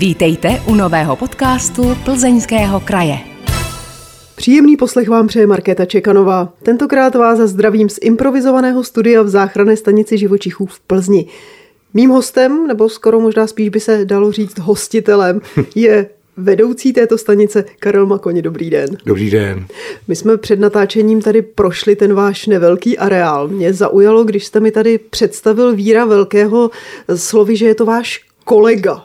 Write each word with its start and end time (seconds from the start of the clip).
Vítejte 0.00 0.62
u 0.66 0.74
nového 0.74 1.16
podcastu 1.16 1.96
Plzeňského 2.04 2.80
kraje. 2.80 3.18
Příjemný 4.36 4.76
poslech 4.76 5.08
vám 5.08 5.26
přeje 5.26 5.46
Markéta 5.46 5.84
Čekanová. 5.84 6.52
Tentokrát 6.62 7.14
vás 7.14 7.38
zdravím 7.38 7.88
z 7.88 7.98
improvizovaného 8.02 8.84
studia 8.84 9.22
v 9.22 9.28
záchranné 9.28 9.76
stanici 9.76 10.18
živočichů 10.18 10.66
v 10.66 10.80
Plzni. 10.80 11.26
Mým 11.94 12.10
hostem, 12.10 12.66
nebo 12.66 12.88
skoro 12.88 13.20
možná 13.20 13.46
spíš 13.46 13.68
by 13.68 13.80
se 13.80 14.04
dalo 14.04 14.32
říct 14.32 14.58
hostitelem, 14.58 15.40
je 15.74 16.10
vedoucí 16.36 16.92
této 16.92 17.18
stanice 17.18 17.64
Karel 17.78 18.06
Makoni. 18.06 18.42
Dobrý 18.42 18.70
den. 18.70 18.96
Dobrý 19.06 19.30
den. 19.30 19.66
My 20.08 20.16
jsme 20.16 20.36
před 20.36 20.60
natáčením 20.60 21.22
tady 21.22 21.42
prošli 21.42 21.96
ten 21.96 22.14
váš 22.14 22.46
nevelký 22.46 22.98
areál. 22.98 23.48
Mě 23.48 23.72
zaujalo, 23.72 24.24
když 24.24 24.46
jste 24.46 24.60
mi 24.60 24.70
tady 24.70 24.98
představil 24.98 25.74
Víra 25.74 26.04
Velkého 26.04 26.70
slovy, 27.14 27.56
že 27.56 27.66
je 27.66 27.74
to 27.74 27.86
váš 27.86 28.29
kolega. 28.50 28.96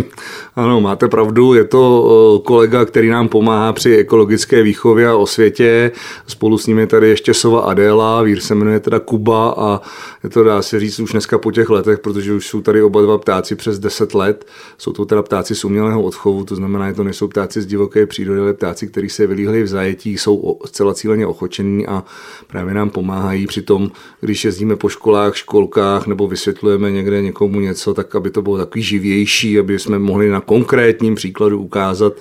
ano, 0.56 0.80
máte 0.80 1.08
pravdu, 1.08 1.54
je 1.54 1.64
to 1.64 2.42
kolega, 2.44 2.84
který 2.84 3.08
nám 3.08 3.28
pomáhá 3.28 3.72
při 3.72 3.96
ekologické 3.96 4.62
výchově 4.62 5.08
a 5.08 5.16
osvětě. 5.16 5.92
Spolu 6.26 6.58
s 6.58 6.68
je 6.68 6.86
tady 6.86 7.08
ještě 7.08 7.34
Sova 7.34 7.60
Adéla, 7.60 8.22
vír 8.22 8.40
se 8.40 8.54
jmenuje 8.54 8.80
teda 8.80 8.98
Kuba 8.98 9.54
a 9.58 9.80
je 10.24 10.30
to 10.30 10.44
dá 10.44 10.62
se 10.62 10.80
říct 10.80 11.00
už 11.00 11.12
dneska 11.12 11.38
po 11.38 11.52
těch 11.52 11.70
letech, 11.70 11.98
protože 11.98 12.32
už 12.34 12.46
jsou 12.46 12.60
tady 12.60 12.82
oba 12.82 13.02
dva 13.02 13.18
ptáci 13.18 13.56
přes 13.56 13.78
10 13.78 14.14
let. 14.14 14.46
Jsou 14.78 14.92
to 14.92 15.04
teda 15.04 15.22
ptáci 15.22 15.54
z 15.54 15.64
umělého 15.64 16.02
odchovu, 16.02 16.44
to 16.44 16.56
znamená, 16.56 16.88
že 16.88 16.94
to 16.94 17.04
nejsou 17.04 17.28
ptáci 17.28 17.62
z 17.62 17.66
divoké 17.66 18.06
přírody, 18.06 18.40
ale 18.40 18.52
ptáci, 18.52 18.88
kteří 18.88 19.08
se 19.08 19.26
vylíhli 19.26 19.62
v 19.62 19.66
zajetí, 19.66 20.18
jsou 20.18 20.58
zcela 20.66 20.94
cíleně 20.94 21.26
ochočení 21.26 21.86
a 21.86 22.04
právě 22.46 22.74
nám 22.74 22.90
pomáhají 22.90 23.46
při 23.46 23.62
tom, 23.62 23.90
když 24.20 24.44
jezdíme 24.44 24.76
po 24.76 24.88
školách, 24.88 25.36
školkách 25.36 26.06
nebo 26.06 26.28
vysvětlujeme 26.28 26.90
někde 26.90 27.22
někomu 27.22 27.60
něco, 27.60 27.94
tak 27.94 28.14
aby 28.14 28.30
to 28.30 28.42
bylo 28.42 28.58
takový 28.58 28.82
živější, 28.82 29.58
aby 29.58 29.78
jsme 29.78 29.98
mohli 29.98 30.28
na 30.28 30.41
konkrétním 30.46 31.14
příkladu 31.14 31.58
ukázat, 31.58 32.12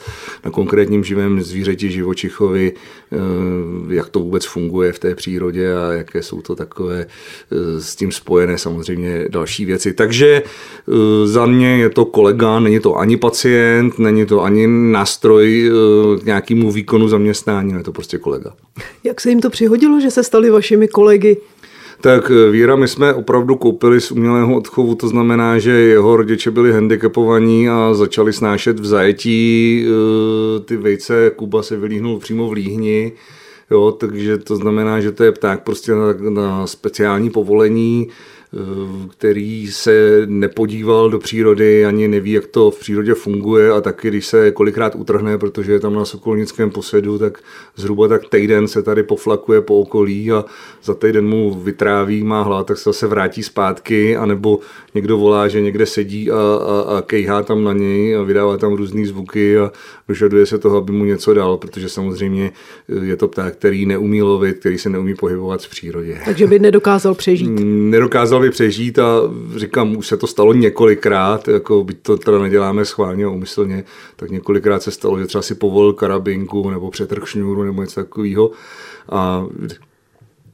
na 0.45 0.51
konkrétním 0.51 1.03
živém 1.03 1.41
zvířeti, 1.41 1.91
živočichovi, 1.91 2.73
eh, 3.11 3.17
jak 3.89 4.09
to 4.09 4.19
vůbec 4.19 4.45
funguje 4.45 4.91
v 4.91 4.99
té 4.99 5.15
přírodě 5.15 5.75
a 5.75 5.91
jaké 5.91 6.23
jsou 6.23 6.41
to 6.41 6.55
takové 6.55 7.05
eh, 7.05 7.81
s 7.81 7.95
tím 7.95 8.11
spojené 8.11 8.57
samozřejmě 8.57 9.25
další 9.29 9.65
věci. 9.65 9.93
Takže 9.93 10.43
eh, 10.43 11.27
za 11.27 11.45
mě 11.45 11.77
je 11.77 11.89
to 11.89 12.05
kolega, 12.05 12.59
není 12.59 12.79
to 12.79 12.95
ani 12.95 13.17
pacient, 13.17 13.99
není 13.99 14.25
to 14.25 14.41
ani 14.41 14.67
nástroj 14.67 15.71
k 16.21 16.25
nějakému 16.25 16.71
výkonu 16.71 17.07
zaměstnání, 17.07 17.73
je 17.73 17.83
to 17.83 17.91
prostě 17.91 18.17
kolega. 18.17 18.53
Jak 19.03 19.21
se 19.21 19.29
jim 19.29 19.41
to 19.41 19.49
přihodilo, 19.49 19.99
že 19.99 20.11
se 20.11 20.23
stali 20.23 20.49
vašimi 20.49 20.87
kolegy? 20.87 21.37
Tak 22.01 22.31
eh, 22.31 22.51
Víra 22.51 22.75
my 22.75 22.87
jsme 22.87 23.13
opravdu 23.13 23.55
koupili 23.55 24.01
z 24.01 24.11
umělého 24.11 24.55
odchovu, 24.55 24.95
to 24.95 25.07
znamená, 25.07 25.59
že 25.59 25.71
jeho 25.71 26.17
rodiče 26.17 26.51
byli 26.51 26.73
handicapovaní 26.73 27.69
a 27.69 27.93
začali 27.93 28.33
snášet 28.33 28.79
v 28.79 28.85
zajetí 28.85 29.85
eh, 29.85 30.59
ty 30.59 30.77
vejce. 30.77 31.31
Kuba 31.35 31.63
se 31.63 31.77
vylíhnul 31.77 32.19
přímo 32.19 32.47
v 32.47 32.51
líhni, 32.51 33.11
jo, 33.71 33.91
takže 33.91 34.37
to 34.37 34.55
znamená, 34.55 34.99
že 34.99 35.11
to 35.11 35.23
je 35.23 35.31
pták 35.31 35.63
prostě 35.63 35.91
na, 35.91 36.13
na 36.29 36.67
speciální 36.67 37.29
povolení, 37.29 38.07
který 39.09 39.67
se 39.67 40.21
nepodíval 40.25 41.09
do 41.09 41.19
přírody, 41.19 41.85
ani 41.85 42.07
neví, 42.07 42.31
jak 42.31 42.47
to 42.47 42.71
v 42.71 42.79
přírodě 42.79 43.13
funguje 43.13 43.71
a 43.71 43.81
taky, 43.81 44.07
když 44.07 44.25
se 44.25 44.51
kolikrát 44.51 44.95
utrhne, 44.95 45.37
protože 45.37 45.71
je 45.71 45.79
tam 45.79 45.93
na 45.93 46.05
Sokolnickém 46.05 46.69
posedu, 46.69 47.19
tak 47.19 47.39
zhruba 47.75 48.07
tak 48.07 48.29
týden 48.29 48.67
se 48.67 48.83
tady 48.83 49.03
poflakuje 49.03 49.61
po 49.61 49.79
okolí 49.79 50.31
a 50.31 50.45
za 50.83 50.93
týden 50.93 51.27
mu 51.27 51.53
vytráví, 51.53 52.23
má 52.23 52.41
hlad, 52.41 52.67
tak 52.67 52.77
se 52.77 52.83
zase 52.83 53.07
vrátí 53.07 53.43
zpátky, 53.43 54.17
anebo 54.17 54.59
někdo 54.95 55.17
volá, 55.17 55.47
že 55.47 55.61
někde 55.61 55.85
sedí 55.85 56.31
a, 56.31 56.35
a, 56.35 56.97
a 56.97 57.01
kejhá 57.01 57.43
tam 57.43 57.63
na 57.63 57.73
něj 57.73 58.15
a 58.15 58.23
vydává 58.23 58.57
tam 58.57 58.73
různé 58.73 59.05
zvuky 59.05 59.57
a 59.57 59.71
dožaduje 60.07 60.45
se 60.45 60.57
toho, 60.57 60.77
aby 60.77 60.91
mu 60.91 61.05
něco 61.05 61.33
dal, 61.33 61.57
protože 61.57 61.89
samozřejmě 61.89 62.51
je 63.01 63.15
to 63.15 63.27
pták, 63.27 63.53
který 63.53 63.85
neumí 63.85 64.21
lovit, 64.21 64.57
který 64.57 64.77
se 64.77 64.89
neumí 64.89 65.15
pohybovat 65.15 65.61
v 65.61 65.69
přírodě. 65.69 66.17
Takže 66.25 66.47
by 66.47 66.59
nedokázal 66.59 67.15
přežít. 67.15 67.51
Nedokázal 67.63 68.40
by 68.41 68.49
přežít 68.49 68.99
a 68.99 69.21
říkám, 69.55 69.95
už 69.95 70.07
se 70.07 70.17
to 70.17 70.27
stalo 70.27 70.53
několikrát, 70.53 71.47
jako 71.47 71.83
byť 71.83 71.97
to 72.01 72.17
teda 72.17 72.39
neděláme 72.39 72.85
schválně 72.85 73.25
a 73.25 73.29
umyslně, 73.29 73.83
tak 74.15 74.31
několikrát 74.31 74.83
se 74.83 74.91
stalo, 74.91 75.19
že 75.19 75.27
třeba 75.27 75.41
si 75.41 75.55
povolil 75.55 75.93
karabinku 75.93 76.69
nebo 76.69 76.91
přetrh 76.91 77.27
šňůru 77.27 77.63
nebo 77.63 77.81
něco 77.81 77.95
takového 77.95 78.51
a 79.09 79.45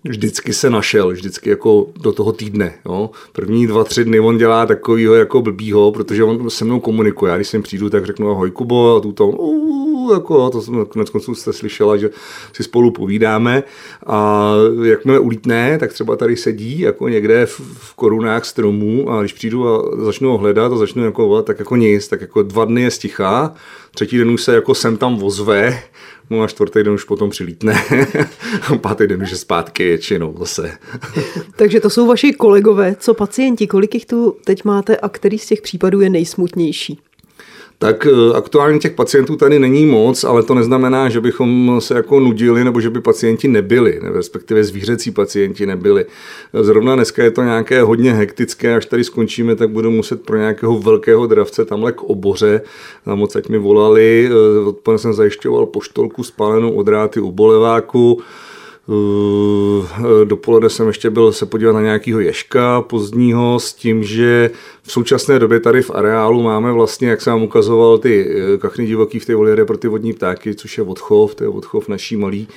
vždycky 0.04 0.54
se 0.54 0.70
našel, 0.70 1.12
vždycky 1.12 1.50
jako 1.50 1.88
do 2.02 2.12
toho 2.12 2.32
týdne. 2.32 2.74
Jo. 2.86 3.10
První 3.32 3.68
dva, 3.68 3.84
tři 3.84 4.06
dny 4.06 4.20
on 4.20 4.38
dělá 4.38 4.66
takovýho 4.66 5.14
jako 5.14 5.42
blbýho, 5.42 5.92
protože 5.92 6.24
on 6.24 6.50
se 6.50 6.66
mnou 6.66 6.80
komunikuje. 6.80 7.30
Já 7.30 7.36
když 7.36 7.48
sem 7.48 7.64
přijdu, 7.64 7.90
tak 7.90 8.06
řeknu 8.06 8.32
ahoj 8.32 8.52
Kubo 8.52 8.96
a 8.96 9.00
tu 9.00 9.12
to, 10.08 10.14
jako, 10.14 10.50
to 10.50 10.62
jsem 10.62 10.86
konec 10.86 11.10
konců 11.10 11.36
jste 11.36 11.54
slyšela, 11.54 11.98
že 11.98 12.10
si 12.54 12.64
spolu 12.64 12.92
povídáme 12.92 13.64
a 14.06 14.54
jakmile 14.84 15.20
ulítne, 15.20 15.78
tak 15.80 15.94
třeba 15.94 16.16
tady 16.16 16.36
sedí 16.36 16.80
jako 16.80 17.08
někde 17.08 17.46
v, 17.46 17.62
v 17.74 17.94
korunách 17.96 18.46
stromů 18.46 19.12
a 19.12 19.20
když 19.20 19.34
přijdu 19.34 19.68
a 19.68 20.06
začnu 20.06 20.30
ho 20.30 20.38
hledat 20.38 20.72
a 20.72 20.78
začnu 20.78 21.06
jako 21.06 21.42
tak 21.42 21.60
jako 21.60 21.76
nic, 21.76 22.08
tak 22.08 22.22
jako 22.22 22.44
dva 22.44 22.66
dny 22.66 22.82
je 22.82 22.92
stichá, 22.92 23.54
třetí 23.96 24.18
den 24.18 24.30
už 24.30 24.44
se 24.44 24.54
jako 24.54 24.76
sem 24.76 24.98
tam 24.98 25.18
vozve, 25.18 25.84
No 26.30 26.42
a 26.42 26.48
čtvrtý 26.48 26.84
den 26.84 26.94
už 26.94 27.04
potom 27.04 27.30
přilítne. 27.30 27.84
Pátý 28.82 29.08
den 29.08 29.24
už 29.24 29.32
je 29.32 29.38
zpátky 29.38 29.84
většinou 29.84 30.36
zase. 30.40 30.78
Takže 31.56 31.80
to 31.80 31.90
jsou 31.90 32.08
vaši 32.08 32.34
kolegové. 32.34 32.96
Co 33.00 33.14
pacienti? 33.14 33.68
Kolik 33.68 33.94
jich 33.94 34.06
tu 34.06 34.38
teď 34.46 34.64
máte 34.64 34.98
a 34.98 35.10
který 35.10 35.40
z 35.40 35.46
těch 35.46 35.62
případů 35.62 36.02
je 36.02 36.10
nejsmutnější? 36.10 37.00
Tak 37.80 38.08
eh, 38.08 38.34
aktuálně 38.34 38.80
těch 38.80 38.92
pacientů 38.92 39.36
tady 39.36 39.60
není 39.60 39.86
moc, 39.86 40.24
ale 40.24 40.44
to 40.44 40.54
neznamená, 40.54 41.10
že 41.10 41.22
bychom 41.22 41.76
se 41.80 41.94
jako 41.94 42.20
nudili 42.20 42.64
nebo 42.64 42.82
že 42.82 42.90
by 42.90 43.02
pacienti 43.02 43.48
nebyli, 43.48 44.00
respektive 44.02 44.64
zvířecí 44.64 45.12
pacienti 45.12 45.66
nebyli. 45.66 46.06
Zrovna 46.62 46.96
dneska 46.96 47.24
je 47.24 47.32
to 47.32 47.44
nějaké 47.44 47.82
hodně 47.82 48.14
hektické, 48.14 48.76
až 48.76 48.86
tady 48.86 49.04
skončíme, 49.04 49.56
tak 49.56 49.70
budu 49.70 49.92
muset 49.92 50.22
pro 50.22 50.38
nějakého 50.38 50.80
velkého 50.80 51.28
dravce 51.28 51.66
tamhle 51.66 51.92
k 51.92 52.04
oboře, 52.04 52.62
na 53.06 53.16
moc 53.16 53.36
ať 53.36 53.50
mi 53.50 53.58
volali, 53.58 54.30
eh, 54.32 54.66
odpoledne 54.66 55.00
jsem 55.00 55.14
zajišťoval 55.14 55.66
poštolku 55.66 56.24
spálenou 56.24 56.72
od 56.72 56.84
dráty 56.84 57.20
u 57.20 57.32
boleváku, 57.32 58.22
dopoledne 60.24 60.70
jsem 60.70 60.88
ještě 60.88 61.10
byl 61.10 61.32
se 61.32 61.46
podívat 61.46 61.72
na 61.72 61.82
nějakého 61.82 62.20
ješka 62.20 62.82
pozdního 62.82 63.60
s 63.60 63.74
tím, 63.74 64.04
že 64.04 64.52
v 64.84 64.92
současné 64.92 65.40
době 65.40 65.60
tady 65.60 65.82
v 65.82 65.92
areálu 65.92 66.44
máme 66.44 66.72
vlastně, 66.72 67.10
jak 67.10 67.22
jsem 67.22 67.34
vám 67.34 67.44
ukazoval, 67.44 67.98
ty 67.98 68.28
eh, 68.30 68.58
kachny 68.58 68.86
divoký 68.86 69.20
v 69.20 69.26
té 69.26 69.36
voliere 69.36 69.66
pro 69.66 69.78
ty 69.78 69.88
vodní 69.88 70.14
ptáky, 70.14 70.56
což 70.56 70.78
je 70.78 70.84
odchov, 70.84 71.36
to 71.36 71.44
je 71.44 71.48
odchov 71.50 71.88
naší 71.88 72.18
malý, 72.18 72.48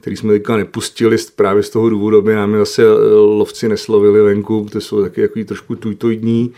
který 0.00 0.16
jsme 0.16 0.32
teďka 0.32 0.56
nepustili 0.56 1.16
právě 1.36 1.62
z 1.62 1.70
toho 1.70 1.90
důvodu, 1.90 2.18
aby 2.18 2.34
nám 2.34 2.56
zase 2.56 2.82
eh, 2.82 3.14
lovci 3.14 3.68
neslovili 3.68 4.22
venku, 4.22 4.66
to 4.72 4.80
jsou 4.80 5.02
taky 5.02 5.20
jako 5.20 5.44
trošku 5.44 5.76
tujtoidní. 5.76 6.52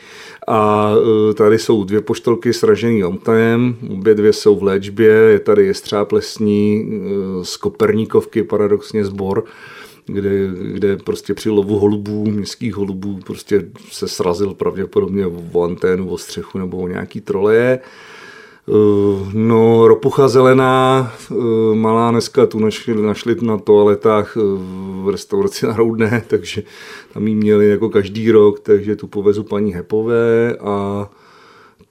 A 0.49 0.93
e, 1.31 1.35
tady 1.35 1.59
jsou 1.59 1.85
dvě 1.85 2.01
poštolky 2.01 2.53
sražený 2.53 3.05
omtajem, 3.05 3.77
obě 3.91 4.15
dvě 4.15 4.33
jsou 4.33 4.57
v 4.57 4.63
léčbě, 4.63 5.13
je 5.13 5.39
tady 5.39 5.67
jestřáb 5.67 6.13
lesní 6.13 6.83
e, 6.83 7.45
z 7.45 7.57
Koperníkovky, 7.57 8.43
paradoxně 8.43 9.05
zbor, 9.05 9.45
kde, 10.07 10.51
kde 10.73 10.97
prostě 10.97 11.35
při 11.35 11.51
lovu 11.51 11.79
holubů, 11.79 12.31
městských 12.31 12.75
holubů, 12.75 13.19
prostě 13.27 13.65
se 13.91 14.09
srazil 14.09 14.55
pravděpodobně 14.55 15.27
o 15.53 15.63
anténu, 15.63 16.09
o 16.09 16.19
střechu 16.19 16.59
nebo 16.59 16.77
o 16.77 16.89
nějaký 16.89 17.21
troleje. 17.21 17.79
Eh, 18.69 19.31
no, 19.35 19.89
ropucha 19.89 20.29
zelená, 20.29 21.13
eh, 21.31 21.35
malá 21.75 22.11
dneska 22.11 22.47
tu 22.47 22.59
našli, 22.59 22.95
našli 22.95 23.37
na 23.43 23.59
toaletách 23.59 24.37
eh, 24.37 24.41
v 25.03 25.09
restauraci 25.11 25.67
na 25.67 25.77
Roudné, 25.77 26.23
takže 26.29 26.63
tam 27.15 27.27
jí 27.27 27.35
měli 27.35 27.69
jako 27.69 27.89
každý 27.89 28.31
rok, 28.31 28.61
takže 28.61 28.97
tu 28.97 29.07
povezu 29.07 29.43
paní 29.43 29.75
Hepové 29.75 30.57
a 30.61 31.09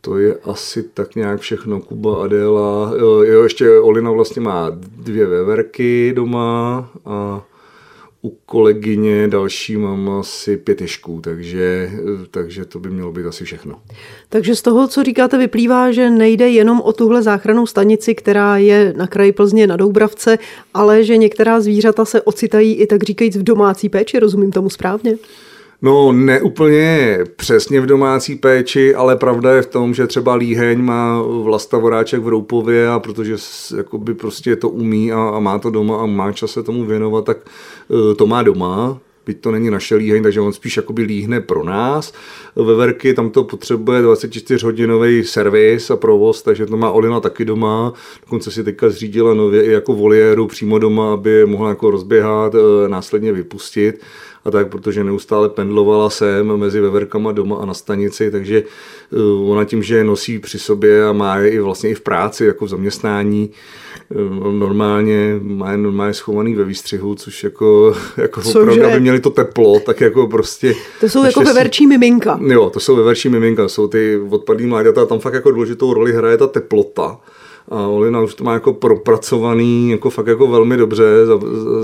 to 0.02 0.18
je 0.18 0.36
asi 0.44 0.84
tak 0.84 1.16
nějak 1.16 1.40
všechno. 1.40 1.82
Kuba, 1.82 2.24
Adéla, 2.24 2.94
jo, 2.98 3.44
ještě 3.44 3.80
Olina 3.80 4.12
vlastně 4.12 4.42
má 4.42 4.72
dvě 4.98 5.26
veverky 5.26 6.14
doma 6.16 6.90
a 7.06 7.44
u 8.24 8.38
kolegyně 8.46 9.28
další 9.28 9.78
mám 9.78 10.10
asi 10.10 10.58
pět 10.58 10.82
ješků, 10.82 11.22
takže, 11.22 11.92
takže 12.32 12.66
to 12.66 12.80
by 12.80 12.90
mělo 12.90 13.12
být 13.12 13.26
asi 13.26 13.46
všechno. 13.46 13.82
Takže 14.30 14.56
z 14.56 14.62
toho, 14.62 14.88
co 14.88 15.04
říkáte, 15.04 15.38
vyplývá, 15.38 15.92
že 15.92 16.10
nejde 16.10 16.50
jenom 16.50 16.82
o 16.82 16.94
tuhle 16.94 17.22
záchranou 17.22 17.66
stanici, 17.66 18.16
která 18.16 18.58
je 18.58 18.94
na 18.98 19.08
kraji 19.08 19.32
Plzně 19.32 19.68
na 19.68 19.78
Doubravce, 19.78 20.38
ale 20.74 21.04
že 21.04 21.18
některá 21.18 21.62
zvířata 21.62 22.06
se 22.06 22.22
ocitají 22.22 22.74
i 22.74 22.88
tak 22.88 23.04
říkajíc 23.04 23.38
v 23.38 23.44
domácí 23.44 23.90
péči, 23.90 24.20
rozumím 24.20 24.52
tomu 24.52 24.70
správně? 24.70 25.18
No, 25.84 26.12
ne 26.12 26.42
úplně 26.42 27.20
přesně 27.36 27.82
v 27.82 27.86
domácí 27.86 28.36
péči, 28.36 28.96
ale 28.96 29.16
pravda 29.16 29.54
je 29.54 29.62
v 29.62 29.68
tom, 29.68 29.94
že 29.94 30.08
třeba 30.08 30.36
líheň 30.36 30.82
má 30.82 31.22
Vlasta 31.22 31.78
Voráček 31.78 32.22
v 32.22 32.28
Roupově 32.28 32.90
a 32.90 33.00
protože 33.00 33.36
jakoby 33.78 34.14
prostě 34.14 34.56
to 34.56 34.70
umí 34.70 35.12
a, 35.12 35.30
a 35.30 35.40
má 35.40 35.60
to 35.60 35.70
doma 35.70 36.04
a 36.04 36.06
má 36.06 36.32
čas 36.32 36.52
se 36.52 36.64
tomu 36.64 36.86
věnovat, 36.86 37.26
tak 37.26 37.38
uh, 37.88 38.14
to 38.14 38.28
má 38.28 38.44
doma. 38.44 39.00
byť 39.26 39.42
to 39.42 39.52
není 39.52 39.70
naše 39.70 39.96
líheň, 39.96 40.24
takže 40.24 40.42
on 40.42 40.54
spíš 40.54 40.78
jakoby 40.78 41.02
líhne 41.02 41.42
pro 41.42 41.64
nás. 41.64 42.14
Veverky, 42.56 43.14
tam 43.14 43.30
to 43.30 43.44
potřebuje 43.44 44.02
24-hodinový 44.02 45.24
servis 45.24 45.92
a 45.92 45.96
provoz, 45.96 46.42
takže 46.42 46.66
to 46.66 46.78
má 46.78 46.92
Olina 46.92 47.20
taky 47.20 47.46
doma. 47.46 47.94
Dokonce 48.22 48.52
si 48.52 48.64
teďka 48.64 48.90
zřídila 48.90 49.34
nově 49.34 49.64
i 49.64 49.72
jako 49.72 49.94
voliéru 49.94 50.48
přímo 50.48 50.80
doma, 50.80 51.14
aby 51.14 51.30
je 51.30 51.46
mohla 51.46 51.70
jako 51.70 51.92
rozběhat, 51.92 52.56
eh, 52.56 52.90
následně 52.90 53.34
vypustit 53.34 54.02
a 54.46 54.52
tak, 54.52 54.68
protože 54.68 55.04
neustále 55.04 55.50
pendlovala 55.50 56.10
sem 56.10 56.58
mezi 56.58 56.80
veverkama 56.80 57.32
doma 57.32 57.56
a 57.56 57.66
na 57.66 57.74
stanici, 57.74 58.32
takže 58.32 58.64
eh, 59.14 59.18
ona 59.50 59.66
tím, 59.66 59.84
že 59.84 59.96
je 59.96 60.04
nosí 60.04 60.40
při 60.40 60.60
sobě 60.60 61.06
a 61.06 61.14
má 61.14 61.38
je 61.38 61.50
i 61.50 61.60
vlastně 61.60 61.90
i 61.90 61.94
v 61.94 62.02
práci, 62.02 62.46
jako 62.46 62.66
v 62.66 62.70
zaměstnání, 62.70 63.50
eh, 64.12 64.16
normálně 64.52 65.40
má 65.42 65.72
je 65.72 65.78
normálně 65.78 66.14
schovaný 66.14 66.56
ve 66.56 66.64
výstřihu, 66.64 67.16
což 67.16 67.44
jako, 67.44 67.96
jako 68.18 68.42
Cože? 68.42 68.60
opravdu, 68.60 68.86
aby 68.86 69.00
měli 69.00 69.20
to 69.20 69.30
teplo, 69.30 69.80
tak 69.80 70.02
jako 70.02 70.28
prostě... 70.28 70.76
To 71.00 71.10
jsou 71.10 71.24
jako 71.24 71.42
veverčí 71.42 71.88
miminka. 71.88 72.40
Jo, 72.48 72.70
to 72.70 72.80
jsou 72.80 72.96
veverčí 72.96 73.30
miminka, 73.30 73.68
jsou 73.68 73.88
ty 73.88 74.20
odpadlý 74.30 74.66
mláďata, 74.66 75.06
tam 75.06 75.20
fakt 75.20 75.34
jako 75.34 75.52
důležitou 75.52 75.94
roli 75.94 76.14
hraje 76.14 76.38
ta 76.38 76.48
teplota. 76.48 77.20
A 77.70 77.88
Olina 77.88 78.22
už 78.22 78.36
to 78.36 78.44
má 78.44 78.54
jako 78.54 78.74
propracovaný, 78.74 79.92
jako 79.92 80.10
fakt 80.10 80.28
jako 80.28 80.48
velmi 80.48 80.78
dobře. 80.78 81.26
Za, 81.26 81.38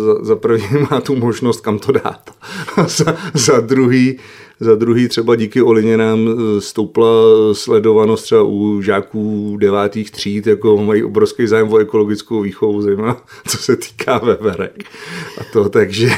za, 0.06 0.26
za 0.26 0.36
první 0.36 0.68
má 0.92 1.02
tu 1.02 1.16
možnost, 1.16 1.62
kam 1.62 1.80
to 1.80 1.92
dát. 1.92 2.22
Za, 2.88 3.18
za 3.34 3.60
druhý, 3.60 4.20
za 4.60 4.76
druhý 4.76 5.08
třeba 5.08 5.36
díky 5.36 5.62
Olině 5.62 5.98
nám 5.98 6.20
eh, 6.30 6.62
stoupla 6.62 7.08
sledovanost 7.54 8.24
třeba 8.24 8.44
u 8.44 8.82
žáků 8.82 9.58
devátých 9.60 10.12
tříd, 10.12 10.48
jako 10.48 10.78
mají 10.78 11.04
obrovský 11.04 11.48
zájem 11.48 11.74
o 11.74 11.78
ekologickou 11.78 12.42
výchovu, 12.42 12.82
zejména 12.82 13.18
co 13.48 13.58
se 13.58 13.76
týká 13.76 14.18
veverek. 14.18 14.84
A 15.42 15.44
to 15.54 15.70
takže 15.70 16.10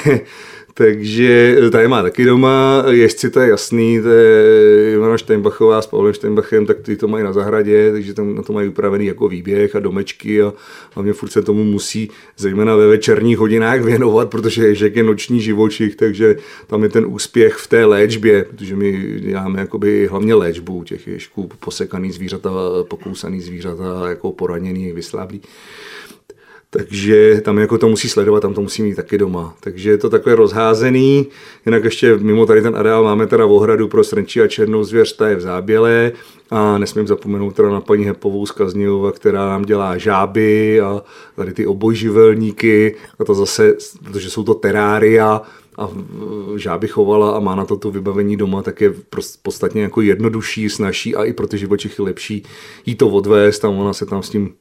takže 0.80 1.58
tady 1.72 1.88
má 1.88 2.02
taky 2.04 2.26
doma, 2.26 2.84
jezdci 2.90 3.30
to 3.30 3.40
je 3.40 3.50
jasný, 3.50 4.02
to 4.02 4.10
je 4.10 4.94
Ivana 4.94 5.18
Steinbachová 5.18 5.82
s 5.82 5.88
Pavlem 5.88 6.14
Steinbachem, 6.14 6.66
tak 6.66 6.80
ty 6.80 6.96
to 6.96 7.08
mají 7.08 7.24
na 7.24 7.34
zahradě, 7.34 7.92
takže 7.92 8.14
tam 8.14 8.36
na 8.36 8.44
to 8.44 8.54
mají 8.54 8.70
upravený 8.70 9.06
jako 9.06 9.28
výběh 9.28 9.76
a 9.76 9.80
domečky 9.80 10.42
a 10.42 10.54
hlavně 10.94 11.14
furt 11.14 11.30
se 11.30 11.42
tomu 11.42 11.64
musí 11.64 12.12
zejména 12.38 12.76
ve 12.76 12.88
večerních 12.88 13.38
hodinách 13.38 13.82
věnovat, 13.82 14.30
protože 14.30 14.68
ježek 14.68 14.96
je 14.96 15.04
noční 15.04 15.42
živočich, 15.42 15.96
takže 15.96 16.36
tam 16.68 16.84
je 16.84 16.90
ten 16.90 17.06
úspěch 17.08 17.54
v 17.54 17.68
té 17.68 17.86
léčbě, 17.86 18.44
protože 18.44 18.76
my 18.76 19.20
děláme 19.20 19.60
jakoby 19.60 20.08
hlavně 20.08 20.36
léčbu 20.36 20.84
těch 20.84 21.08
ježků, 21.08 21.50
posekaný 21.60 22.12
zvířata, 22.12 22.52
pokousaný 22.88 23.42
zvířata, 23.42 24.10
jako 24.10 24.32
poraněný, 24.32 24.92
vysláblý. 24.92 25.42
Takže 26.72 27.42
tam 27.46 27.58
jako 27.58 27.78
to 27.78 27.90
musí 27.90 28.10
sledovat, 28.10 28.40
tam 28.40 28.54
to 28.54 28.62
musí 28.62 28.82
mít 28.84 28.96
taky 28.96 29.18
doma. 29.18 29.56
Takže 29.60 29.90
je 29.90 29.98
to 29.98 30.10
takhle 30.10 30.36
rozházený. 30.36 31.28
Jinak 31.66 31.84
ještě 31.84 32.18
mimo 32.18 32.46
tady 32.46 32.62
ten 32.62 32.76
areál 32.76 33.04
máme 33.04 33.28
teda 33.28 33.46
ohradu 33.46 33.88
pro 33.88 34.04
srnčí 34.04 34.42
a 34.42 34.48
černou 34.48 34.84
zvěř, 34.84 35.16
ta 35.16 35.30
je 35.30 35.36
v 35.36 35.42
záběle. 35.42 36.12
A 36.52 36.78
nesmím 36.78 37.08
zapomenout 37.08 37.56
teda 37.56 37.70
na 37.70 37.82
paní 37.82 38.06
Hepovou 38.06 38.46
z 38.46 38.52
Kaznilova, 38.52 39.12
která 39.12 39.50
nám 39.50 39.62
dělá 39.62 39.98
žáby 39.98 40.82
a 40.82 41.04
tady 41.36 41.54
ty 41.54 41.68
obojživelníky. 41.68 42.96
A 43.20 43.26
to 43.26 43.34
zase, 43.34 43.74
protože 44.04 44.30
jsou 44.30 44.44
to 44.44 44.54
terária, 44.54 45.42
a 45.80 45.90
žáby 46.56 46.88
chovala 46.88 47.32
a 47.32 47.40
má 47.40 47.56
na 47.56 47.66
to 47.66 47.78
to 47.78 47.92
vybavení 47.92 48.38
doma, 48.38 48.62
tak 48.62 48.82
je 48.82 48.94
podstatně 49.42 49.82
jako 49.82 50.02
jednodušší, 50.02 50.70
snažší 50.70 51.16
a 51.16 51.24
i 51.24 51.34
pro 51.34 51.48
ty 51.48 51.58
živočichy 51.58 52.02
lepší 52.02 52.44
jí 52.86 52.96
to 52.96 53.08
odvést 53.08 53.66
a 53.66 53.70
ona 53.70 53.94
se 53.94 54.06
tam 54.06 54.24
s 54.24 54.30
tím 54.30 54.54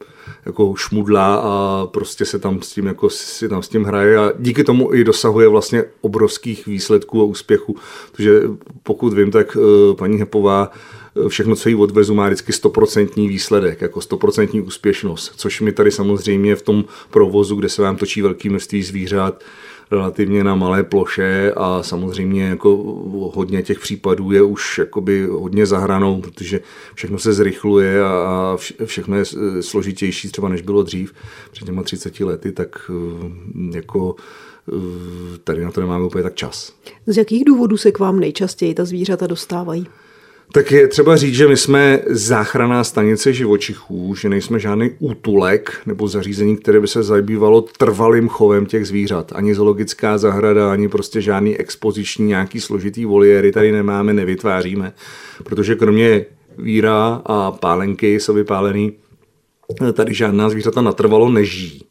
jako 0.47 0.75
šmudlá 0.77 1.35
a 1.35 1.87
prostě 1.87 2.25
se 2.25 2.39
tam 2.39 2.63
s 2.63 2.73
tím 2.73 2.87
jako 2.87 3.11
si 3.11 3.49
tam 3.49 3.63
s 3.63 3.69
tím 3.69 3.85
hraje 3.85 4.19
a 4.19 4.33
díky 4.39 4.65
tomu 4.65 4.95
i 4.95 5.05
dosahuje 5.05 5.49
vlastně 5.49 5.85
obrovských 6.01 6.67
výsledků 6.67 7.21
a 7.21 7.25
úspěchů, 7.25 7.77
protože 8.13 8.43
pokud 8.83 9.13
vím, 9.13 9.31
tak 9.31 9.57
eh, 9.57 9.95
paní 9.95 10.19
Hepová 10.19 10.71
eh, 10.71 11.29
všechno, 11.29 11.57
co 11.57 11.69
jí 11.69 11.75
odvezu, 11.75 12.15
má 12.15 12.27
vždycky 12.27 12.53
100% 12.53 13.29
výsledek, 13.29 13.81
jako 13.81 14.01
100% 14.01 14.67
úspěšnost, 14.67 15.33
což 15.37 15.61
mi 15.61 15.73
tady 15.73 15.91
samozřejmě 15.91 16.57
v 16.57 16.63
tom 16.63 16.85
provozu, 17.11 17.57
kde 17.57 17.69
se 17.69 17.83
vám 17.83 17.97
točí 17.97 18.23
velké 18.23 18.51
množství 18.51 18.83
zvířat, 18.83 19.45
relativně 19.91 20.45
na 20.45 20.55
malé 20.55 20.83
ploše 20.83 21.53
a 21.57 21.83
samozřejmě 21.83 22.45
jako 22.45 22.77
hodně 23.35 23.63
těch 23.63 23.79
případů 23.81 24.33
je 24.33 24.43
už 24.43 24.79
jakoby 24.79 25.27
hodně 25.27 25.67
zahranou, 25.67 26.21
protože 26.21 26.61
všechno 26.95 27.19
se 27.19 27.33
zrychluje 27.33 28.05
a 28.05 28.55
vše- 28.57 28.87
všechno 28.87 29.17
je 29.17 29.25
složitější 29.61 30.29
třeba 30.29 30.49
než 30.49 30.63
bylo 30.63 30.83
dřív 30.83 31.13
před 31.51 31.65
těma 31.65 31.83
30 31.83 32.21
lety, 32.21 32.53
tak 32.53 32.91
eh, 32.91 33.77
jako 33.77 34.15
eh, 34.69 35.39
tady 35.45 35.65
na 35.65 35.71
to 35.71 35.81
nemáme 35.81 36.05
úplně 36.05 36.23
tak 36.23 36.35
čas. 36.35 36.73
Z 37.07 37.17
jakých 37.17 37.45
důvodů 37.45 37.77
se 37.77 37.93
k 37.93 37.99
vám 37.99 38.21
nejčastěji 38.21 38.75
ta 38.75 38.85
zvířata 38.85 39.27
dostávají? 39.27 39.87
Tak 40.53 40.73
je 40.73 40.89
třeba 40.89 41.17
říct, 41.17 41.35
že 41.35 41.49
my 41.49 41.57
jsme 41.57 42.01
záchranná 42.07 42.85
stanice 42.85 43.33
živočichů, 43.33 44.15
že 44.15 44.29
nejsme 44.29 44.59
žádný 44.59 44.91
útulek 44.99 45.81
nebo 45.87 46.09
zařízení, 46.09 46.57
které 46.57 46.81
by 46.81 46.89
se 46.89 47.03
zabývalo 47.03 47.63
trvalým 47.63 48.29
chovem 48.29 48.67
těch 48.67 48.87
zvířat. 48.87 49.33
Ani 49.35 49.55
zoologická 49.55 50.19
zahrada, 50.19 50.73
ani 50.73 50.89
prostě 50.89 51.21
žádný 51.21 51.57
expoziční 51.57 52.27
nějaký 52.27 52.61
složitý 52.61 53.05
voliéry 53.05 53.53
tady 53.53 53.73
nemáme, 53.73 54.13
nevytváříme. 54.13 54.93
Protože 55.45 55.75
kromě 55.75 56.25
víra 56.59 57.23
a 57.25 57.51
pálenky 57.51 58.21
jsou 58.21 58.35
vypálený, 58.35 58.93
tady 59.93 60.15
žádná 60.15 60.51
zvířata 60.51 60.81
natrvalo 60.81 61.29
nežijí. 61.29 61.88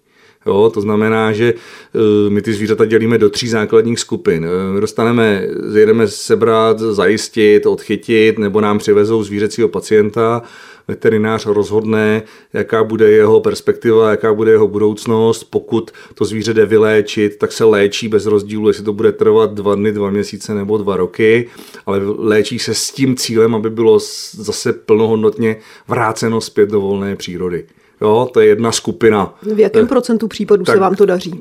Jo, 0.48 0.72
to 0.74 0.82
znamená, 0.82 1.32
že 1.32 1.54
eh, 1.54 2.30
my 2.30 2.42
ty 2.42 2.54
zvířata 2.54 2.86
dělíme 2.86 3.18
do 3.18 3.30
tří 3.30 3.48
základních 3.48 4.00
skupin. 4.00 4.48
My 4.74 4.82
dostaneme, 4.82 5.48
jedeme 5.80 6.08
sebrat, 6.08 6.80
zajistit, 6.80 7.66
odchytit, 7.66 8.40
nebo 8.40 8.62
nám 8.62 8.78
přivezou 8.78 9.24
zvířecího 9.24 9.68
pacienta, 9.68 10.42
veterinář 10.88 11.46
rozhodne, 11.46 12.24
jaká 12.54 12.84
bude 12.84 13.12
jeho 13.12 13.42
perspektiva, 13.42 14.12
jaká 14.12 14.34
bude 14.34 14.52
jeho 14.52 14.68
budoucnost. 14.68 15.44
Pokud 15.44 15.92
to 16.14 16.26
zvíře 16.26 16.54
jde 16.54 16.66
vyléčit, 16.66 17.38
tak 17.38 17.52
se 17.52 17.64
léčí 17.64 18.08
bez 18.08 18.26
rozdílu, 18.26 18.68
jestli 18.68 18.84
to 18.84 18.94
bude 18.94 19.12
trvat 19.12 19.54
dva 19.54 19.76
dny, 19.76 19.92
dva 19.92 20.10
měsíce 20.10 20.54
nebo 20.54 20.78
dva 20.78 20.98
roky, 20.98 21.50
ale 21.86 22.02
léčí 22.18 22.60
se 22.60 22.74
s 22.74 22.92
tím 22.92 23.16
cílem, 23.16 23.56
aby 23.56 23.70
bylo 23.70 24.00
zase 24.32 24.74
plnohodnotně 24.74 25.56
vráceno 25.88 26.42
zpět 26.42 26.70
do 26.70 26.82
volné 26.82 27.16
přírody. 27.16 27.66
Jo, 28.02 28.30
to 28.34 28.40
je 28.40 28.48
jedna 28.48 28.72
skupina. 28.72 29.34
V 29.56 29.60
jakém 29.60 29.88
procentu 29.88 30.28
případů 30.28 30.66
se 30.66 30.72
tak- 30.72 30.82
vám 30.82 30.96
to 30.96 31.06
daří? 31.06 31.34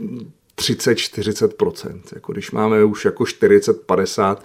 30-40%. 0.56 2.00
Jako 2.14 2.32
když 2.32 2.50
máme 2.50 2.84
už 2.84 3.04
jako 3.04 3.24
40-50, 3.24 4.36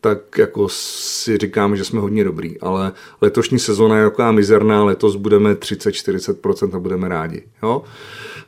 tak 0.00 0.38
jako 0.38 0.68
si 0.70 1.38
říkáme, 1.38 1.76
že 1.76 1.84
jsme 1.84 2.00
hodně 2.00 2.24
dobrý. 2.24 2.60
Ale 2.60 2.92
letošní 3.20 3.58
sezona 3.58 3.98
je 3.98 4.04
taková 4.04 4.32
mizerná, 4.32 4.84
letos 4.84 5.16
budeme 5.16 5.54
30-40% 5.54 6.76
a 6.76 6.78
budeme 6.78 7.08
rádi. 7.08 7.42
Jo? 7.62 7.82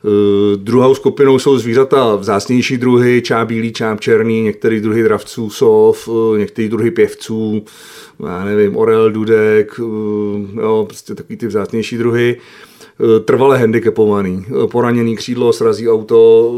Uh, 0.03 0.63
druhou 0.63 0.95
skupinou 0.95 1.39
jsou 1.39 1.59
zvířata 1.59 2.17
vzácnější 2.17 2.79
druhy, 2.79 3.23
čáp 3.23 3.49
bílý, 3.49 3.73
čáp 3.73 4.01
černý, 4.01 4.43
některý 4.43 4.81
druhy 4.81 5.03
dravců, 5.03 5.51
sov, 5.51 6.09
uh, 6.09 6.39
některý 6.39 6.69
druhy 6.69 6.91
pěvců, 6.91 7.65
já 8.27 8.45
nevím, 8.45 8.77
orel, 8.77 9.11
dudek, 9.11 9.79
uh, 9.79 10.61
jo, 10.61 10.85
prostě 10.89 11.15
takový 11.15 11.37
ty 11.37 11.47
vzácnější 11.47 11.99
druhy 11.99 12.41
trvale 13.25 13.59
handicapovaný, 13.59 14.45
poraněný 14.73 15.17
křídlo, 15.17 15.53
srazí 15.53 15.89
auto, 15.89 16.51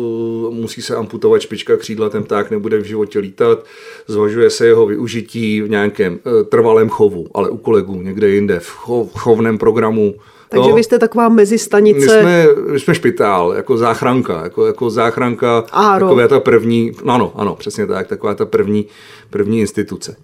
musí 0.50 0.82
se 0.82 0.96
amputovat 0.96 1.40
špička 1.40 1.76
křídla, 1.76 2.08
ten 2.08 2.22
pták 2.24 2.50
nebude 2.50 2.78
v 2.78 2.84
životě 2.84 3.18
lítat, 3.18 3.64
zvažuje 4.06 4.50
se 4.50 4.66
jeho 4.66 4.86
využití 4.86 5.62
v 5.62 5.70
nějakém 5.70 6.18
eh, 6.40 6.44
trvalém 6.44 6.88
chovu, 6.88 7.26
ale 7.34 7.50
u 7.50 7.56
kolegů 7.56 8.02
někde 8.02 8.28
jinde, 8.28 8.60
v 8.60 8.76
cho- 8.86 9.08
chovném 9.18 9.58
programu. 9.58 10.14
Takže 10.48 10.70
Jo. 10.70 10.76
vy 10.76 10.84
jste 10.84 10.98
taková 10.98 11.28
My 11.28 11.34
mezistanice. 11.34 12.20
jsme, 12.20 12.46
my 12.72 12.80
jsme 12.80 12.94
špitál, 12.94 13.52
jako 13.56 13.76
záchranka, 13.76 14.42
jako, 14.42 14.66
jako 14.66 14.90
záchranka, 14.90 15.64
Áro. 15.72 16.06
taková 16.06 16.28
ta 16.28 16.40
první, 16.40 16.92
no 17.04 17.14
ano, 17.14 17.32
ano, 17.34 17.56
přesně 17.58 17.86
tak, 17.86 18.06
taková 18.08 18.34
ta 18.34 18.46
první, 18.46 18.86
první 19.30 19.60
instituce. 19.60 20.16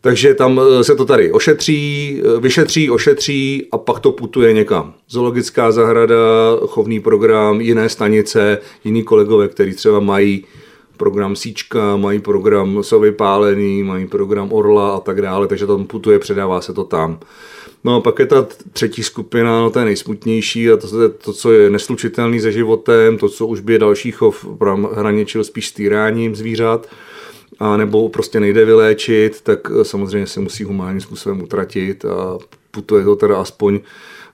Takže 0.00 0.34
tam 0.34 0.60
eh, 0.60 0.84
se 0.84 0.96
to 0.96 1.04
tady 1.04 1.32
ošetří, 1.32 2.22
eh, 2.24 2.40
vyšetří, 2.40 2.90
ošetří 2.90 3.68
a 3.72 3.78
pak 3.78 4.00
to 4.00 4.12
putuje 4.12 4.52
někam. 4.52 4.94
Zoologická 5.08 5.72
zahrada, 5.72 6.16
chovný 6.66 7.00
program, 7.00 7.60
jiné 7.60 7.88
stanice, 7.88 8.58
jiní 8.84 9.02
kolegové, 9.02 9.48
kteří 9.48 9.74
třeba 9.74 10.00
mají 10.00 10.44
program 10.96 11.36
síčka, 11.36 11.96
mají 11.96 12.18
program 12.18 12.82
sovy 12.82 13.12
pálený, 13.12 13.82
mají 13.82 14.06
program 14.06 14.52
orla 14.52 14.96
a 14.96 15.00
tak 15.00 15.22
dále, 15.22 15.46
takže 15.46 15.66
tam 15.66 15.86
putuje, 15.86 16.18
předává 16.18 16.60
se 16.60 16.72
to 16.72 16.84
tam. 16.84 17.18
No 17.84 17.96
a 17.96 18.00
pak 18.00 18.18
je 18.18 18.26
ta 18.26 18.46
třetí 18.72 19.02
skupina, 19.02 19.60
no 19.60 19.70
to 19.70 19.78
je 19.78 19.84
nejsmutnější 19.84 20.70
a 20.70 20.76
to 20.76 21.02
je 21.02 21.08
to, 21.08 21.32
co 21.32 21.52
je 21.52 21.70
neslučitelný 21.70 22.40
se 22.40 22.52
životem, 22.52 23.18
to, 23.18 23.28
co 23.28 23.46
už 23.46 23.60
by 23.60 23.78
další 23.78 24.10
chov 24.10 24.46
hraničil 24.94 25.44
spíš 25.44 25.68
s 25.68 25.72
týráním 25.72 26.36
zvířat, 26.36 26.88
a 27.58 27.76
nebo 27.76 28.08
prostě 28.08 28.40
nejde 28.40 28.64
vyléčit, 28.64 29.40
tak 29.40 29.58
eh, 29.80 29.84
samozřejmě 29.84 30.26
se 30.26 30.40
musí 30.40 30.64
humánním 30.64 31.00
způsobem 31.00 31.42
utratit 31.42 32.04
a 32.04 32.38
putuje 32.70 33.04
to 33.04 33.16
teda 33.16 33.40
aspoň 33.40 33.80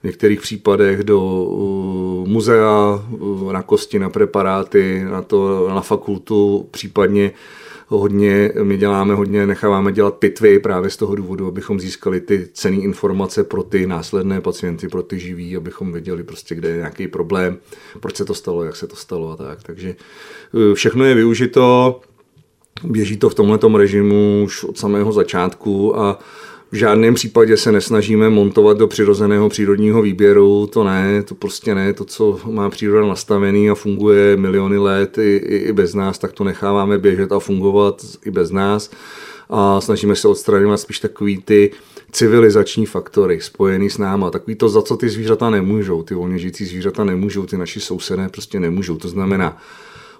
v 0.01 0.05
některých 0.05 0.41
případech 0.41 1.03
do 1.03 1.21
uh, 1.21 2.27
muzea, 2.27 3.05
uh, 3.09 3.53
na 3.53 3.61
kosti, 3.61 3.99
na 3.99 4.09
preparáty, 4.09 5.03
na, 5.11 5.21
to, 5.21 5.69
na 5.69 5.81
fakultu, 5.81 6.67
případně 6.71 7.31
hodně, 7.87 8.51
my 8.63 8.77
děláme 8.77 9.15
hodně, 9.15 9.47
necháváme 9.47 9.91
dělat 9.91 10.13
pitvy 10.13 10.59
právě 10.59 10.89
z 10.89 10.97
toho 10.97 11.15
důvodu, 11.15 11.47
abychom 11.47 11.79
získali 11.79 12.21
ty 12.21 12.47
cené 12.53 12.77
informace 12.77 13.43
pro 13.43 13.63
ty 13.63 13.87
následné 13.87 14.41
pacienty, 14.41 14.87
pro 14.87 15.03
ty 15.03 15.19
živí, 15.19 15.57
abychom 15.57 15.91
věděli 15.91 16.23
prostě, 16.23 16.55
kde 16.55 16.69
je 16.69 16.77
nějaký 16.77 17.07
problém, 17.07 17.57
proč 17.99 18.15
se 18.15 18.25
to 18.25 18.33
stalo, 18.33 18.63
jak 18.63 18.75
se 18.75 18.87
to 18.87 18.95
stalo 18.95 19.31
a 19.31 19.35
tak. 19.35 19.63
Takže 19.63 19.95
všechno 20.73 21.05
je 21.05 21.15
využito, 21.15 22.01
běží 22.83 23.17
to 23.17 23.29
v 23.29 23.35
tomhle 23.35 23.59
režimu 23.77 24.41
už 24.45 24.63
od 24.63 24.77
samého 24.77 25.11
začátku 25.11 25.99
a 25.99 26.19
v 26.71 26.75
žádném 26.75 27.13
případě 27.13 27.57
se 27.57 27.71
nesnažíme 27.71 28.29
montovat 28.29 28.77
do 28.77 28.87
přirozeného 28.87 29.49
přírodního 29.49 30.01
výběru, 30.01 30.67
to 30.67 30.83
ne, 30.83 31.23
to 31.23 31.35
prostě 31.35 31.75
ne, 31.75 31.93
to, 31.93 32.05
co 32.05 32.39
má 32.51 32.69
příroda 32.69 33.07
nastavený 33.07 33.69
a 33.69 33.75
funguje 33.75 34.37
miliony 34.37 34.77
let 34.77 35.17
i, 35.17 35.35
i, 35.35 35.55
i 35.55 35.73
bez 35.73 35.93
nás, 35.93 36.19
tak 36.19 36.31
to 36.31 36.43
necháváme 36.43 36.97
běžet 36.97 37.31
a 37.31 37.39
fungovat 37.39 38.05
i 38.25 38.31
bez 38.31 38.51
nás. 38.51 38.91
A 39.49 39.81
snažíme 39.81 40.15
se 40.15 40.27
odstraňovat 40.27 40.79
spíš 40.79 40.99
takový 40.99 41.37
ty 41.37 41.71
civilizační 42.11 42.85
faktory 42.85 43.41
spojený 43.41 43.89
s 43.89 43.97
náma, 43.97 44.31
takový 44.31 44.55
to, 44.55 44.69
za 44.69 44.81
co 44.81 44.97
ty 44.97 45.09
zvířata 45.09 45.49
nemůžou, 45.49 46.03
ty 46.03 46.13
volně 46.13 46.37
žijící 46.37 46.65
zvířata 46.65 47.03
nemůžou, 47.03 47.45
ty 47.45 47.57
naši 47.57 47.79
sousedé 47.79 48.29
prostě 48.29 48.59
nemůžou, 48.59 48.97
to 48.97 49.07
znamená, 49.07 49.57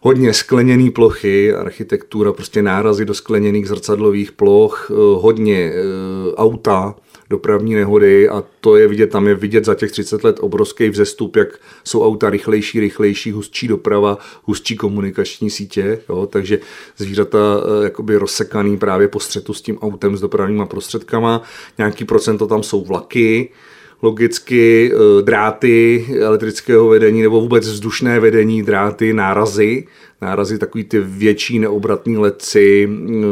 hodně 0.03 0.33
skleněné 0.33 0.91
plochy, 0.91 1.53
architektura, 1.53 2.33
prostě 2.33 2.61
nárazy 2.61 3.05
do 3.05 3.13
skleněných 3.13 3.67
zrcadlových 3.67 4.31
ploch, 4.31 4.91
eh, 4.91 4.93
hodně 4.95 5.73
eh, 5.73 6.35
auta, 6.35 6.95
dopravní 7.29 7.75
nehody 7.75 8.29
a 8.29 8.43
to 8.61 8.75
je 8.75 8.87
vidět, 8.87 9.07
tam 9.07 9.27
je 9.27 9.35
vidět 9.35 9.65
za 9.65 9.75
těch 9.75 9.91
30 9.91 10.23
let 10.23 10.37
obrovský 10.39 10.89
vzestup, 10.89 11.35
jak 11.35 11.47
jsou 11.83 12.05
auta 12.05 12.29
rychlejší, 12.29 12.79
rychlejší, 12.79 13.31
hustší 13.31 13.67
doprava, 13.67 14.17
hustší 14.43 14.75
komunikační 14.75 15.49
sítě, 15.49 15.99
jo, 16.09 16.27
takže 16.31 16.59
zvířata 16.97 17.39
eh, 17.39 17.83
jakoby 17.83 18.17
rozsekaný 18.17 18.77
právě 18.77 19.07
po 19.07 19.19
střetu 19.19 19.53
s 19.53 19.61
tím 19.61 19.77
autem, 19.77 20.17
s 20.17 20.21
dopravníma 20.21 20.65
prostředkama, 20.65 21.41
nějaký 21.77 22.05
procento 22.05 22.47
tam 22.47 22.63
jsou 22.63 22.83
vlaky, 22.83 23.49
logicky 24.03 24.91
eh, 24.93 25.21
dráty 25.21 26.05
elektrického 26.19 26.87
vedení 26.87 27.21
nebo 27.21 27.41
vůbec 27.41 27.67
vzdušné 27.67 28.19
vedení, 28.19 28.63
dráty, 28.63 29.13
nárazy, 29.13 29.87
nárazy 30.21 30.57
takový 30.57 30.83
ty 30.83 30.99
větší 30.99 31.59
neobratní 31.59 32.17
letci, 32.17 32.89
eh, 32.89 33.23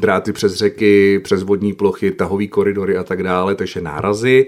dráty 0.00 0.32
přes 0.32 0.54
řeky, 0.54 1.18
přes 1.18 1.42
vodní 1.42 1.72
plochy, 1.72 2.10
tahový 2.10 2.48
koridory 2.48 2.96
a 2.96 3.04
tak 3.04 3.22
dále, 3.22 3.54
takže 3.54 3.80
nárazy. 3.80 4.46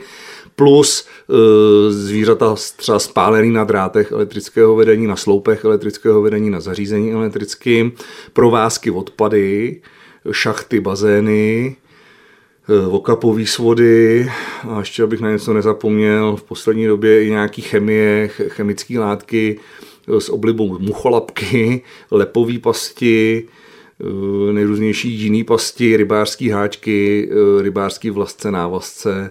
Plus 0.57 1.09
eh, 1.31 1.92
zvířata 1.92 2.54
třeba 2.76 2.99
spálený 2.99 3.50
na 3.50 3.64
drátech 3.64 4.12
elektrického 4.12 4.76
vedení, 4.76 5.07
na 5.07 5.16
sloupech 5.16 5.64
elektrického 5.64 6.23
vedení, 6.23 6.50
na 6.50 6.61
zařízení 6.61 7.12
elektrickým, 7.12 7.92
provázky 8.33 8.90
odpady, 8.90 9.81
šachty, 10.33 10.81
bazény, 10.81 11.76
vokapový 12.88 13.47
svody 13.47 14.31
a 14.69 14.78
ještě 14.78 15.02
abych 15.02 15.21
na 15.21 15.31
něco 15.31 15.52
nezapomněl, 15.52 16.37
v 16.37 16.42
poslední 16.42 16.87
době 16.87 17.25
i 17.25 17.31
nějaký 17.31 17.62
chemie, 17.62 18.28
chemické 18.28 18.99
látky 18.99 19.61
s 20.19 20.28
oblibou 20.28 20.78
mucholapky, 20.78 21.83
lepové 22.11 22.59
pasti, 22.59 23.45
eh, 24.00 24.52
nejrůznější 24.52 25.11
jiný 25.11 25.45
pasti, 25.45 25.97
rybářský 25.97 26.49
háčky, 26.49 27.31
eh, 27.33 27.62
rybářský 27.62 28.11
vlastce, 28.11 28.50
návazce. 28.50 29.31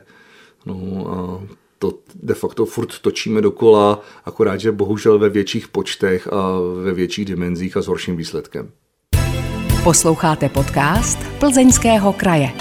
No 0.65 1.07
a 1.07 1.41
to 1.79 1.93
de 2.23 2.33
facto 2.33 2.65
furt 2.65 2.99
točíme 2.99 3.41
dokola, 3.41 4.01
akorát, 4.25 4.57
že 4.57 4.71
bohužel 4.71 5.19
ve 5.19 5.29
větších 5.29 5.67
počtech 5.67 6.27
a 6.31 6.59
ve 6.83 6.93
větších 6.93 7.25
dimenzích 7.25 7.77
a 7.77 7.81
s 7.81 7.87
horším 7.87 8.17
výsledkem. 8.17 8.71
Posloucháte 9.83 10.49
podcast 10.49 11.17
Plzeňského 11.39 12.13
kraje. 12.13 12.51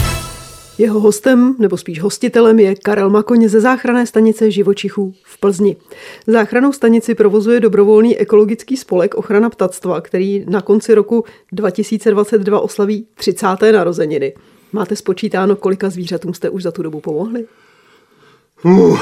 Jeho 0.80 1.00
hostem, 1.00 1.54
nebo 1.58 1.76
spíš 1.76 2.00
hostitelem, 2.00 2.58
je 2.58 2.75
Karel 2.75 3.10
Makoň 3.10 3.49
ze 3.49 3.60
záchranné 3.60 4.06
stanice 4.06 4.50
živočichů 4.50 5.12
v 5.25 5.40
Plzni. 5.40 5.76
Záchranou 6.26 6.72
stanici 6.72 7.14
provozuje 7.14 7.60
dobrovolný 7.60 8.16
ekologický 8.16 8.76
spolek 8.76 9.14
Ochrana 9.14 9.50
ptactva, 9.50 10.00
který 10.00 10.44
na 10.49 10.60
konci 10.60 10.94
roku 10.94 11.25
2022 11.52 12.60
oslaví 12.60 13.06
30. 13.14 13.46
narozeniny. 13.72 14.34
Máte 14.72 14.96
spočítáno, 14.96 15.56
kolika 15.56 15.90
zvířatům 15.90 16.34
jste 16.34 16.50
už 16.50 16.62
za 16.62 16.72
tu 16.72 16.82
dobu 16.82 17.00
pomohli? 17.00 17.44
Uh, 18.64 18.99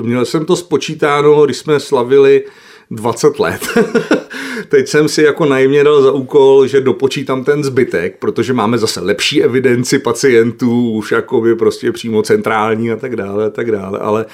měl 0.00 0.24
jsem 0.24 0.44
to 0.44 0.56
spočítáno, 0.56 1.44
když 1.44 1.56
jsme 1.56 1.80
slavili 1.80 2.44
20 2.90 3.38
let. 3.38 3.60
Teď 4.68 4.88
jsem 4.88 5.08
si 5.08 5.22
jako 5.22 5.44
najmě 5.44 5.84
dal 5.84 6.02
za 6.02 6.12
úkol, 6.12 6.66
že 6.66 6.80
dopočítám 6.80 7.44
ten 7.44 7.64
zbytek, 7.64 8.16
protože 8.18 8.52
máme 8.52 8.78
zase 8.78 9.00
lepší 9.00 9.42
evidenci 9.42 9.98
pacientů, 9.98 10.90
už 10.90 11.12
jakoby 11.12 11.56
prostě 11.56 11.92
přímo 11.92 12.22
centrální 12.22 12.90
a 12.90 12.96
tak 12.96 13.16
dále 13.16 13.46
a 13.46 13.50
tak 13.50 13.70
dále, 13.70 13.98
ale 13.98 14.26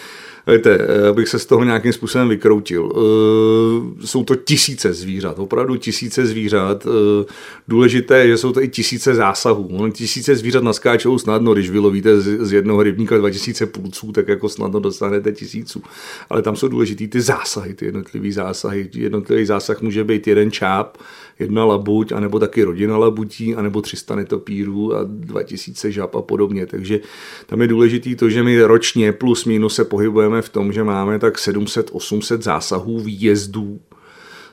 Víte, 0.52 0.78
abych 1.08 1.28
se 1.28 1.38
z 1.38 1.46
toho 1.46 1.64
nějakým 1.64 1.92
způsobem 1.92 2.28
vykroutil. 2.28 2.92
Eh, 2.92 4.06
jsou 4.06 4.24
to 4.24 4.36
tisíce 4.36 4.92
zvířat, 4.92 5.38
opravdu 5.38 5.76
tisíce 5.76 6.26
zvířat. 6.26 6.86
Eh, 6.86 7.24
důležité 7.68 8.18
je, 8.18 8.28
že 8.28 8.36
jsou 8.36 8.52
to 8.52 8.62
i 8.62 8.68
tisíce 8.68 9.14
zásahů. 9.14 9.90
Tisíce 9.90 10.36
zvířat 10.36 10.62
naskáčou 10.62 11.18
snadno, 11.18 11.54
když 11.54 11.70
vylovíte 11.70 12.20
z 12.20 12.52
jednoho 12.52 12.82
rybníka 12.82 13.18
2000 13.18 13.66
půlců, 13.66 14.12
tak 14.12 14.28
jako 14.28 14.48
snadno 14.48 14.80
dostanete 14.80 15.32
tisíců. 15.32 15.82
Ale 16.30 16.42
tam 16.42 16.56
jsou 16.56 16.68
důležitý 16.68 17.08
ty 17.08 17.20
zásahy, 17.20 17.74
ty 17.74 17.84
jednotlivé 17.84 18.32
zásahy. 18.32 18.90
Jednotlivý 18.94 19.46
zásah 19.46 19.82
může 19.82 20.04
být 20.04 20.26
jeden 20.26 20.50
čáp, 20.50 20.98
jedna 21.38 21.64
labuť, 21.64 22.12
anebo 22.12 22.38
taky 22.38 22.62
rodina 22.62 22.98
labutí, 22.98 23.54
anebo 23.54 23.82
300 23.82 24.16
netopírů 24.16 24.96
a 24.96 25.00
2000 25.04 25.92
žab 25.92 26.14
a 26.14 26.22
podobně. 26.22 26.66
Takže 26.66 27.00
tam 27.46 27.60
je 27.60 27.68
důležitý 27.68 28.16
to, 28.16 28.30
že 28.30 28.42
my 28.42 28.62
ročně 28.62 29.12
plus 29.12 29.44
minus 29.44 29.74
se 29.74 29.84
pohybujeme 29.84 30.33
v 30.42 30.48
tom, 30.48 30.72
že 30.72 30.84
máme 30.84 31.18
tak 31.18 31.36
700-800 31.36 32.40
zásahů 32.40 33.00
výjezdů 33.00 33.80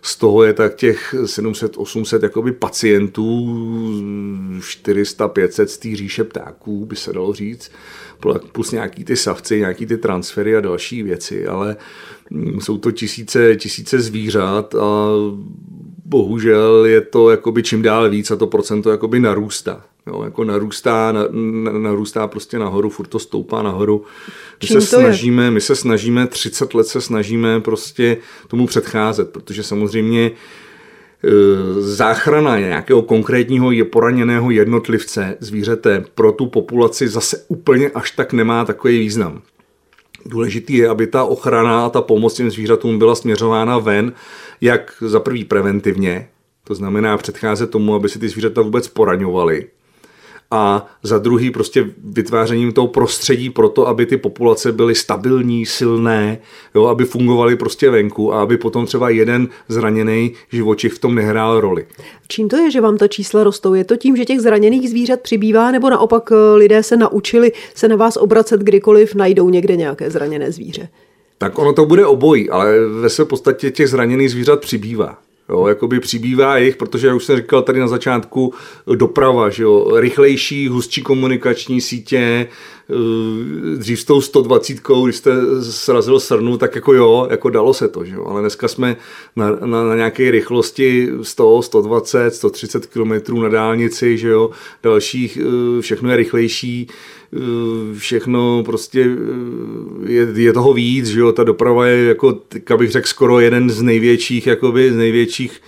z 0.02 0.16
toho 0.18 0.44
je 0.44 0.54
tak 0.54 0.76
těch 0.76 1.16
700-800 1.24 2.24
jakoby 2.24 2.52
pacientů, 2.52 3.48
400-500 4.60 5.66
z 5.66 5.78
té 5.78 5.96
říše 5.96 6.24
ptáků, 6.24 6.86
by 6.86 6.96
se 6.96 7.14
dalo 7.14 7.34
říct, 7.34 7.72
plus 8.52 8.72
nějaký 8.72 9.04
ty 9.04 9.16
savci, 9.16 9.60
nějaký 9.60 9.86
ty 9.86 9.98
transfery 9.98 10.56
a 10.56 10.62
další 10.62 11.04
věci, 11.04 11.48
ale 11.48 11.76
jsou 12.60 12.78
to 12.78 12.92
tisíce, 12.92 13.56
tisíce 13.56 14.00
zvířat 14.00 14.76
a 14.76 15.08
bohužel 16.06 16.86
je 16.86 17.02
to 17.02 17.30
jakoby 17.30 17.64
čím 17.64 17.82
dál 17.82 18.10
víc 18.10 18.32
a 18.32 18.36
to 18.36 18.48
procento 18.48 18.92
jakoby 18.92 19.20
narůstá. 19.20 19.86
Jo, 20.12 20.24
jako 20.24 20.44
narůstá, 20.44 21.12
na, 21.12 21.28
narůstá 21.72 22.28
prostě 22.28 22.60
nahoru, 22.60 22.90
furt 22.90 23.08
to 23.08 23.20
stoupá 23.20 23.62
nahoru. 23.62 24.04
My 24.62 24.68
se, 24.68 24.82
snažíme, 24.82 25.44
je? 25.44 25.52
my 25.52 25.62
se 25.62 25.76
snažíme, 25.76 26.28
30 26.28 26.74
let 26.74 26.88
se 26.88 27.02
snažíme 27.02 27.62
prostě 27.62 28.18
tomu 28.48 28.68
předcházet, 28.68 29.30
protože 29.30 29.64
samozřejmě 29.64 30.26
e, 30.26 30.32
záchrana 31.82 32.60
nějakého 32.60 33.02
konkrétního 33.02 33.72
je 33.72 33.86
poraněného 33.86 34.52
jednotlivce 34.52 35.38
zvířete 35.40 36.06
pro 36.16 36.32
tu 36.32 36.46
populaci 36.46 37.08
zase 37.08 37.46
úplně 37.48 37.90
až 37.90 38.12
tak 38.12 38.34
nemá 38.34 38.66
takový 38.66 39.00
význam. 39.00 39.42
Důležitý 40.26 40.78
je, 40.78 40.90
aby 40.90 41.08
ta 41.08 41.24
ochrana 41.24 41.86
a 41.86 41.90
ta 41.90 42.02
pomoc 42.02 42.34
těm 42.34 42.52
zvířatům 42.52 43.00
byla 43.00 43.16
směřována 43.16 43.78
ven, 43.78 44.14
jak 44.62 44.94
za 45.02 45.20
prvý 45.20 45.44
preventivně, 45.44 46.30
to 46.64 46.76
znamená 46.76 47.18
předcházet 47.18 47.70
tomu, 47.70 47.96
aby 47.96 48.10
se 48.10 48.20
ty 48.20 48.30
zvířata 48.30 48.62
vůbec 48.62 48.88
poraňovaly, 48.88 49.68
a 50.52 50.86
za 51.04 51.20
druhý 51.20 51.52
prostě 51.52 51.90
vytvářením 52.04 52.72
toho 52.72 52.88
prostředí 52.88 53.50
pro 53.50 53.70
to, 53.70 53.88
aby 53.88 54.06
ty 54.06 54.18
populace 54.18 54.72
byly 54.72 54.96
stabilní, 54.96 55.66
silné, 55.66 56.38
jo, 56.76 56.86
aby 56.86 57.06
fungovaly 57.06 57.56
prostě 57.56 57.90
venku 57.90 58.34
a 58.34 58.42
aby 58.42 58.58
potom 58.58 58.86
třeba 58.86 59.10
jeden 59.10 59.48
zraněný 59.70 60.32
živočich 60.52 60.94
v 60.94 61.00
tom 61.00 61.16
nehrál 61.16 61.60
roli. 61.60 61.86
Čím 62.28 62.50
to 62.50 62.58
je, 62.58 62.72
že 62.72 62.82
vám 62.82 62.98
ta 62.98 63.08
čísla 63.08 63.44
rostou? 63.44 63.74
Je 63.74 63.84
to 63.84 63.98
tím, 63.98 64.18
že 64.18 64.26
těch 64.26 64.42
zraněných 64.42 64.90
zvířat 64.90 65.22
přibývá, 65.22 65.72
nebo 65.72 65.90
naopak 65.90 66.32
eh, 66.32 66.56
lidé 66.56 66.84
se 66.84 66.98
naučili 66.98 67.52
se 67.76 67.88
na 67.88 67.96
vás 67.96 68.18
obracet 68.18 68.62
kdykoliv 68.62 69.16
najdou 69.16 69.50
někde 69.50 69.76
nějaké 69.76 70.12
zraněné 70.12 70.52
zvíře? 70.52 70.90
Tak 71.38 71.60
ono 71.60 71.74
to 71.74 71.86
bude 71.86 72.06
obojí, 72.06 72.50
ale 72.50 72.88
ve 72.88 73.10
své 73.10 73.26
podstatě 73.26 73.72
těch 73.72 73.90
zraněných 73.90 74.32
zvířat 74.32 74.62
přibývá. 74.62 75.18
Jo, 75.52 75.68
jakoby 75.68 76.00
přibývá 76.00 76.58
jich, 76.58 76.76
protože, 76.76 77.08
jak 77.08 77.16
už 77.16 77.26
jsem 77.26 77.38
říkal 77.38 77.62
tady 77.62 77.80
na 77.80 77.88
začátku, 77.88 78.54
doprava, 78.96 79.50
že 79.50 79.64
jo, 79.64 80.00
rychlejší, 80.00 80.68
hustší 80.68 81.02
komunikační 81.02 81.82
sítě, 81.82 82.48
dřív 83.78 84.00
s 84.00 84.06
tou 84.06 84.22
120, 84.22 84.78
když 85.04 85.16
jste 85.16 85.32
srazil 85.62 86.20
srnu, 86.20 86.58
tak 86.58 86.76
jako 86.76 86.94
jo, 86.94 87.28
jako 87.32 87.50
dalo 87.50 87.74
se 87.74 87.88
to, 87.88 88.06
že 88.06 88.16
jo, 88.16 88.26
ale 88.26 88.42
dneska 88.42 88.68
jsme 88.68 88.98
na, 89.36 89.50
na, 89.66 89.84
na 89.84 89.96
nějaké 89.96 90.32
rychlosti 90.32 91.10
100, 91.22 91.62
120, 91.62 92.36
130 92.36 92.86
km 92.86 93.42
na 93.42 93.50
dálnici, 93.50 94.18
že 94.18 94.30
jo, 94.30 94.50
dalších, 94.84 95.38
eh, 95.38 95.82
všechno 95.82 96.10
je 96.10 96.18
rychlejší, 96.18 96.88
Eh, 97.34 98.00
všechno 98.00 98.64
prostě 98.64 99.02
eh, 99.02 100.12
je, 100.12 100.28
je 100.36 100.54
toho 100.54 100.74
víc, 100.74 101.08
že 101.08 101.20
jo, 101.20 101.32
ta 101.32 101.44
doprava 101.44 101.88
je 101.88 102.06
jako, 102.06 102.42
jak 102.70 102.80
bych 102.80 102.92
řekl, 102.92 103.08
skoro 103.08 103.40
jeden 103.40 103.70
z 103.70 103.82
největších, 103.82 104.48
jakoby, 104.48 104.92
z 104.92 104.96
největších 104.96 105.62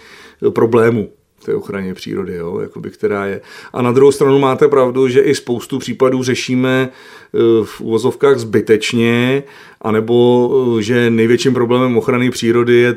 eh, 0.47 0.51
problémů 0.51 1.09
té 1.43 1.55
ochraně 1.55 1.93
přírody, 1.93 2.35
jo, 2.35 2.59
jakoby, 2.59 2.89
která 2.89 3.25
je. 3.25 3.41
A 3.73 3.81
na 3.81 3.91
druhou 3.91 4.11
stranu 4.11 4.39
máte 4.39 4.67
pravdu, 4.67 5.07
že 5.07 5.21
i 5.21 5.35
spoustu 5.35 5.79
případů 5.79 6.23
řešíme 6.23 6.89
eh, 6.89 7.37
v 7.63 7.81
uvozovkách 7.81 8.37
zbytečně, 8.37 9.43
anebo 9.81 10.49
eh, 10.79 10.81
že 10.81 11.09
největším 11.09 11.53
problémem 11.53 11.97
ochrany 11.97 12.31
přírody 12.31 12.73
je 12.73 12.95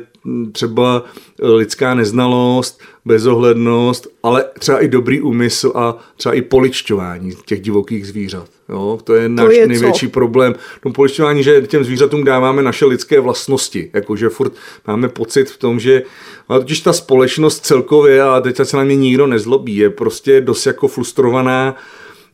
třeba 0.51 1.03
eh, 1.43 1.47
lidská 1.47 1.93
neznalost, 1.93 2.81
bezohlednost, 3.05 4.07
ale 4.23 4.45
třeba 4.59 4.79
i 4.79 4.87
dobrý 4.87 5.21
úmysl 5.21 5.71
a 5.75 5.97
třeba 6.17 6.35
i 6.35 6.41
poličťování 6.41 7.31
těch 7.45 7.61
divokých 7.61 8.07
zvířat. 8.07 8.49
Jo, 8.69 8.99
to 9.03 9.15
je 9.15 9.29
náš 9.29 9.45
to 9.45 9.51
je 9.51 9.67
největší 9.67 10.07
co? 10.07 10.11
problém. 10.11 10.55
No 10.85 10.93
poličťování, 10.93 11.43
že 11.43 11.61
těm 11.61 11.83
zvířatům 11.83 12.23
dáváme 12.23 12.61
naše 12.61 12.85
lidské 12.85 13.19
vlastnosti. 13.19 13.89
Jakože 13.93 14.29
furt 14.29 14.53
máme 14.87 15.09
pocit 15.09 15.49
v 15.49 15.57
tom, 15.57 15.79
že 15.79 16.03
ale 16.47 16.59
totiž 16.59 16.81
ta 16.81 16.93
společnost 16.93 17.65
celkově, 17.65 18.21
a 18.21 18.41
teď 18.41 18.57
se 18.63 18.77
na 18.77 18.83
mě 18.83 18.95
nikdo 18.95 19.27
nezlobí, 19.27 19.75
je 19.75 19.89
prostě 19.89 20.41
dost 20.41 20.65
jako 20.65 20.87
frustrovaná 20.87 21.75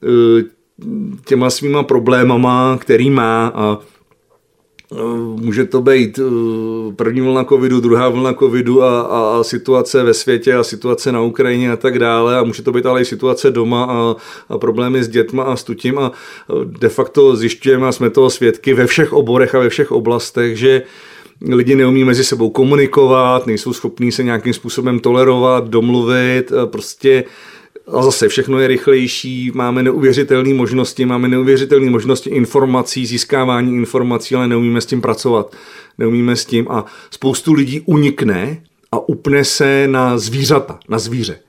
eh, 0.03 0.43
těma 1.25 1.50
svýma 1.50 1.83
problémama, 1.83 2.77
který 2.81 3.09
má 3.09 3.51
a 3.55 3.79
může 5.35 5.65
to 5.65 5.81
být 5.81 6.19
eh, 6.19 6.93
první 6.95 7.21
vlna 7.21 7.43
covidu, 7.43 7.79
druhá 7.79 8.09
vlna 8.09 8.33
covidu 8.33 8.83
a, 8.83 9.01
a, 9.01 9.39
a 9.39 9.43
situace 9.43 10.03
ve 10.03 10.13
světě 10.13 10.53
a 10.53 10.63
situace 10.63 11.12
na 11.12 11.21
Ukrajině 11.21 11.71
a 11.71 11.75
tak 11.75 12.00
dále. 12.00 12.38
A 12.38 12.43
může 12.43 12.63
to 12.63 12.71
být 12.71 12.85
ale 12.85 13.01
i 13.01 13.05
situace 13.05 13.51
doma 13.51 13.83
a, 13.83 14.15
a 14.50 14.57
problémy 14.57 15.03
s 15.03 15.07
dětma 15.07 15.43
a 15.43 15.55
s 15.55 15.63
tutím. 15.63 16.00
A 16.00 16.12
de 16.65 16.89
facto 16.89 17.35
zjišťujeme 17.35 17.88
a 17.88 17.91
jsme 17.91 18.09
toho 18.09 18.29
svědky 18.29 18.73
ve 18.73 18.88
všech 18.88 19.13
oborech 19.13 19.55
a 19.55 19.59
ve 19.59 19.69
všech 19.69 19.91
oblastech, 19.91 20.57
že 20.57 20.81
lidi 21.41 21.75
neumí 21.75 22.03
mezi 22.03 22.23
sebou 22.23 22.50
komunikovat, 22.50 23.47
nejsou 23.47 23.73
schopní 23.73 24.12
se 24.12 24.23
nějakým 24.23 24.53
způsobem 24.53 25.00
tolerovat, 25.00 25.67
domluvit, 25.67 26.51
prostě 26.65 27.23
a 27.87 28.03
zase 28.03 28.27
všechno 28.27 28.59
je 28.59 28.67
rychlejší, 28.67 29.51
máme 29.53 29.83
neuvěřitelné 29.83 30.53
možnosti, 30.53 31.05
máme 31.05 31.27
neuvěřitelné 31.27 31.89
možnosti 31.89 32.29
informací, 32.29 33.05
získávání 33.05 33.75
informací, 33.75 34.35
ale 34.35 34.47
neumíme 34.47 34.81
s 34.81 34.85
tím 34.85 35.01
pracovat. 35.01 35.55
Neumíme 35.97 36.35
s 36.35 36.45
tím 36.45 36.67
a 36.69 36.85
spoustu 37.11 37.53
lidí 37.53 37.81
unikne 37.85 38.63
a 38.91 39.09
upne 39.09 39.45
se 39.45 39.87
na 39.87 40.17
zvířata, 40.17 40.79
na 40.89 40.99
zvíře. 40.99 41.39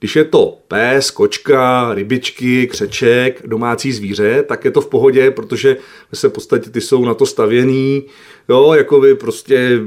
Když 0.00 0.16
je 0.16 0.24
to 0.24 0.58
pes, 0.68 1.10
kočka, 1.10 1.94
rybičky, 1.94 2.66
křeček, 2.66 3.42
domácí 3.46 3.92
zvíře, 3.92 4.44
tak 4.48 4.64
je 4.64 4.70
to 4.70 4.80
v 4.80 4.88
pohodě, 4.88 5.30
protože 5.30 5.76
se 6.14 6.28
v 6.28 6.32
podstatě 6.32 6.70
ty 6.70 6.80
jsou 6.80 7.04
na 7.04 7.14
to 7.14 7.26
stavěný, 7.26 8.02
jo, 8.48 8.72
jako 8.72 9.00
by 9.00 9.14
prostě 9.14 9.80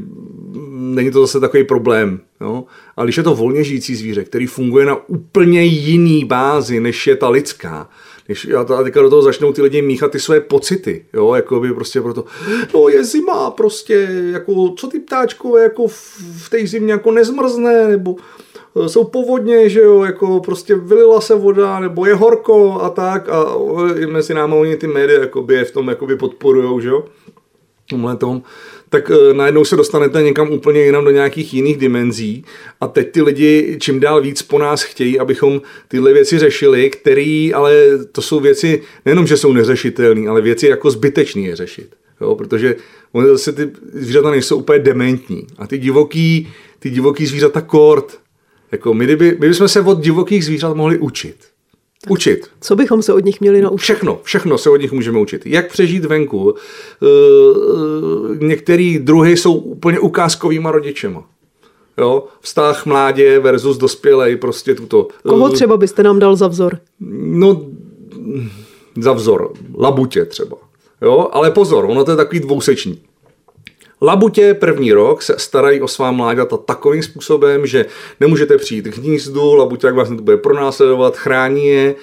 není 0.72 1.12
to 1.12 1.22
zase 1.22 1.39
takový 1.39 1.63
problém, 1.63 2.20
jo. 2.41 2.63
Ale 2.96 3.06
když 3.06 3.18
je 3.18 3.24
to 3.24 3.36
volně 3.36 3.63
žijící 3.63 3.96
zvíře, 3.96 4.24
který 4.24 4.48
funguje 4.48 4.86
na 4.86 5.10
úplně 5.10 5.63
jiný 5.63 6.25
bázi, 6.25 6.80
než 6.80 7.08
je 7.08 7.15
ta 7.15 7.30
lidská, 7.30 7.89
když 8.25 8.46
já 8.46 8.63
to, 8.63 8.78
a 8.78 8.84
teďka 8.84 9.01
do 9.01 9.10
toho 9.10 9.22
začnou 9.22 9.54
ty 9.54 9.62
lidi 9.62 9.82
míchat 9.82 10.12
ty 10.12 10.20
své 10.20 10.40
pocity, 10.40 11.06
jo, 11.13 11.34
jako 11.34 11.60
by 11.60 11.74
prostě 11.74 12.01
proto, 12.01 12.25
no 12.74 12.90
je 12.90 13.04
zima, 13.04 13.51
prostě, 13.51 14.08
jako, 14.32 14.74
co 14.78 14.88
ty 14.88 15.00
ptáčko, 15.00 15.58
jako 15.58 15.88
v, 15.88 16.18
v 16.46 16.50
té 16.50 16.68
zimě 16.68 16.92
jako 16.92 17.12
nezmrzne, 17.12 17.88
nebo 17.88 18.16
Eh, 18.75 18.90
jsou 18.90 19.04
povodně, 19.04 19.70
že 19.70 19.82
jo, 19.82 20.04
jako 20.04 20.40
prostě 20.40 20.75
vylila 20.75 21.22
se 21.22 21.36
voda, 21.36 21.80
nebo 21.80 22.06
je 22.06 22.16
horko 22.16 22.82
a 22.82 22.90
tak. 22.90 23.30
A 23.30 23.46
i 23.98 24.06
mezi 24.06 24.34
náma 24.34 24.56
oni 24.56 24.75
ty 24.75 24.88
média 24.88 25.20
jakoby 25.20 25.54
je 25.54 25.66
v 25.66 25.72
tom 25.72 25.88
jakoby 25.88 26.16
podporujou, 26.16 26.80
že 26.80 26.90
jo, 26.90 27.06
tomhle 27.90 28.18
tom, 28.18 28.42
tak 28.91 29.12
e, 29.12 29.33
najednou 29.33 29.65
se 29.65 29.75
dostanete 29.75 30.24
někam 30.24 30.51
úplně 30.51 30.81
jinam 30.81 31.05
do 31.05 31.12
nějakých 31.12 31.53
jiných 31.53 31.77
dimenzí 31.77 32.45
a 32.81 32.88
teď 32.88 33.12
ty 33.12 33.21
lidi 33.21 33.77
čím 33.79 34.00
dál 34.00 34.21
víc 34.21 34.41
po 34.41 34.60
nás 34.60 34.83
chtějí, 34.83 35.19
abychom 35.19 35.62
tyhle 35.88 36.13
věci 36.13 36.39
řešili, 36.39 36.89
které 36.89 37.50
ale 37.53 37.74
to 38.12 38.21
jsou 38.21 38.39
věci, 38.39 38.81
nejenom, 39.05 39.27
že 39.27 39.38
jsou 39.38 39.53
neřešitelné, 39.53 40.29
ale 40.29 40.41
věci 40.41 40.67
jako 40.67 40.91
zbytečný 40.91 41.45
je 41.45 41.55
řešit. 41.55 41.95
Jo, 42.21 42.36
protože 42.36 42.75
oni 43.12 43.27
zase 43.27 43.51
ty 43.51 43.69
zvířata 43.93 44.31
nejsou 44.31 44.57
úplně 44.57 44.79
dementní. 44.79 45.48
A 45.57 45.67
ty 45.67 45.77
divoký, 45.77 46.47
ty 46.80 46.89
divoký 46.89 47.25
zvířata 47.25 47.62
kort, 47.62 48.19
jako 48.71 48.93
my, 48.93 49.06
kdyby, 49.06 49.38
my 49.39 49.47
bychom 49.47 49.67
se 49.67 49.82
od 49.82 49.99
divokých 49.99 50.45
zvířat 50.45 50.75
mohli 50.75 50.97
učit. 50.97 51.36
Učit. 52.10 52.48
Co 52.62 52.76
bychom 52.76 53.02
se 53.02 53.14
od 53.14 53.26
nich 53.26 53.42
měli 53.42 53.62
naučit? 53.62 53.84
Všechno, 53.84 54.20
všechno 54.24 54.58
se 54.58 54.70
od 54.70 54.82
nich 54.82 54.92
můžeme 54.92 55.20
učit. 55.20 55.42
Jak 55.46 55.72
přežít 55.72 56.06
venku. 56.06 56.56
E, 56.56 58.46
některý 58.46 59.00
druhy 59.00 59.38
jsou 59.38 59.54
úplně 59.54 60.00
ukázkovýma 60.00 60.72
rodičema. 60.72 61.24
Jo? 61.98 62.24
Vztah 62.40 62.86
mládě 62.86 63.40
versus 63.40 63.78
dospělej, 63.78 64.36
prostě 64.36 64.76
tuto. 64.76 65.08
Koho 65.28 65.48
eh, 65.48 65.52
třeba 65.52 65.78
byste 65.78 66.04
nám 66.04 66.20
dal 66.20 66.36
za 66.36 66.48
vzor? 66.48 66.78
No, 67.00 67.66
za 68.98 69.14
vzor. 69.14 69.54
Labutě 69.78 70.26
třeba. 70.26 70.58
Jo? 71.02 71.30
Ale 71.32 71.52
pozor, 71.52 71.86
ono 71.86 72.04
to 72.04 72.12
je 72.12 72.18
takový 72.18 72.40
dvouseční. 72.40 73.00
Labutě 74.02 74.54
první 74.54 74.94
rok 74.94 75.22
se 75.22 75.36
starají 75.38 75.82
o 75.82 75.88
svá 75.88 76.12
mláďata 76.12 76.58
takovým 76.58 77.04
způsobem, 77.04 77.66
že 77.66 77.86
nemůžete 78.20 78.58
přijít 78.58 78.88
k 78.88 78.98
hnízdu, 78.98 79.56
labutě 79.56 79.88
jak 79.88 79.96
vás 79.96 80.12
bude 80.12 80.38
pronásledovat, 80.38 81.18
chrání 81.18 81.68
je, 81.68 81.96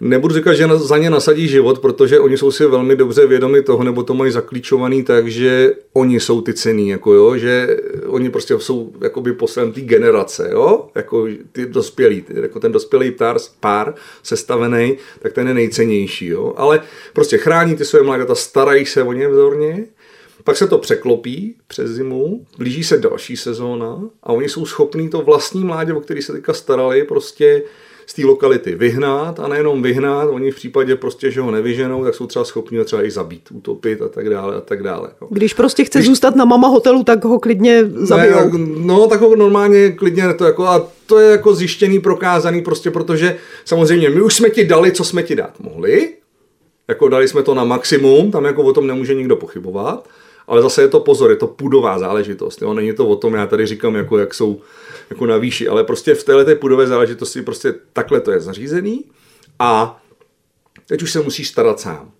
Nebudu 0.00 0.34
říkat, 0.34 0.54
že 0.54 0.68
za 0.68 0.98
ně 0.98 1.10
nasadí 1.10 1.48
život, 1.48 1.78
protože 1.78 2.20
oni 2.20 2.38
jsou 2.38 2.50
si 2.50 2.66
velmi 2.66 2.96
dobře 2.96 3.26
vědomi 3.26 3.62
toho, 3.62 3.84
nebo 3.84 4.02
to 4.02 4.14
mají 4.14 4.32
zaklíčovaný 4.32 5.02
tak, 5.02 5.28
že 5.28 5.74
oni 5.92 6.20
jsou 6.20 6.40
ty 6.40 6.54
cený, 6.54 6.88
jako 6.88 7.14
jo, 7.14 7.36
že 7.36 7.76
oni 8.06 8.30
prostě 8.30 8.58
jsou 8.58 8.92
jakoby 9.02 9.32
poslem 9.32 9.72
té 9.72 9.80
generace, 9.80 10.48
jo, 10.52 10.88
jako 10.94 11.26
ty 11.52 11.66
dospělí, 11.66 12.24
jako 12.28 12.60
ten 12.60 12.72
dospělý 12.72 13.10
pár, 13.10 13.36
pár 13.60 13.94
sestavený, 14.22 14.96
tak 15.18 15.32
ten 15.32 15.48
je 15.48 15.54
nejcennější, 15.54 16.26
jo, 16.26 16.52
ale 16.56 16.82
prostě 17.12 17.38
chrání 17.38 17.76
ty 17.76 17.84
své 17.84 18.02
mláďata, 18.02 18.34
starají 18.34 18.86
se 18.86 19.02
o 19.02 19.12
ně 19.12 19.28
vzorně 19.28 19.84
pak 20.46 20.56
se 20.56 20.66
to 20.66 20.78
překlopí 20.78 21.54
přes 21.66 21.90
zimu, 21.90 22.46
blíží 22.58 22.84
se 22.84 22.98
další 22.98 23.36
sezóna 23.36 24.00
a 24.22 24.32
oni 24.32 24.48
jsou 24.48 24.66
schopní 24.66 25.08
to 25.08 25.22
vlastní 25.22 25.64
mládě, 25.64 25.94
o 25.94 26.00
který 26.00 26.22
se 26.22 26.32
teďka 26.32 26.52
starali, 26.52 27.04
prostě 27.04 27.62
z 28.06 28.14
té 28.14 28.24
lokality 28.24 28.74
vyhnat 28.74 29.40
a 29.40 29.48
nejenom 29.48 29.82
vyhnat, 29.82 30.28
oni 30.30 30.50
v 30.50 30.54
případě 30.54 30.96
prostě, 30.96 31.30
že 31.30 31.40
ho 31.40 31.50
nevyženou, 31.50 32.04
tak 32.04 32.14
jsou 32.14 32.26
třeba 32.26 32.44
schopni 32.44 32.78
ho 32.78 32.84
třeba 32.84 33.04
i 33.04 33.10
zabít, 33.10 33.48
utopit 33.52 34.02
a 34.02 34.08
tak 34.08 34.30
dále 34.30 34.56
a 34.56 34.60
tak 34.60 34.82
dále. 34.82 35.10
Jo. 35.22 35.28
Když 35.30 35.54
prostě 35.54 35.84
chce 35.84 35.98
Když... 35.98 36.08
zůstat 36.08 36.36
na 36.36 36.44
mama 36.44 36.68
hotelu, 36.68 37.04
tak 37.04 37.24
ho 37.24 37.38
klidně 37.38 37.84
zabijou. 37.94 38.58
Ne, 38.58 38.66
no, 38.76 39.06
tak 39.06 39.20
ho 39.20 39.36
normálně 39.36 39.90
klidně 39.90 40.34
to 40.34 40.44
jako, 40.44 40.66
a 40.66 40.88
to 41.06 41.18
je 41.18 41.30
jako 41.30 41.54
zjištěný, 41.54 42.00
prokázaný 42.00 42.62
prostě, 42.62 42.90
protože 42.90 43.36
samozřejmě 43.64 44.10
my 44.10 44.22
už 44.22 44.34
jsme 44.34 44.50
ti 44.50 44.64
dali, 44.64 44.92
co 44.92 45.04
jsme 45.04 45.22
ti 45.22 45.36
dát 45.36 45.60
mohli, 45.60 46.12
jako 46.88 47.08
dali 47.08 47.28
jsme 47.28 47.42
to 47.42 47.54
na 47.54 47.64
maximum, 47.64 48.30
tam 48.30 48.44
jako 48.44 48.62
o 48.62 48.72
tom 48.72 48.86
nemůže 48.86 49.14
nikdo 49.14 49.36
pochybovat, 49.36 50.08
ale 50.46 50.62
zase 50.62 50.82
je 50.82 50.88
to 50.88 51.00
pozor, 51.00 51.30
je 51.30 51.36
to 51.36 51.46
půdová 51.46 51.98
záležitost. 51.98 52.62
Jo? 52.62 52.74
Není 52.74 52.92
to 52.92 53.08
o 53.08 53.16
tom, 53.16 53.34
já 53.34 53.46
tady 53.46 53.66
říkám, 53.66 53.94
jako, 53.94 54.18
jak 54.18 54.34
jsou 54.34 54.60
jako 55.10 55.26
na 55.26 55.36
výši, 55.36 55.68
ale 55.68 55.84
prostě 55.84 56.14
v 56.14 56.24
této 56.24 56.56
půdové 56.56 56.86
záležitosti 56.86 57.42
prostě 57.42 57.74
takhle 57.92 58.20
to 58.20 58.32
je 58.32 58.40
zařízený 58.40 59.04
a 59.58 60.02
teď 60.86 61.02
už 61.02 61.12
se 61.12 61.20
musíš 61.20 61.48
starat 61.48 61.80
sám. 61.80 62.10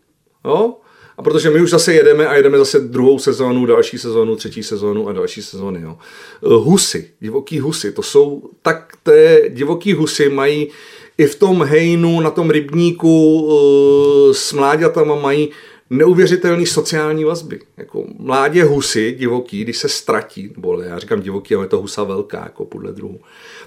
Jo? 0.44 0.74
A 1.16 1.22
protože 1.22 1.50
my 1.50 1.60
už 1.60 1.70
zase 1.70 1.94
jedeme 1.94 2.26
a 2.26 2.34
jedeme 2.34 2.58
zase 2.58 2.80
druhou 2.80 3.18
sezónu, 3.18 3.66
další 3.66 3.98
sezónu, 3.98 4.36
třetí 4.36 4.62
sezónu 4.62 5.08
a 5.08 5.12
další 5.12 5.42
sezóny. 5.42 5.80
Jo. 5.80 5.98
Husy, 6.42 7.10
divoký 7.20 7.60
husy, 7.60 7.92
to 7.92 8.02
jsou 8.02 8.42
tak, 8.62 8.92
té 9.02 9.42
divoký 9.48 9.92
husy 9.92 10.28
mají 10.28 10.68
i 11.18 11.26
v 11.26 11.34
tom 11.34 11.62
hejnu, 11.62 12.20
na 12.20 12.30
tom 12.30 12.50
rybníku 12.50 13.48
eh, 13.50 14.34
s 14.34 14.52
mláďatama 14.52 15.14
mají 15.14 15.50
neuvěřitelný 15.90 16.66
sociální 16.66 17.24
vazby. 17.24 17.60
Jako 17.76 18.04
mládě 18.18 18.64
husy, 18.64 19.16
divoký, 19.18 19.64
když 19.64 19.76
se 19.76 19.88
ztratí, 19.88 20.52
nebo 20.56 20.80
já 20.80 20.98
říkám 20.98 21.20
divoký, 21.20 21.54
ale 21.54 21.64
je 21.64 21.68
to 21.68 21.80
husa 21.80 22.04
velká, 22.04 22.40
jako 22.42 22.64
podle 22.64 22.92
druhu. 22.92 23.20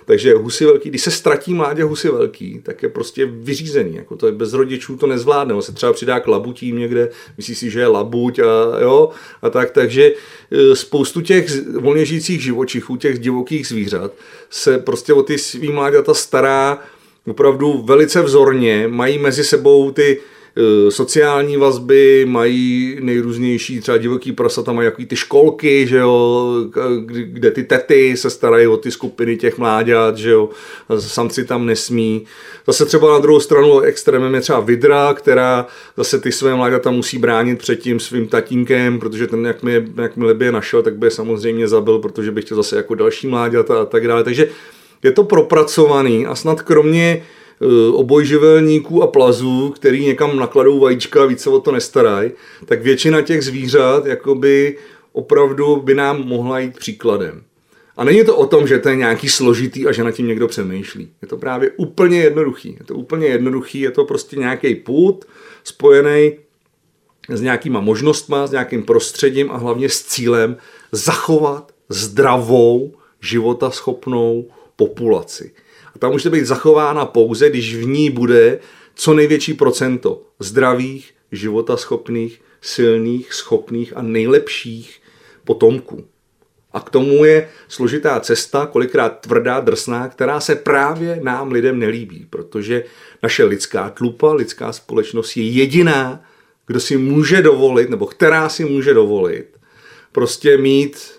Takže 0.05 0.34
husy 0.34 0.65
velký, 0.65 0.89
když 0.89 1.01
se 1.01 1.12
ztratí 1.12 1.53
mládě 1.53 1.84
husy 1.84 2.10
velký, 2.10 2.62
tak 2.63 2.84
je 2.84 2.89
prostě 2.89 3.25
vyřízený. 3.25 3.95
Jako 3.95 4.15
to 4.15 4.25
je 4.25 4.32
bez 4.32 4.53
rodičů 4.53 4.97
to 4.97 5.08
nezvládne. 5.08 5.53
On 5.53 5.62
se 5.62 5.71
třeba 5.71 5.93
přidá 5.93 6.19
k 6.19 6.27
labutím 6.27 6.77
někde, 6.77 7.10
myslí 7.38 7.55
si, 7.55 7.69
že 7.69 7.79
je 7.79 7.88
labuť 7.88 8.39
a, 8.39 8.79
jo, 8.82 9.10
a 9.41 9.49
tak. 9.49 9.71
Takže 9.71 10.12
e, 10.51 10.75
spoustu 10.75 11.21
těch 11.21 11.65
volně 11.65 12.05
žijících 12.05 12.43
živočichů, 12.43 12.95
těch 12.95 13.19
divokých 13.19 13.67
zvířat, 13.67 14.13
se 14.49 14.77
prostě 14.77 15.13
o 15.13 15.23
ty 15.23 15.38
svý 15.38 15.71
mláďata 15.71 16.13
stará 16.13 16.79
opravdu 17.27 17.82
velice 17.82 18.21
vzorně, 18.21 18.88
mají 18.88 19.17
mezi 19.17 19.43
sebou 19.43 19.91
ty 19.91 20.19
sociální 20.89 21.57
vazby, 21.57 22.25
mají 22.29 22.97
nejrůznější 23.01 23.79
třeba 23.81 23.97
divoký 23.97 24.31
prasata, 24.31 24.71
mají 24.71 24.85
jaký 24.85 25.05
ty 25.05 25.15
školky, 25.15 25.88
že 25.88 25.97
jo, 25.97 26.53
kde 27.23 27.51
ty 27.51 27.63
tety 27.63 28.17
se 28.17 28.29
starají 28.29 28.67
o 28.67 28.77
ty 28.77 28.91
skupiny 28.91 29.38
těch 29.38 29.57
mláďat, 29.57 30.17
že 30.17 30.29
jo, 30.29 30.49
samci 30.99 31.45
tam 31.45 31.65
nesmí. 31.65 32.25
Zase 32.67 32.85
třeba 32.85 33.12
na 33.12 33.19
druhou 33.19 33.39
stranu 33.39 33.79
extrémem 33.79 34.35
je 34.35 34.41
třeba 34.41 34.59
vidra, 34.59 35.13
která 35.13 35.67
zase 35.97 36.19
ty 36.19 36.31
své 36.31 36.55
mláďata 36.55 36.91
musí 36.91 37.17
bránit 37.17 37.59
před 37.59 37.75
tím 37.75 37.99
svým 37.99 38.27
tatínkem, 38.27 38.99
protože 38.99 39.27
ten, 39.27 39.45
jak 39.45 39.63
mi, 39.63 39.88
jak 39.95 40.17
mi 40.17 40.33
by 40.33 40.45
je 40.45 40.51
našel, 40.51 40.81
tak 40.81 40.97
by 40.97 41.07
je 41.07 41.12
samozřejmě 41.12 41.67
zabil, 41.67 41.99
protože 41.99 42.31
by 42.31 42.41
chtěl 42.41 42.57
zase 42.57 42.75
jako 42.75 42.95
další 42.95 43.27
mláďata 43.27 43.81
a 43.81 43.85
tak 43.85 44.07
dále. 44.07 44.23
Takže 44.23 44.49
je 45.03 45.12
to 45.12 45.23
propracovaný 45.23 46.25
a 46.25 46.35
snad 46.35 46.62
kromě 46.62 47.23
obojživelníků 47.93 49.04
a 49.04 49.08
plazů, 49.08 49.69
který 49.69 50.06
někam 50.06 50.39
nakladou 50.39 50.80
vajíčka 50.80 51.24
a 51.24 51.26
víc 51.26 51.39
se 51.39 51.50
o 51.50 51.60
to 51.60 51.72
nestarají, 51.72 52.32
tak 52.65 52.82
většina 52.82 53.22
těch 53.22 53.43
zvířat 53.43 54.06
jakoby 54.06 54.78
opravdu 55.13 55.76
by 55.76 55.95
nám 55.95 56.28
mohla 56.28 56.60
jít 56.60 56.80
příkladem. 56.80 57.43
A 57.98 58.04
není 58.04 58.26
to 58.26 58.38
o 58.38 58.45
tom, 58.45 58.67
že 58.67 58.80
to 58.80 58.89
je 58.89 58.95
nějaký 58.95 59.30
složitý 59.30 59.88
a 59.88 59.91
že 59.91 60.04
na 60.04 60.12
tím 60.12 60.28
někdo 60.28 60.48
přemýšlí. 60.48 61.10
Je 61.22 61.28
to 61.28 61.38
právě 61.38 61.72
úplně 61.78 62.22
jednoduchý. 62.22 62.78
Je 62.80 62.86
to 62.86 62.95
úplně 62.95 63.28
jednoduchý, 63.28 63.80
je 63.80 63.91
to 63.91 64.06
prostě 64.06 64.36
nějaký 64.36 64.76
půd 64.76 65.26
spojený 65.63 66.32
s 67.30 67.41
nějakýma 67.41 67.80
možnostma, 67.80 68.48
s 68.48 68.52
nějakým 68.52 68.84
prostředím 68.84 69.52
a 69.52 69.58
hlavně 69.58 69.89
s 69.89 70.04
cílem 70.04 70.58
zachovat 70.91 71.72
zdravou, 71.89 72.93
životaschopnou 73.22 74.45
populaci. 74.76 75.52
A 75.95 75.99
ta 75.99 76.10
může 76.10 76.30
být 76.30 76.45
zachována 76.45 77.06
pouze, 77.06 77.49
když 77.49 77.75
v 77.75 77.86
ní 77.86 78.10
bude 78.10 78.60
co 78.95 79.13
největší 79.13 79.54
procento 79.54 80.21
zdravých, 80.39 81.13
životaschopných, 81.32 82.41
silných, 82.62 83.34
schopných 83.34 83.97
a 83.97 84.02
nejlepších 84.02 85.02
potomků. 85.43 86.06
A 86.73 86.80
k 86.80 86.89
tomu 86.89 87.25
je 87.25 87.49
složitá 87.67 88.19
cesta, 88.19 88.65
kolikrát 88.65 89.19
tvrdá, 89.19 89.60
drsná, 89.60 90.08
která 90.08 90.39
se 90.39 90.56
právě 90.56 91.19
nám 91.23 91.52
lidem 91.52 91.80
nelíbí, 91.80 92.28
protože 92.30 92.84
naše 93.23 93.43
lidská 93.43 93.89
tlupa, 93.89 94.34
lidská 94.34 94.73
společnost 94.73 95.38
je 95.38 95.49
jediná, 95.49 96.23
kdo 96.67 96.80
si 96.80 96.97
může 96.97 97.41
dovolit, 97.41 97.89
nebo 97.89 98.06
která 98.06 98.49
si 98.49 98.65
může 98.65 98.93
dovolit, 98.93 99.58
prostě 100.12 100.58
mít, 100.58 101.12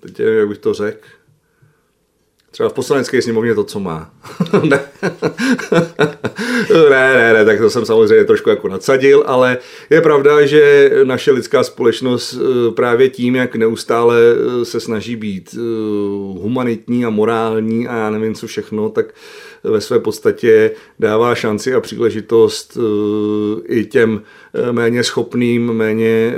teď 0.00 0.18
nevím, 0.18 0.38
jak 0.38 0.48
bych 0.48 0.58
to 0.58 0.74
řekl, 0.74 1.06
Třeba 2.56 2.68
v 2.68 2.72
poslanecké 2.72 3.22
sněmovně 3.22 3.54
to, 3.54 3.64
co 3.64 3.80
má. 3.80 4.10
ne. 4.62 4.80
ne, 6.90 7.14
ne, 7.16 7.32
ne, 7.32 7.44
tak 7.44 7.58
to 7.58 7.70
jsem 7.70 7.86
samozřejmě 7.86 8.24
trošku 8.24 8.50
jako 8.50 8.68
nadsadil, 8.68 9.24
ale 9.26 9.58
je 9.90 10.00
pravda, 10.00 10.46
že 10.46 10.90
naše 11.04 11.32
lidská 11.32 11.62
společnost 11.62 12.38
eh, 12.38 12.70
právě 12.70 13.08
tím, 13.08 13.36
jak 13.36 13.56
neustále 13.56 14.16
eh, 14.20 14.64
se 14.64 14.80
snaží 14.80 15.16
být 15.16 15.54
eh, 15.54 15.60
humanitní 16.40 17.04
a 17.04 17.10
morální 17.10 17.88
a 17.88 17.96
já 17.96 18.10
nevím 18.10 18.34
co 18.34 18.46
všechno, 18.46 18.88
tak 18.88 19.14
ve 19.62 19.80
své 19.80 19.98
podstatě 19.98 20.70
dává 20.98 21.34
šanci 21.34 21.74
a 21.74 21.80
příležitost 21.80 22.78
i 23.68 23.84
těm 23.84 24.22
méně 24.70 25.04
schopným, 25.04 25.72
méně, 25.72 26.36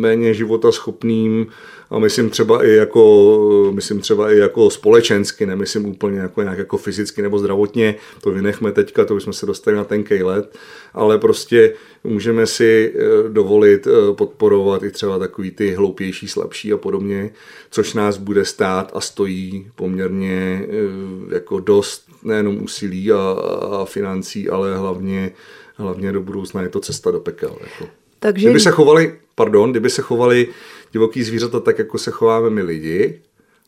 méně 0.00 0.34
života 0.34 0.72
schopným 0.72 1.46
a 1.94 1.98
myslím 1.98 2.30
třeba 2.30 2.64
i 2.64 2.70
jako, 2.70 3.70
myslím 3.74 4.00
třeba 4.00 4.32
i 4.32 4.38
jako 4.38 4.70
společensky, 4.70 5.46
nemyslím 5.46 5.86
úplně 5.86 6.18
jako 6.18 6.42
nějak 6.42 6.58
jako 6.58 6.78
fyzicky 6.78 7.22
nebo 7.22 7.38
zdravotně, 7.38 7.94
to 8.20 8.30
vynechme 8.30 8.72
teďka, 8.72 9.04
to 9.04 9.20
jsme 9.20 9.32
se 9.32 9.46
dostali 9.46 9.76
na 9.76 9.84
tenkej 9.84 10.22
let, 10.22 10.56
ale 10.94 11.18
prostě 11.18 11.74
můžeme 12.04 12.46
si 12.46 12.94
eh, 12.94 13.28
dovolit 13.28 13.86
eh, 13.86 14.14
podporovat 14.14 14.82
i 14.82 14.90
třeba 14.90 15.18
takový 15.18 15.50
ty 15.50 15.74
hloupější, 15.74 16.28
slabší 16.28 16.72
a 16.72 16.76
podobně, 16.76 17.30
což 17.70 17.94
nás 17.94 18.16
bude 18.16 18.44
stát 18.44 18.92
a 18.94 19.00
stojí 19.00 19.70
poměrně 19.76 20.66
eh, 20.68 21.34
jako 21.34 21.60
dost 21.60 22.04
nejenom 22.22 22.62
úsilí 22.62 23.12
a, 23.12 23.36
a 23.70 23.84
financí, 23.84 24.48
ale 24.50 24.76
hlavně, 24.76 25.30
hlavně 25.76 26.12
do 26.12 26.20
budoucna 26.20 26.62
je 26.62 26.68
to 26.68 26.80
cesta 26.80 27.10
do 27.10 27.20
pekel. 27.20 27.56
Jako. 27.60 27.92
Takže... 28.18 28.46
Kdyby 28.46 28.60
se 28.60 28.70
chovali, 28.70 29.14
pardon, 29.34 29.70
kdyby 29.70 29.90
se 29.90 30.02
chovali 30.02 30.48
divoký 30.94 31.22
zvířata 31.22 31.60
tak, 31.60 31.78
jako 31.78 31.98
se 31.98 32.10
chováme 32.10 32.50
my 32.50 32.62
lidi, 32.62 33.20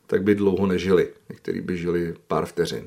tak 0.06 0.22
by 0.22 0.34
dlouho 0.34 0.66
nežili. 0.66 1.08
Někteří 1.28 1.60
by 1.60 1.76
žili 1.76 2.14
pár 2.28 2.46
vteřin. 2.46 2.84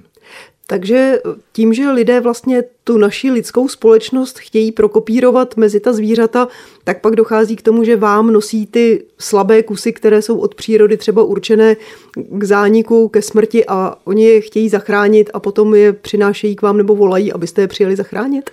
Takže 0.67 1.21
tím, 1.51 1.73
že 1.73 1.91
lidé 1.91 2.19
vlastně 2.19 2.63
tu 2.83 2.97
naši 2.97 3.31
lidskou 3.31 3.67
společnost 3.67 4.39
chtějí 4.39 4.71
prokopírovat 4.71 5.57
mezi 5.57 5.79
ta 5.79 5.93
zvířata, 5.93 6.47
tak 6.83 7.01
pak 7.01 7.15
dochází 7.15 7.55
k 7.55 7.61
tomu, 7.61 7.83
že 7.83 7.95
vám 7.95 8.33
nosí 8.33 8.67
ty 8.67 9.05
slabé 9.17 9.63
kusy, 9.63 9.93
které 9.93 10.21
jsou 10.21 10.37
od 10.37 10.55
přírody 10.55 10.97
třeba 10.97 11.23
určené 11.23 11.75
k 12.15 12.43
zániku, 12.43 13.09
ke 13.09 13.21
smrti 13.21 13.65
a 13.65 13.95
oni 14.03 14.25
je 14.25 14.41
chtějí 14.41 14.69
zachránit 14.69 15.29
a 15.33 15.39
potom 15.39 15.75
je 15.75 15.93
přinášejí 15.93 16.55
k 16.55 16.61
vám 16.61 16.77
nebo 16.77 16.95
volají, 16.95 17.33
abyste 17.33 17.61
je 17.61 17.67
přijeli 17.67 17.95
zachránit? 17.95 18.49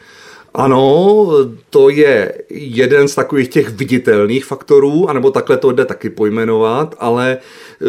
Ano, 0.56 1.26
to 1.70 1.88
je 1.88 2.32
jeden 2.50 3.08
z 3.08 3.14
takových 3.14 3.48
těch 3.48 3.68
viditelných 3.68 4.44
faktorů, 4.44 5.10
anebo 5.10 5.30
takhle 5.30 5.56
to 5.56 5.72
jde 5.72 5.84
taky 5.84 6.10
pojmenovat, 6.10 6.94
ale 6.98 7.38
uh, 7.80 7.88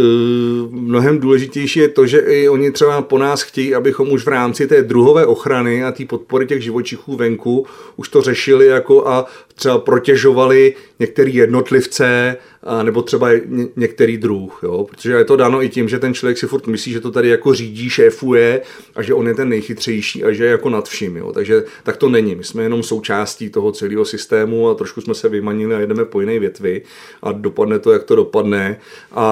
mnohem 0.72 1.20
důležitější 1.20 1.80
je 1.80 1.90
to, 1.90 2.08
že 2.08 2.20
i 2.20 2.50
oni 2.50 2.72
třeba 2.72 3.02
po 3.02 3.18
nás 3.18 3.42
chtějí, 3.42 3.76
abychom 3.76 4.12
už 4.12 4.26
v 4.26 4.28
rámci 4.28 4.68
té 4.68 4.84
druhové 4.84 5.26
ochrany 5.26 5.84
a 5.84 5.92
té 5.92 6.06
podpory 6.06 6.48
těch 6.48 6.64
živočichů 6.64 7.16
venku 7.16 7.66
už 7.96 8.10
to 8.10 8.22
řešili 8.22 8.68
jako 8.68 9.08
a 9.08 9.26
třeba 9.58 9.78
protěžovali 9.78 10.76
některé 11.00 11.32
jednotlivce 11.32 12.38
nebo 12.84 13.02
třeba 13.02 13.34
ně, 13.34 13.68
některý 13.76 14.18
druh, 14.18 14.60
jo? 14.64 14.84
protože 14.90 15.12
je 15.12 15.26
to 15.26 15.36
dáno 15.36 15.64
i 15.64 15.70
tím, 15.70 15.90
že 15.90 16.00
ten 16.00 16.14
člověk 16.14 16.38
si 16.38 16.48
furt 16.48 16.68
myslí, 16.68 16.92
že 16.92 17.00
to 17.00 17.12
tady 17.12 17.30
jako 17.30 17.54
řídí, 17.54 17.90
šéfuje 17.90 18.62
a 18.96 19.02
že 19.02 19.14
on 19.14 19.28
je 19.28 19.34
ten 19.34 19.50
nejchytřejší 19.50 20.24
a 20.24 20.32
že 20.32 20.46
je 20.46 20.52
jako 20.52 20.70
nad 20.70 20.90
vším. 20.90 21.18
Jo? 21.18 21.32
Takže 21.34 21.64
tak 21.84 21.98
to 21.98 22.10
není. 22.10 22.36
My 22.36 22.44
jsme 22.44 22.64
jenom 22.64 22.84
součástí 22.84 23.50
toho 23.50 23.72
celého 23.72 24.06
systému 24.06 24.70
a 24.70 24.74
trošku 24.74 25.02
jsme 25.02 25.14
se 25.14 25.30
vymanili 25.30 25.76
a 25.76 25.80
jedeme 25.80 26.06
po 26.06 26.22
jiné 26.22 26.40
větvi 26.40 26.82
a 27.22 27.32
dopadne 27.32 27.80
to, 27.80 27.92
jak 27.92 28.04
to 28.04 28.16
dopadne 28.16 28.80
a, 29.12 29.26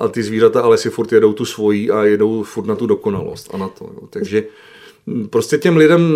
a 0.00 0.08
ty 0.08 0.22
zvířata 0.22 0.60
ale 0.60 0.78
si 0.78 0.90
furt 0.90 1.12
jedou 1.12 1.32
tu 1.32 1.44
svojí 1.44 1.90
a 1.90 2.04
jedou 2.04 2.42
furt 2.42 2.66
na 2.66 2.74
tu 2.74 2.86
dokonalost 2.86 3.54
a 3.54 3.56
na 3.56 3.68
to. 3.68 3.84
Jo? 3.84 4.08
Takže 4.10 4.44
prostě 5.30 5.58
těm 5.58 5.76
lidem 5.76 6.12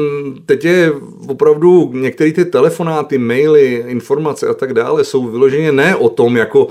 teď 0.46 0.64
je 0.64 0.92
opravdu 1.28 1.90
některé 1.92 2.32
ty 2.32 2.44
telefonáty, 2.44 3.18
maily, 3.18 3.84
informace 3.86 4.48
a 4.48 4.54
tak 4.54 4.74
dále 4.74 5.04
jsou 5.04 5.26
vyloženě 5.26 5.72
ne 5.72 5.96
o 5.96 6.08
tom, 6.08 6.36
jako 6.36 6.68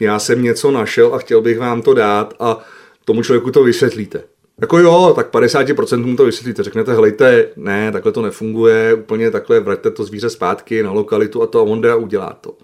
já 0.00 0.18
jsem 0.18 0.42
něco 0.42 0.70
našel 0.70 1.14
a 1.14 1.18
chtěl 1.18 1.40
bych 1.40 1.58
vám 1.58 1.82
to 1.82 1.94
dát 1.94 2.34
a 2.40 2.58
tomu 3.04 3.22
člověku 3.22 3.50
to 3.50 3.64
vysvětlíte. 3.64 4.22
Jako 4.60 4.78
jo, 4.78 5.12
tak 5.16 5.32
50% 5.32 6.06
mu 6.06 6.16
to 6.16 6.24
vysvětlíte. 6.24 6.62
Řeknete, 6.62 6.94
hlejte, 6.94 7.48
ne, 7.56 7.92
takhle 7.92 8.12
to 8.12 8.22
nefunguje, 8.22 8.94
úplně 8.94 9.30
takhle 9.30 9.60
vraťte 9.60 9.90
to 9.90 10.04
zvíře 10.04 10.30
zpátky 10.30 10.82
na 10.82 10.92
lokalitu 10.92 11.42
a 11.42 11.46
to 11.46 11.58
a 11.58 11.62
on 11.62 11.82
udělá 11.96 12.38
to. 12.40 12.56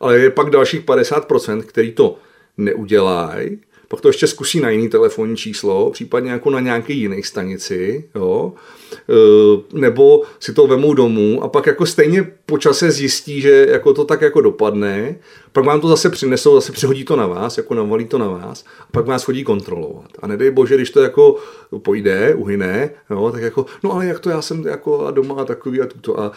Ale 0.00 0.18
je 0.18 0.30
pak 0.30 0.50
dalších 0.50 0.84
50%, 0.84 1.62
který 1.62 1.92
to 1.92 2.16
neudělají 2.56 3.58
pak 3.94 4.00
to 4.00 4.08
ještě 4.08 4.26
zkusí 4.26 4.60
na 4.60 4.70
jiný 4.70 4.88
telefonní 4.88 5.36
číslo, 5.36 5.90
případně 5.90 6.30
jako 6.30 6.50
na 6.50 6.60
nějaké 6.60 6.92
jiné 6.92 7.22
stanici, 7.22 8.04
jo? 8.14 8.52
E, 8.96 9.78
nebo 9.78 10.22
si 10.40 10.52
to 10.52 10.66
vemou 10.66 10.94
domů 10.94 11.42
a 11.42 11.48
pak 11.48 11.66
jako 11.66 11.86
stejně 11.86 12.32
po 12.46 12.58
čase 12.58 12.90
zjistí, 12.90 13.40
že 13.40 13.66
jako 13.70 13.94
to 13.94 14.04
tak 14.04 14.20
jako 14.20 14.40
dopadne, 14.40 15.16
pak 15.52 15.64
vám 15.64 15.80
to 15.80 15.88
zase 15.88 16.10
přinesou, 16.10 16.54
zase 16.54 16.72
přihodí 16.72 17.04
to 17.04 17.16
na 17.16 17.26
vás, 17.26 17.56
jako 17.56 17.74
navalí 17.74 18.04
to 18.04 18.18
na 18.18 18.28
vás 18.28 18.64
a 18.80 18.86
pak 18.92 19.06
vás 19.06 19.24
chodí 19.24 19.44
kontrolovat. 19.44 20.08
A 20.18 20.26
nedej 20.26 20.50
bože, 20.50 20.74
když 20.74 20.90
to 20.90 21.02
jako 21.02 21.36
pojde, 21.78 22.34
uhyne, 22.34 22.90
jo, 23.10 23.30
tak 23.32 23.42
jako, 23.42 23.66
no 23.82 23.92
ale 23.92 24.06
jak 24.06 24.20
to 24.20 24.30
já 24.30 24.42
jsem 24.42 24.66
jako 24.66 25.06
a 25.06 25.10
doma 25.10 25.34
a 25.34 25.44
takový 25.44 25.80
a 25.80 25.86
tuto. 25.86 26.20
A 26.20 26.32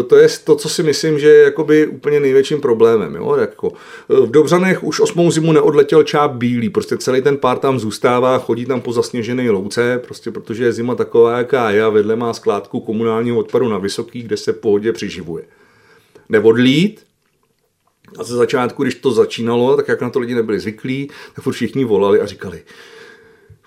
e, 0.00 0.02
to 0.02 0.16
je 0.16 0.28
to, 0.44 0.56
co 0.56 0.68
si 0.68 0.82
myslím, 0.82 1.18
že 1.18 1.28
je 1.28 1.42
jakoby 1.42 1.86
úplně 1.86 2.20
největším 2.20 2.60
problémem. 2.60 3.14
Jo? 3.14 3.36
Jako, 3.36 3.72
e, 4.10 4.26
v 4.26 4.30
Dobřanech 4.30 4.84
už 4.84 5.00
osmou 5.00 5.30
zimu 5.30 5.52
neodletěl 5.52 6.02
čáp 6.02 6.32
bílý, 6.32 6.68
prostě 6.68 6.96
celý 6.96 7.22
ten 7.22 7.36
pár 7.36 7.58
tam 7.58 7.78
zůstává, 7.78 8.38
chodí 8.38 8.66
tam 8.66 8.80
po 8.80 8.92
zasněžené 8.92 9.50
louce, 9.50 10.00
prostě 10.04 10.30
protože 10.30 10.64
je 10.64 10.72
zima 10.72 10.94
taková, 10.94 11.38
jaká 11.38 11.70
je 11.70 11.82
vedle 11.92 12.16
má 12.16 12.32
skládku 12.32 12.80
komunálního 12.80 13.38
odpadu 13.38 13.68
na 13.68 13.78
Vysoký, 13.78 14.22
kde 14.22 14.36
se 14.36 14.52
pohodě 14.52 14.92
přiživuje. 14.92 15.44
Neodlít, 16.28 17.00
a 18.18 18.24
ze 18.24 18.36
začátku, 18.36 18.82
když 18.82 18.94
to 18.94 19.12
začínalo, 19.12 19.76
tak 19.76 19.88
jak 19.88 20.00
na 20.00 20.10
to 20.10 20.18
lidi 20.18 20.34
nebyli 20.34 20.60
zvyklí, 20.60 21.10
tak 21.34 21.44
furt 21.44 21.52
všichni 21.52 21.84
volali 21.84 22.20
a 22.20 22.26
říkali, 22.26 22.62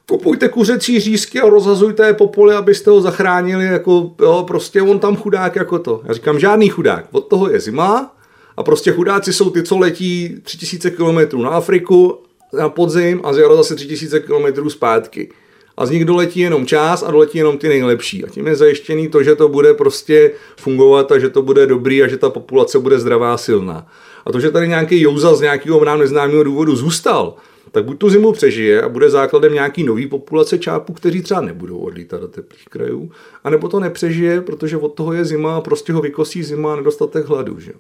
kupujte 0.10 0.50
kuřecí 0.50 1.00
řízky 1.00 1.42
a 1.42 1.50
rozhazujte 1.50 2.08
je 2.08 2.14
po 2.14 2.28
poli, 2.28 2.56
abyste 2.56 2.92
ho 2.92 3.02
zachránili, 3.02 3.66
jako 3.66 4.16
jo, 4.22 4.44
prostě 4.48 4.82
on 4.82 5.00
tam 5.00 5.16
chudák 5.16 5.56
jako 5.56 5.80
to. 5.80 6.02
Já 6.06 6.14
říkám, 6.14 6.40
žádný 6.40 6.70
chudák, 6.70 7.06
od 7.12 7.28
toho 7.28 7.50
je 7.50 7.60
zima 7.60 8.16
a 8.58 8.64
prostě 8.64 8.92
chudáci 8.92 9.34
jsou 9.34 9.50
ty, 9.50 9.64
co 9.64 9.78
letí 9.78 10.36
3000 10.44 10.92
km 10.92 11.42
na 11.42 11.50
Afriku 11.50 12.20
na 12.54 12.70
podzim 12.70 13.22
a 13.24 13.34
z 13.34 13.38
jara 13.38 13.56
zase 13.56 13.76
3000 13.76 14.20
km 14.20 14.70
zpátky. 14.70 15.32
A 15.78 15.86
z 15.86 15.92
nich 15.92 16.06
doletí 16.06 16.40
jenom 16.40 16.66
čas 16.66 17.04
a 17.04 17.12
doletí 17.12 17.38
jenom 17.38 17.58
ty 17.58 17.68
nejlepší. 17.68 18.26
A 18.26 18.28
tím 18.30 18.48
je 18.48 18.56
zajištěný 18.56 19.08
to, 19.08 19.24
že 19.24 19.36
to 19.36 19.50
bude 19.50 19.74
prostě 19.74 20.32
fungovat 20.58 21.12
a 21.12 21.20
že 21.20 21.30
to 21.30 21.42
bude 21.42 21.68
dobrý 21.68 22.04
a 22.04 22.08
že 22.08 22.18
ta 22.18 22.30
populace 22.30 22.80
bude 22.80 23.00
zdravá 23.00 23.34
a 23.34 23.38
silná. 23.38 23.88
A 24.26 24.32
to, 24.32 24.40
že 24.40 24.52
tady 24.52 24.68
nějaký 24.68 25.02
jouza 25.02 25.36
z 25.36 25.42
nějakého 25.42 25.86
nám 25.86 26.00
neznámého 26.00 26.44
důvodu 26.44 26.76
zůstal, 26.76 27.34
tak 27.72 27.86
buď 27.86 27.98
tu 27.98 28.10
zimu 28.10 28.32
přežije 28.32 28.82
a 28.82 28.90
bude 28.90 29.10
základem 29.10 29.54
nějaký 29.54 29.84
nový 29.84 30.08
populace 30.08 30.58
čápů, 30.58 30.94
kteří 30.94 31.22
třeba 31.22 31.42
nebudou 31.42 31.78
odlítat 31.78 32.22
do 32.22 32.28
teplých 32.28 32.66
krajů, 32.66 33.12
anebo 33.44 33.68
to 33.68 33.80
nepřežije, 33.80 34.42
protože 34.42 34.78
od 34.78 34.94
toho 34.94 35.14
je 35.14 35.26
zima 35.26 35.58
a 35.58 35.62
prostě 35.62 35.94
ho 35.94 36.02
vykosí 36.02 36.44
zima 36.44 36.74
a 36.74 36.76
nedostatek 36.76 37.26
hladu. 37.26 37.60
Že? 37.60 37.72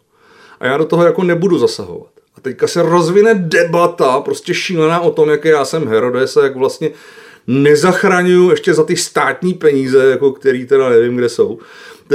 A 0.59 0.65
já 0.65 0.77
do 0.77 0.85
toho 0.85 1.03
jako 1.03 1.23
nebudu 1.23 1.57
zasahovat. 1.57 2.09
A 2.37 2.41
teďka 2.41 2.67
se 2.67 2.81
rozvine 2.81 3.33
debata, 3.33 4.19
prostě 4.21 4.53
šílená 4.53 4.99
o 4.99 5.11
tom, 5.11 5.29
jaký 5.29 5.47
já 5.47 5.65
jsem 5.65 5.87
Herodes 5.87 6.37
a 6.37 6.43
jak 6.43 6.55
vlastně 6.55 6.89
nezachraňuju 7.47 8.49
ještě 8.49 8.73
za 8.73 8.83
ty 8.83 8.95
státní 8.95 9.53
peníze, 9.53 10.09
jako 10.09 10.31
který 10.31 10.65
teda 10.65 10.89
nevím, 10.89 11.15
kde 11.15 11.29
jsou, 11.29 11.59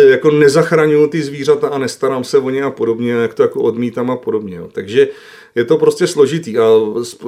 jako 0.09 0.31
nezachraňuju 0.31 1.07
ty 1.07 1.23
zvířata 1.23 1.69
a 1.69 1.79
nestarám 1.79 2.25
se 2.25 2.39
o 2.39 2.51
ně 2.51 2.63
a 2.63 2.71
podobně, 2.71 3.13
jak 3.13 3.35
to 3.35 3.43
jako 3.43 3.61
odmítám 3.61 4.11
a 4.11 4.17
podobně. 4.17 4.57
Jo. 4.57 4.69
Takže 4.73 5.09
je 5.55 5.65
to 5.65 5.79
prostě 5.79 6.07
složitý 6.07 6.59
a 6.59 6.69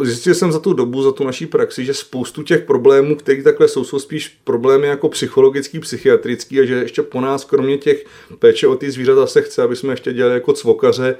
zjistil 0.03 0.35
jsem 0.35 0.53
za 0.53 0.59
tu 0.59 0.73
dobu, 0.73 1.03
za 1.03 1.12
tu 1.12 1.25
naší 1.25 1.47
praxi, 1.47 1.85
že 1.85 1.95
spoustu 1.95 2.43
těch 2.43 2.62
problémů, 2.65 3.17
které 3.17 3.43
takhle 3.43 3.69
jsou, 3.69 3.85
jsou 3.85 3.99
spíš 3.99 4.38
problémy 4.45 4.87
jako 4.87 5.09
psychologický, 5.09 5.81
psychiatrický 5.81 6.61
a 6.61 6.65
že 6.65 6.75
ještě 6.75 7.03
po 7.03 7.21
nás, 7.21 7.45
kromě 7.45 7.79
těch 7.79 8.05
péče 8.38 8.67
o 8.67 8.75
ty 8.75 8.91
zvířata, 8.91 9.27
se 9.27 9.43
chce, 9.43 9.62
aby 9.62 9.77
jsme 9.77 9.93
ještě 9.93 10.12
dělali 10.12 10.35
jako 10.35 10.53
cvokaře, 10.53 11.17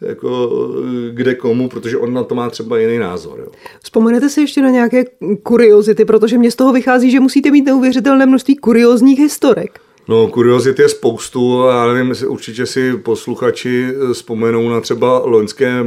jako 0.00 0.50
kde 1.10 1.34
komu, 1.34 1.68
protože 1.68 1.96
on 1.96 2.12
na 2.12 2.24
to 2.24 2.34
má 2.34 2.50
třeba 2.50 2.78
jiný 2.78 2.98
názor. 2.98 3.40
Jo. 3.40 3.46
Vzpomenete 3.82 4.28
si 4.28 4.40
ještě 4.40 4.62
na 4.62 4.70
nějaké 4.70 5.04
kuriozity, 5.42 6.04
protože 6.04 6.38
mě 6.38 6.50
z 6.50 6.56
toho 6.56 6.72
vychází, 6.72 7.10
že 7.10 7.20
musíte 7.20 7.50
mít 7.50 7.66
neuvěřitelné 7.66 8.26
množství 8.26 8.56
kuriozních 8.56 9.18
historek. 9.18 9.80
No, 10.08 10.28
kuriozit 10.28 10.78
je 10.78 10.88
spoustu 10.88 11.62
a 11.62 11.72
já 11.74 11.92
nevím, 11.92 12.14
určitě 12.28 12.66
si 12.66 12.96
posluchači 12.96 13.94
vzpomenou 14.12 14.68
na 14.68 14.80
třeba 14.80 15.18
loňské, 15.18 15.84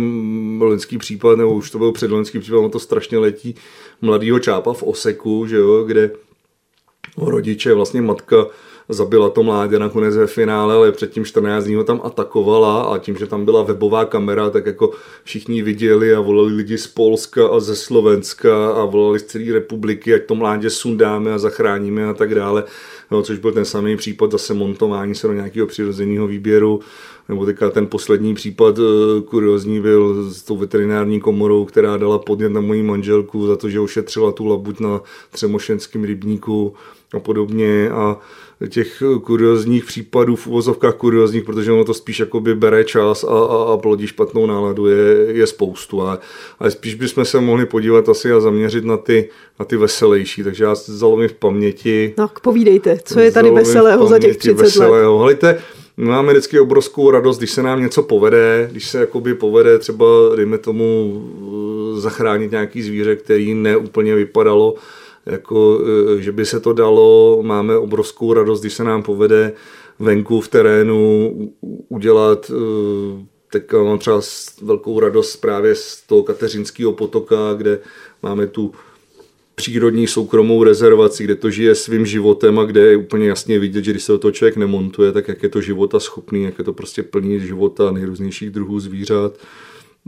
loňský 0.60 0.98
případ, 0.98 1.38
nebo 1.38 1.54
už 1.54 1.72
to 1.72 1.78
byl 1.78 1.92
předloňský 1.92 2.40
případ, 2.40 2.58
ono 2.58 2.70
to 2.70 2.80
strašně 2.80 3.18
letí 3.18 3.56
mladýho 4.02 4.40
čápa 4.40 4.74
v 4.74 4.84
Oseku, 4.84 5.48
že 5.48 5.56
jo, 5.56 5.84
kde 5.84 6.12
rodiče, 7.18 7.74
vlastně 7.74 8.02
matka 8.02 8.46
zabila 8.90 9.30
to 9.30 9.44
mládě 9.44 9.80
nakonec 9.80 10.16
ve 10.16 10.28
finále, 10.28 10.76
ale 10.76 10.92
předtím 10.92 11.26
14 11.26 11.64
dní 11.64 11.76
ho 11.76 11.84
tam 11.84 12.02
atakovala 12.04 12.82
a 12.82 12.98
tím, 12.98 13.16
že 13.16 13.28
tam 13.28 13.46
byla 13.46 13.64
webová 13.64 14.06
kamera, 14.06 14.50
tak 14.50 14.66
jako 14.66 14.92
všichni 15.24 15.62
viděli 15.62 16.16
a 16.16 16.20
volali 16.20 16.54
lidi 16.54 16.78
z 16.78 16.88
Polska 16.88 17.48
a 17.48 17.60
ze 17.60 17.76
Slovenska 17.76 18.70
a 18.72 18.86
volali 18.86 19.20
z 19.20 19.24
celé 19.24 19.54
republiky, 19.54 20.14
ať 20.14 20.26
to 20.26 20.36
mládě 20.36 20.70
sundáme 20.70 21.34
a 21.34 21.38
zachráníme 21.38 22.08
a 22.08 22.14
tak 22.14 22.36
dále. 22.36 22.64
No, 23.12 23.22
což 23.22 23.40
byl 23.40 23.52
ten 23.52 23.66
samý 23.66 23.98
případ 23.98 24.32
zase 24.32 24.54
montování 24.54 25.16
se 25.16 25.28
do 25.28 25.34
nějakého 25.34 25.68
přirozeného 25.68 26.28
výběru, 26.28 26.80
nebo 27.30 27.46
teďka 27.46 27.70
ten 27.70 27.88
poslední 27.88 28.36
případ 28.36 28.80
eh, 28.80 29.22
kuriozní 29.22 29.82
byl 29.82 30.32
s 30.32 30.44
tou 30.44 30.58
veterinární 30.58 31.20
komorou, 31.20 31.66
která 31.66 31.98
dala 31.98 32.20
podnět 32.20 32.50
na 32.50 32.62
moji 32.62 32.84
manželku 32.84 33.48
za 33.48 33.56
to, 33.56 33.70
že 33.70 33.80
ošetřila 33.80 34.32
tu 34.32 34.46
labuť 34.46 34.80
na 34.80 35.02
Třemošenském 35.32 36.04
rybníku 36.04 36.74
a 37.14 37.20
podobně 37.20 37.90
a 37.90 38.18
těch 38.70 39.04
kuriozních 39.24 39.86
případů 39.86 40.36
v 40.36 40.48
uvozovkách 40.48 40.96
kuriozních, 40.96 41.44
protože 41.44 41.72
ono 41.72 41.84
to 41.84 41.94
spíš 41.94 42.20
jakoby 42.20 42.56
bere 42.56 42.84
čas 42.84 43.24
a, 43.24 43.28
a, 43.28 43.74
a 43.74 43.78
plodí 43.78 44.08
špatnou 44.08 44.46
náladu, 44.46 44.88
je, 44.88 44.98
je 45.28 45.48
spoustu. 45.48 46.02
Ale, 46.02 46.18
ale 46.60 46.72
spíš 46.72 46.96
bychom 46.96 47.26
se 47.26 47.42
mohli 47.42 47.66
podívat 47.66 48.10
asi 48.10 48.32
a 48.32 48.40
zaměřit 48.40 48.86
na 48.86 48.98
ty, 48.98 49.30
na 49.60 49.66
ty 49.66 49.78
veselější. 49.78 50.44
Takže 50.44 50.64
já 50.64 50.76
zalovím 50.76 51.30
v 51.30 51.34
paměti. 51.34 52.14
No, 52.18 52.30
povídejte, 52.42 52.98
co 53.04 53.20
je 53.20 53.32
tady 53.32 53.52
veselého 53.52 54.08
za 54.08 54.20
těch 54.20 54.38
30 54.38 54.54
veselého. 54.54 55.14
let? 55.14 55.20
Helejte, 55.20 55.62
my 55.98 56.06
máme 56.06 56.34
vždycky 56.34 56.60
obrovskou 56.60 57.12
radost, 57.12 57.38
když 57.38 57.52
se 57.52 57.64
nám 57.64 57.82
něco 57.82 58.04
povede, 58.04 58.68
když 58.72 58.90
se 58.90 59.00
jakoby 59.00 59.34
povede 59.34 59.80
třeba, 59.80 60.06
dejme 60.36 60.58
tomu, 60.58 61.24
zachránit 61.96 62.52
nějaký 62.52 62.82
zvíře, 62.82 63.16
který 63.16 63.54
neúplně 63.54 64.16
vypadalo 64.16 64.76
jako, 65.32 65.82
e, 66.18 66.22
že 66.22 66.32
by 66.32 66.46
se 66.46 66.60
to 66.60 66.74
dalo. 66.74 67.40
Máme 67.42 67.78
obrovskou 67.78 68.34
radost, 68.34 68.62
když 68.62 68.74
se 68.74 68.84
nám 68.84 69.04
povede 69.04 69.54
venku 70.00 70.42
v 70.42 70.48
terénu 70.48 71.34
udělat 71.90 72.52
e, 72.52 73.28
teď 73.52 73.64
mám 73.74 74.00
třeba 74.00 74.22
velkou 74.62 75.00
radost 75.00 75.36
právě 75.36 75.76
z 75.76 76.02
toho 76.02 76.24
kateřinského 76.24 76.94
potoka, 76.94 77.54
kde 77.54 77.80
máme 78.24 78.48
tu 78.48 78.72
přírodní 79.56 80.08
soukromou 80.08 80.64
rezervaci, 80.64 81.24
kde 81.24 81.36
to 81.36 81.50
žije 81.50 81.76
svým 81.76 82.06
životem 82.06 82.60
a 82.60 82.64
kde 82.64 82.82
je 82.82 82.98
úplně 82.98 83.28
jasně 83.28 83.60
vidět, 83.60 83.84
že 83.84 83.92
když 83.92 84.04
se 84.04 84.18
toho 84.18 84.32
člověk 84.32 84.58
nemontuje, 84.58 85.12
tak 85.12 85.28
jak 85.28 85.44
je 85.44 85.50
to 85.50 85.62
života 85.62 86.00
schopný, 86.00 86.44
jak 86.44 86.58
je 86.58 86.64
to 86.64 86.74
prostě 86.74 87.04
plný 87.04 87.40
života 87.40 87.92
nejrůznějších 87.92 88.50
druhů 88.50 88.80
zvířat 88.80 89.38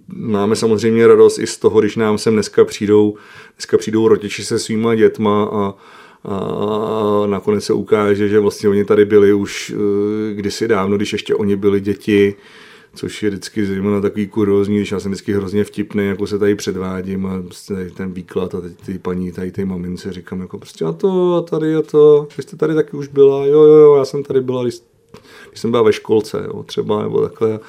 máme 0.07 0.55
samozřejmě 0.55 1.07
radost 1.07 1.39
i 1.39 1.47
z 1.47 1.57
toho, 1.57 1.79
když 1.79 1.95
nám 1.95 2.17
sem 2.17 2.33
dneska 2.33 2.65
přijdou, 2.65 3.15
dneska 3.55 3.77
přijdou 3.77 4.07
rodiči 4.07 4.45
se 4.45 4.59
svýma 4.59 4.95
dětma 4.95 5.43
a, 5.43 5.73
a 6.25 7.27
nakonec 7.27 7.63
se 7.63 7.73
ukáže, 7.73 8.29
že 8.29 8.39
vlastně 8.39 8.69
oni 8.69 8.85
tady 8.85 9.05
byli 9.05 9.33
už 9.33 9.75
eh, 9.75 10.33
kdysi 10.33 10.67
dávno, 10.67 10.97
když 10.97 11.13
ještě 11.13 11.35
oni 11.35 11.55
byli 11.55 11.81
děti, 11.81 12.35
což 12.95 13.23
je 13.23 13.29
vždycky 13.29 13.65
zejména 13.65 14.01
takový 14.01 14.27
kuriozní, 14.27 14.77
když 14.77 14.91
já 14.91 14.99
jsem 14.99 15.11
vždycky 15.11 15.33
hrozně 15.33 15.63
vtipný, 15.63 16.07
jako 16.07 16.27
se 16.27 16.39
tady 16.39 16.55
předvádím 16.55 17.25
a 17.25 17.41
prostě 17.41 17.73
tady 17.73 17.91
ten 17.91 18.13
výklad 18.13 18.55
a 18.55 18.61
teď 18.61 18.73
ty 18.85 18.99
paní, 18.99 19.31
tady 19.31 19.51
ty 19.51 19.65
mamince 19.65 20.13
říkám 20.13 20.41
jako 20.41 20.57
prostě 20.57 20.85
a 20.85 20.91
to 20.91 21.35
a 21.35 21.41
tady 21.41 21.75
a 21.75 21.81
to, 21.81 22.27
vy 22.37 22.43
jste 22.43 22.57
tady 22.57 22.75
taky 22.75 22.97
už 22.97 23.07
byla, 23.07 23.45
jo 23.45 23.61
jo 23.63 23.75
jo, 23.75 23.95
já 23.95 24.05
jsem 24.05 24.23
tady 24.23 24.41
byla, 24.41 24.63
když, 24.63 24.75
když 25.49 25.59
jsem 25.59 25.71
byla 25.71 25.83
ve 25.83 25.93
školce, 25.93 26.43
jo, 26.47 26.63
třeba, 26.63 27.03
nebo 27.03 27.21
takhle 27.21 27.59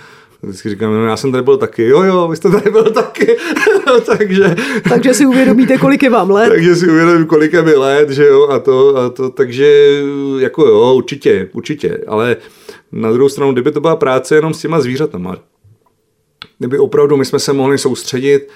vždycky 0.42 0.70
říkám, 0.70 0.92
no 0.92 1.07
já 1.07 1.16
jsem 1.16 1.33
tady 1.33 1.44
byl 1.44 1.57
taky, 1.57 1.85
jo 1.85 2.03
jo, 2.03 2.29
vy 2.29 2.37
jste 2.37 2.50
tady 2.50 2.70
byl 2.70 2.85
taky, 2.85 3.37
takže... 4.07 4.57
takže 4.88 5.14
si 5.14 5.26
uvědomíte, 5.26 5.79
kolik 5.79 6.03
je 6.03 6.11
vám 6.11 6.31
let. 6.31 6.48
takže 6.48 6.76
si 6.76 6.88
uvědomím, 6.88 7.26
kolik 7.26 7.53
je 7.53 7.62
mi 7.62 7.74
let, 7.74 8.11
že 8.11 8.26
jo, 8.26 8.48
a 8.48 8.59
to, 8.59 8.96
a 8.96 9.11
to, 9.11 9.31
takže 9.31 10.00
jako 10.38 10.66
jo, 10.66 10.94
určitě, 10.94 11.48
určitě, 11.53 11.98
ale 12.07 12.37
na 12.92 13.12
druhou 13.12 13.29
stranu, 13.29 13.53
kdyby 13.53 13.72
to 13.72 13.81
byla 13.81 13.96
práce 13.96 14.35
jenom 14.35 14.55
s 14.55 14.61
těma 14.61 14.81
zvířatama, 14.81 15.37
kdyby 16.59 16.79
opravdu 16.79 17.16
my 17.16 17.24
jsme 17.24 17.38
se 17.38 17.53
mohli 17.53 17.79
soustředit 17.79 18.48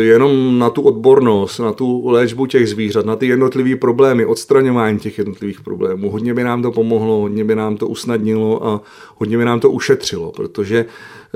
jenom 0.00 0.58
na 0.58 0.70
tu 0.70 0.82
odbornost, 0.82 1.58
na 1.58 1.72
tu 1.72 2.08
léčbu 2.08 2.46
těch 2.46 2.68
zvířat, 2.68 3.06
na 3.06 3.16
ty 3.16 3.26
jednotlivé 3.26 3.76
problémy, 3.76 4.26
odstraňování 4.26 4.98
těch 4.98 5.18
jednotlivých 5.18 5.60
problémů. 5.60 6.10
Hodně 6.10 6.34
by 6.34 6.44
nám 6.44 6.62
to 6.62 6.72
pomohlo, 6.72 7.20
hodně 7.20 7.44
by 7.44 7.54
nám 7.54 7.76
to 7.76 7.86
usnadnilo 7.86 8.66
a 8.66 8.80
hodně 9.16 9.38
by 9.38 9.44
nám 9.44 9.60
to 9.60 9.70
ušetřilo, 9.70 10.32
protože 10.32 10.84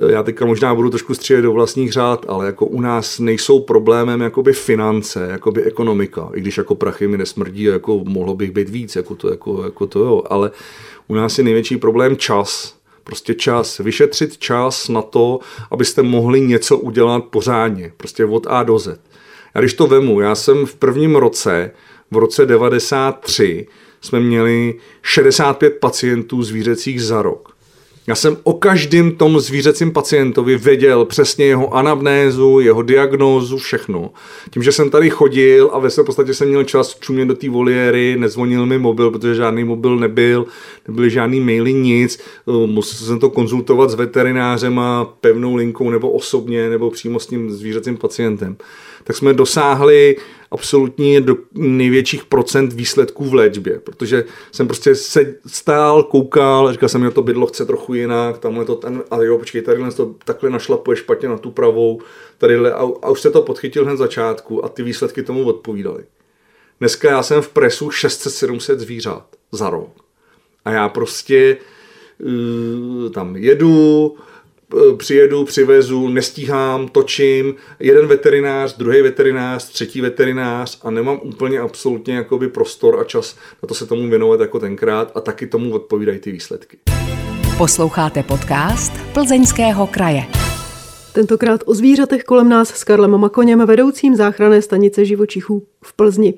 eh, 0.02 0.12
já 0.12 0.22
teďka 0.22 0.46
možná 0.46 0.74
budu 0.74 0.90
trošku 0.90 1.14
střílet 1.14 1.42
do 1.42 1.52
vlastních 1.52 1.92
řád, 1.92 2.26
ale 2.28 2.46
jako 2.46 2.66
u 2.66 2.80
nás 2.80 3.18
nejsou 3.18 3.60
problémem 3.60 4.20
jakoby 4.20 4.52
finance, 4.52 5.28
jakoby 5.30 5.62
ekonomika, 5.62 6.30
i 6.34 6.40
když 6.40 6.58
jako 6.58 6.74
prachy 6.74 7.08
mi 7.08 7.18
nesmrdí, 7.18 7.62
jako 7.62 8.04
mohlo 8.04 8.34
bych 8.34 8.50
být 8.50 8.68
víc, 8.68 8.96
jako 8.96 9.14
to, 9.14 9.30
jako, 9.30 9.64
jako 9.64 9.86
to 9.86 9.98
jo, 9.98 10.22
ale 10.30 10.50
u 11.08 11.14
nás 11.14 11.38
je 11.38 11.44
největší 11.44 11.76
problém 11.76 12.16
čas, 12.16 12.77
Prostě 13.08 13.34
čas, 13.34 13.78
vyšetřit 13.78 14.38
čas 14.38 14.88
na 14.88 15.02
to, 15.02 15.40
abyste 15.70 16.02
mohli 16.02 16.40
něco 16.40 16.78
udělat 16.78 17.24
pořádně, 17.24 17.92
prostě 17.96 18.24
od 18.24 18.46
A 18.46 18.62
do 18.62 18.78
Z. 18.78 19.00
A 19.54 19.60
když 19.60 19.74
to 19.74 19.86
vemu, 19.86 20.20
já 20.20 20.34
jsem 20.34 20.66
v 20.66 20.74
prvním 20.74 21.16
roce, 21.16 21.70
v 22.10 22.16
roce 22.16 22.46
93, 22.46 23.66
jsme 24.00 24.20
měli 24.20 24.74
65 25.02 25.70
pacientů 25.80 26.42
zvířecích 26.42 27.02
za 27.02 27.22
rok. 27.22 27.56
Já 28.08 28.14
jsem 28.14 28.36
o 28.42 28.52
každém 28.52 29.12
tom 29.12 29.40
zvířecím 29.40 29.92
pacientovi 29.92 30.56
věděl 30.56 31.04
přesně 31.04 31.44
jeho 31.44 31.74
anamnézu, 31.74 32.60
jeho 32.60 32.82
diagnózu, 32.82 33.56
všechno. 33.58 34.10
Tím, 34.50 34.62
že 34.62 34.72
jsem 34.72 34.90
tady 34.90 35.10
chodil 35.10 35.70
a 35.72 35.78
ve 35.78 35.90
své 35.90 36.04
podstatě 36.04 36.34
jsem 36.34 36.48
měl 36.48 36.64
čas 36.64 36.98
čumět 37.00 37.28
do 37.28 37.34
té 37.34 37.50
voliéry, 37.50 38.16
nezvonil 38.18 38.66
mi 38.66 38.78
mobil, 38.78 39.10
protože 39.10 39.34
žádný 39.34 39.64
mobil 39.64 39.96
nebyl, 39.96 40.46
nebyly 40.88 41.10
žádný 41.10 41.40
maily, 41.40 41.72
nic. 41.72 42.20
Musel 42.66 43.06
jsem 43.06 43.18
to 43.18 43.30
konzultovat 43.30 43.90
s 43.90 43.94
veterinářem 43.94 44.78
a 44.78 45.04
pevnou 45.20 45.54
linkou 45.54 45.90
nebo 45.90 46.10
osobně, 46.10 46.70
nebo 46.70 46.90
přímo 46.90 47.20
s 47.20 47.26
tím 47.26 47.50
zvířecím 47.50 47.96
pacientem. 47.96 48.56
Tak 49.04 49.16
jsme 49.16 49.34
dosáhli 49.34 50.16
absolutně 50.50 51.20
do 51.20 51.36
největších 51.54 52.24
procent 52.24 52.72
výsledků 52.72 53.24
v 53.24 53.34
léčbě, 53.34 53.78
protože 53.78 54.24
jsem 54.52 54.66
prostě 54.66 54.94
se 54.94 55.34
stál, 55.46 56.02
koukal, 56.02 56.72
říkal 56.72 56.88
jsem, 56.88 57.04
že 57.04 57.10
to 57.10 57.22
bydlo 57.22 57.46
chce 57.46 57.66
trochu 57.66 57.94
jinak, 57.94 58.38
tamhle 58.38 58.64
to 58.64 58.74
ten, 58.74 59.02
a 59.10 59.22
jo, 59.22 59.38
počkej, 59.38 59.62
tady 59.62 59.82
to 59.96 60.14
takhle 60.24 60.50
našlapuje 60.50 60.96
špatně 60.96 61.28
na 61.28 61.38
tu 61.38 61.50
pravou, 61.50 62.00
tady 62.38 62.56
a, 62.56 62.88
a 63.02 63.10
už 63.10 63.20
se 63.20 63.30
to 63.30 63.42
podchytil 63.42 63.84
hned 63.84 63.96
začátku 63.96 64.64
a 64.64 64.68
ty 64.68 64.82
výsledky 64.82 65.22
tomu 65.22 65.44
odpovídaly. 65.44 66.04
Dneska 66.80 67.10
já 67.10 67.22
jsem 67.22 67.42
v 67.42 67.48
presu 67.48 67.88
600-700 67.88 68.76
zvířat 68.76 69.26
za 69.52 69.70
rok. 69.70 69.90
A 70.64 70.70
já 70.70 70.88
prostě 70.88 71.56
uh, 72.18 73.10
tam 73.10 73.36
jedu, 73.36 74.16
přijedu, 74.96 75.44
přivezu, 75.44 76.08
nestíhám, 76.08 76.88
točím, 76.88 77.54
jeden 77.80 78.06
veterinář, 78.06 78.76
druhý 78.76 79.02
veterinář, 79.02 79.68
třetí 79.68 80.00
veterinář 80.00 80.78
a 80.82 80.90
nemám 80.90 81.20
úplně 81.22 81.60
absolutně 81.60 82.14
jakoby 82.14 82.48
prostor 82.48 83.00
a 83.00 83.04
čas 83.04 83.36
na 83.62 83.66
to 83.66 83.74
se 83.74 83.86
tomu 83.86 84.08
věnovat 84.08 84.40
jako 84.40 84.58
tenkrát 84.58 85.12
a 85.14 85.20
taky 85.20 85.46
tomu 85.46 85.74
odpovídají 85.74 86.18
ty 86.18 86.32
výsledky. 86.32 86.78
Posloucháte 87.58 88.22
podcast 88.22 88.92
Plzeňského 89.12 89.86
kraje. 89.86 90.22
Tentokrát 91.12 91.60
o 91.66 91.74
zvířatech 91.74 92.24
kolem 92.24 92.48
nás 92.48 92.68
s 92.68 92.84
Karlem 92.84 93.10
Makoněm, 93.10 93.66
vedoucím 93.66 94.16
záchranné 94.16 94.62
stanice 94.62 95.04
živočichů 95.04 95.66
v 95.84 95.92
Plzni. 95.92 96.34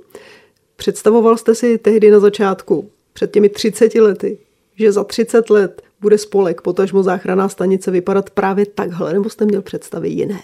Představoval 0.77 1.37
jste 1.37 1.55
si 1.55 1.79
tehdy 1.79 2.11
na 2.11 2.21
začátku, 2.21 2.91
před 3.13 3.31
těmi 3.31 3.49
30 3.49 3.95
lety, 3.95 4.39
že 4.77 4.93
za 4.93 5.05
30 5.05 5.51
let 5.51 5.83
bude 6.01 6.19
spolek, 6.19 6.61
potažmo 6.61 7.03
záchranná 7.03 7.49
stanice 7.49 7.91
vypadat 7.91 8.31
právě 8.31 8.67
takhle, 8.67 9.13
nebo 9.13 9.31
jste 9.31 9.45
měl 9.45 9.63
představy 9.63 10.09
jiné? 10.09 10.41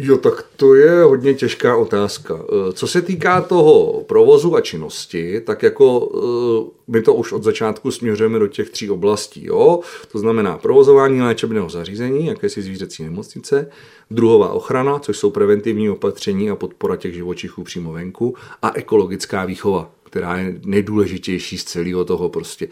Jo, 0.00 0.16
tak 0.16 0.44
to 0.56 0.74
je 0.74 1.02
hodně 1.02 1.34
těžká 1.34 1.76
otázka. 1.76 2.40
Eh, 2.42 2.72
co 2.72 2.86
se 2.86 3.02
týká 3.02 3.40
toho 3.40 4.02
provozu 4.02 4.56
a 4.56 4.60
činnosti, 4.60 5.40
tak 5.40 5.62
jako 5.62 6.10
eh, 6.14 6.70
my 6.88 7.02
to 7.02 7.14
už 7.14 7.32
od 7.32 7.42
začátku 7.42 7.90
směřujeme 7.90 8.38
do 8.38 8.46
těch 8.46 8.70
tří 8.70 8.90
oblastí. 8.90 9.46
Jo? 9.46 9.80
To 10.12 10.18
znamená 10.18 10.58
provozování 10.58 11.22
léčebného 11.22 11.68
zařízení, 11.68 12.26
jakési 12.26 12.62
zvířecí 12.62 13.02
nemocnice, 13.02 13.70
druhová 14.10 14.52
ochrana, 14.52 14.98
což 14.98 15.18
jsou 15.18 15.30
preventivní 15.30 15.90
opatření 15.90 16.50
a 16.50 16.56
podpora 16.56 16.96
těch 16.96 17.14
živočichů 17.14 17.64
přímo 17.64 17.92
venku 17.92 18.34
a 18.62 18.72
ekologická 18.74 19.44
výchova, 19.44 19.90
která 20.02 20.38
je 20.38 20.60
nejdůležitější 20.64 21.58
z 21.58 21.64
celého 21.64 22.04
toho 22.04 22.28
prostě. 22.28 22.68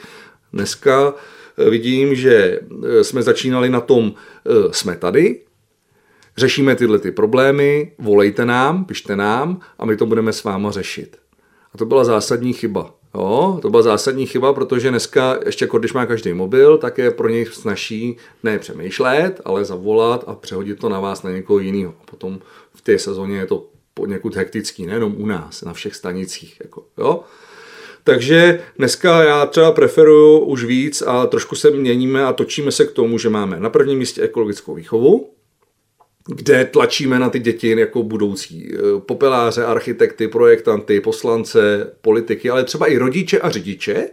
Dneska 0.52 1.14
eh, 1.59 1.70
vidím, 1.70 2.14
že 2.14 2.61
jsme 3.02 3.22
začínali 3.22 3.70
na 3.70 3.80
tom, 3.80 4.14
jsme 4.70 4.96
tady, 4.96 5.40
řešíme 6.37 6.76
tyhle 6.76 6.98
ty 6.98 7.11
problémy, 7.12 7.92
volejte 7.98 8.44
nám, 8.44 8.85
pište 8.85 9.16
nám 9.16 9.61
a 9.78 9.87
my 9.87 9.96
to 9.96 10.06
budeme 10.06 10.32
s 10.32 10.44
váma 10.44 10.70
řešit. 10.70 11.16
A 11.74 11.78
to 11.78 11.85
byla 11.87 12.04
zásadní 12.04 12.52
chyba. 12.52 12.94
Jo, 13.14 13.59
to 13.62 13.70
byla 13.70 13.82
zásadní 13.82 14.26
chyba, 14.26 14.52
protože 14.52 14.90
dneska, 14.90 15.38
ještě 15.46 15.68
když 15.78 15.92
má 15.92 16.06
každý 16.06 16.32
mobil, 16.32 16.78
tak 16.78 16.98
je 16.98 17.11
pro 17.11 17.28
něj 17.28 17.46
snaží 17.46 18.16
ne 18.42 18.59
přemýšlet, 18.59 19.40
ale 19.44 19.64
zavolat 19.64 20.24
a 20.26 20.35
přehodit 20.35 20.78
to 20.78 20.88
na 20.88 21.00
vás 21.00 21.22
na 21.22 21.30
někoho 21.30 21.59
jiného. 21.59 21.94
A 22.00 22.11
potom 22.11 22.38
v 22.74 22.80
té 22.80 22.98
sezóně 22.98 23.37
je 23.37 23.46
to 23.46 23.66
poněkud 23.94 24.37
hektický, 24.37 24.87
nejenom 24.87 25.14
u 25.18 25.26
nás, 25.26 25.62
na 25.62 25.72
všech 25.72 25.94
stanicích. 25.94 26.61
Jako, 26.62 26.85
jo? 26.98 27.20
Takže 28.07 28.61
dneska 28.79 29.23
já 29.23 29.47
třeba 29.47 29.73
preferuju 29.73 30.38
už 30.38 30.64
víc 30.64 31.03
a 31.03 31.27
trošku 31.27 31.57
se 31.57 31.71
měníme 31.71 32.25
a 32.25 32.33
točíme 32.33 32.73
se 32.73 32.87
k 32.87 32.90
tomu, 32.90 33.19
že 33.19 33.31
máme 33.31 33.61
na 33.61 33.71
prvním 33.71 33.99
místě 33.99 34.23
ekologickou 34.23 34.75
výchovu, 34.75 35.31
kde 36.37 36.64
tlačíme 36.64 37.19
na 37.19 37.31
ty 37.31 37.38
děti 37.38 37.71
jako 37.79 38.03
budoucí 38.03 38.75
eh, 38.75 39.01
popeláře, 39.01 39.64
architekty, 39.64 40.29
projektanty, 40.29 41.01
poslance, 41.01 41.92
politiky, 42.01 42.51
ale 42.51 42.64
třeba 42.64 42.87
i 42.87 42.99
rodiče 42.99 43.40
a 43.40 43.51
řidiče, 43.51 44.09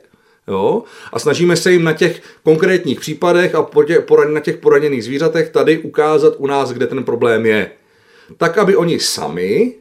Jo? 0.48 0.84
A 1.14 1.20
snažíme 1.20 1.56
se 1.56 1.72
jim 1.72 1.84
na 1.84 1.94
těch 1.94 2.22
konkrétních 2.44 3.00
případech 3.00 3.56
a 3.56 3.70
na 4.30 4.40
těch 4.40 4.58
poraněných 4.58 5.04
zvířatech 5.04 5.50
tady 5.50 5.78
ukázat 5.78 6.34
u 6.38 6.48
nás, 6.48 6.72
kde 6.72 6.88
ten 6.88 7.04
problém 7.04 7.46
je. 7.46 7.72
Tak, 8.38 8.58
aby 8.58 8.76
oni 8.76 9.00
sami 9.00 9.76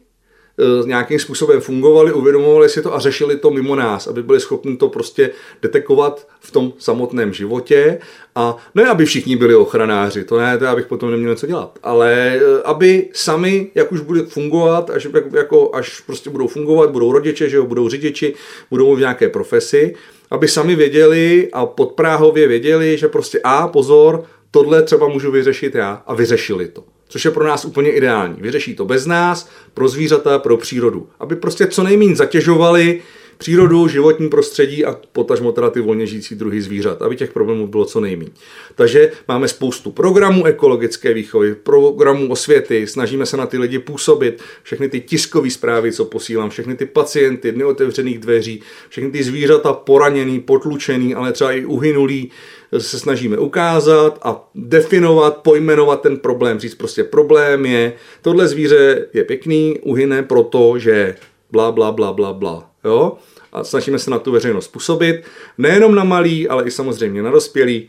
nějakým 0.87 1.19
způsobem 1.19 1.61
fungovali, 1.61 2.13
uvědomovali 2.13 2.69
si 2.69 2.83
to 2.83 2.95
a 2.95 2.99
řešili 2.99 3.37
to 3.37 3.51
mimo 3.51 3.77
nás, 3.77 4.07
aby 4.07 4.23
byli 4.23 4.41
schopni 4.41 4.77
to 4.77 4.89
prostě 4.89 5.31
detekovat 5.63 6.27
v 6.41 6.51
tom 6.51 6.73
samotném 6.79 7.33
životě. 7.33 7.99
A 8.35 8.57
ne, 8.75 8.87
aby 8.87 9.05
všichni 9.05 9.37
byli 9.37 9.55
ochranáři, 9.55 10.25
to 10.25 10.39
ne, 10.39 10.59
to 10.59 10.69
abych 10.69 10.87
potom 10.87 11.11
neměl 11.11 11.35
co 11.35 11.47
dělat, 11.47 11.79
ale 11.83 12.37
e, 12.37 12.63
aby 12.65 13.09
sami, 13.13 13.71
jak 13.75 13.93
už 13.93 14.01
bude 14.01 14.23
fungovat, 14.23 14.91
až, 14.91 15.09
jako, 15.33 15.71
až 15.75 16.01
prostě 16.01 16.31
budou 16.31 16.47
fungovat, 16.47 16.91
budou 16.91 17.13
rodiče, 17.13 17.49
že 17.49 17.57
jo, 17.57 17.67
budou 17.67 17.89
řidiči, 17.89 18.35
budou 18.71 18.97
v 18.97 19.01
nějaké 19.01 19.29
profesi, 19.29 19.95
aby 20.31 20.49
sami 20.49 20.77
věděli 20.77 21.49
a 21.53 21.67
podpráhově 21.67 22.49
věděli, 22.49 22.99
že 22.99 23.09
prostě 23.09 23.41
a 23.45 23.69
pozor, 23.69 24.25
tohle 24.51 24.83
třeba 24.83 25.09
můžu 25.09 25.31
vyřešit 25.31 25.75
já 25.75 26.03
a 26.07 26.15
vyřešili 26.15 26.69
to 26.69 26.85
což 27.13 27.25
je 27.25 27.31
pro 27.31 27.47
nás 27.47 27.65
úplně 27.65 27.91
ideální. 27.91 28.37
Vyřeší 28.39 28.75
to 28.75 28.85
bez 28.85 29.07
nás, 29.07 29.49
pro 29.75 29.89
zvířata, 29.89 30.39
pro 30.39 30.57
přírodu. 30.57 31.09
Aby 31.21 31.37
prostě 31.37 31.67
co 31.67 31.83
nejméně 31.83 32.17
zatěžovali 32.17 33.03
přírodu, 33.39 33.89
životní 33.89 34.29
prostředí 34.29 34.85
a 34.85 34.97
potažmo 35.13 35.53
teda 35.53 35.71
ty 35.71 35.81
volně 35.81 36.07
žijící 36.07 36.35
druhy 36.35 36.63
zvířat, 36.63 37.03
aby 37.03 37.17
těch 37.17 37.33
problémů 37.33 37.67
bylo 37.67 37.85
co 37.85 38.01
nejméně. 38.01 38.31
Takže 38.75 39.13
máme 39.29 39.49
spoustu 39.49 39.91
programů 39.91 40.47
ekologické 40.47 41.15
výchovy, 41.15 41.55
programů 41.55 42.31
osvěty, 42.31 42.87
snažíme 42.87 43.27
se 43.27 43.37
na 43.37 43.47
ty 43.47 43.59
lidi 43.59 43.79
působit, 43.79 44.43
všechny 44.63 44.89
ty 44.89 45.01
tiskové 45.01 45.51
zprávy, 45.51 45.93
co 45.93 46.05
posílám, 46.05 46.51
všechny 46.51 46.77
ty 46.77 46.87
pacienty, 46.87 47.53
dny 47.53 47.65
otevřených 47.65 48.19
dveří, 48.19 48.63
všechny 48.89 49.11
ty 49.11 49.23
zvířata 49.23 49.73
poraněný, 49.73 50.41
potlučený, 50.41 51.15
ale 51.15 51.33
třeba 51.33 51.53
i 51.53 51.65
uhynulý, 51.65 52.31
se 52.79 52.99
snažíme 52.99 53.39
ukázat 53.39 54.19
a 54.23 54.51
definovat, 54.55 55.37
pojmenovat 55.37 56.03
ten 56.03 56.17
problém, 56.17 56.61
říct 56.61 56.75
prostě 56.75 57.05
problém 57.05 57.67
je, 57.67 57.93
tohle 58.23 58.49
zvíře 58.49 59.07
je 59.13 59.25
pěkný, 59.25 59.79
uhyne 59.83 60.23
proto, 60.23 60.79
že 60.79 61.17
bla, 61.51 61.73
bla, 61.73 61.93
bla, 61.93 62.13
bla, 62.13 62.33
bla. 62.33 62.71
Jo? 62.85 63.17
A 63.53 63.65
snažíme 63.65 63.99
se 63.99 64.11
na 64.11 64.19
tu 64.19 64.33
veřejnost 64.33 64.69
působit, 64.69 65.23
nejenom 65.59 65.95
na 65.95 66.05
malý, 66.05 66.49
ale 66.49 66.65
i 66.65 66.71
samozřejmě 66.71 67.23
na 67.23 67.31
dospělý, 67.31 67.89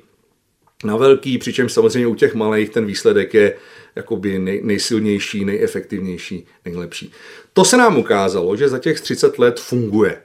na 0.86 0.98
velký, 0.98 1.38
přičemž 1.38 1.74
samozřejmě 1.74 2.08
u 2.08 2.16
těch 2.16 2.36
malých 2.36 2.70
ten 2.70 2.86
výsledek 2.86 3.34
je 3.34 3.56
jakoby 3.96 4.40
nej, 4.40 4.62
nejsilnější, 4.64 5.46
nejefektivnější, 5.46 6.46
nejlepší. 6.66 7.12
To 7.54 7.66
se 7.66 7.78
nám 7.78 7.98
ukázalo, 7.98 8.56
že 8.56 8.70
za 8.70 8.80
těch 8.80 9.02
30 9.02 9.40
let 9.40 9.60
funguje 9.60 10.18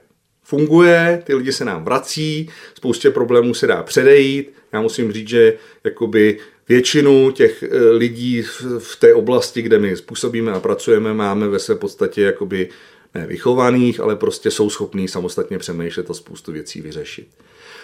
funguje, 0.49 1.21
ty 1.25 1.33
lidi 1.33 1.51
se 1.51 1.65
nám 1.65 1.85
vrací, 1.85 2.49
spoustě 2.75 3.11
problémů 3.11 3.53
se 3.53 3.67
dá 3.67 3.83
předejít. 3.83 4.53
Já 4.73 4.81
musím 4.81 5.11
říct, 5.11 5.27
že 5.27 5.53
jakoby 5.83 6.37
většinu 6.69 7.31
těch 7.31 7.63
eh, 7.63 7.89
lidí 7.89 8.41
v 8.79 8.95
té 8.99 9.13
oblasti, 9.13 9.61
kde 9.61 9.79
my 9.79 9.95
způsobíme 9.95 10.51
a 10.51 10.59
pracujeme, 10.59 11.13
máme 11.13 11.47
ve 11.47 11.59
své 11.59 11.75
podstatě 11.75 12.21
jakoby 12.21 12.69
ne 13.15 13.27
vychovaných, 13.27 13.99
ale 13.99 14.15
prostě 14.15 14.51
jsou 14.51 14.69
schopní 14.69 15.07
samostatně 15.07 15.57
přemýšlet 15.57 16.09
a 16.09 16.13
spoustu 16.13 16.51
věcí 16.51 16.81
vyřešit. 16.81 17.27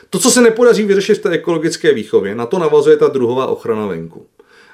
To, 0.09 0.19
co 0.19 0.31
se 0.31 0.41
nepodaří 0.41 0.83
vyřešit 0.83 1.15
v 1.15 1.21
té 1.21 1.29
ekologické 1.29 1.93
výchově, 1.93 2.35
na 2.35 2.45
to 2.45 2.59
navazuje 2.59 2.97
ta 2.97 3.07
druhová 3.07 3.47
ochrana 3.47 3.87
venku. 3.87 4.25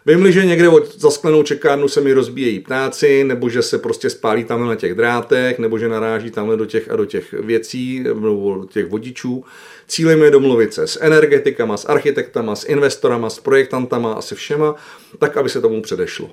Vím, 0.05 0.31
že 0.31 0.45
někde 0.45 0.69
od 0.69 0.99
zasklenou 0.99 1.43
čekárnu 1.43 1.87
se 1.87 2.01
mi 2.01 2.13
rozbíjejí 2.13 2.59
ptáci, 2.59 3.23
nebo 3.23 3.49
že 3.49 3.61
se 3.61 3.77
prostě 3.77 4.09
spálí 4.09 4.43
tamhle 4.43 4.67
na 4.67 4.75
těch 4.75 4.93
drátech, 4.93 5.59
nebo 5.59 5.77
že 5.77 5.89
naráží 5.89 6.31
tamhle 6.31 6.57
do 6.57 6.65
těch 6.65 6.91
a 6.91 6.95
do 6.95 7.05
těch 7.05 7.33
věcí, 7.33 7.99
nebo 7.99 8.55
do 8.55 8.65
těch 8.65 8.85
vodičů. 8.85 9.45
Cílem 9.87 10.23
je 10.23 10.31
domluvit 10.31 10.73
se 10.73 10.87
s 10.87 10.99
energetikama, 11.01 11.77
s 11.77 11.89
architektama, 11.89 12.55
s 12.55 12.65
investorama, 12.65 13.29
s 13.29 13.39
projektantama 13.39 14.13
a 14.13 14.21
se 14.21 14.35
všema, 14.35 14.75
tak, 15.19 15.37
aby 15.37 15.49
se 15.49 15.61
tomu 15.61 15.81
předešlo. 15.81 16.29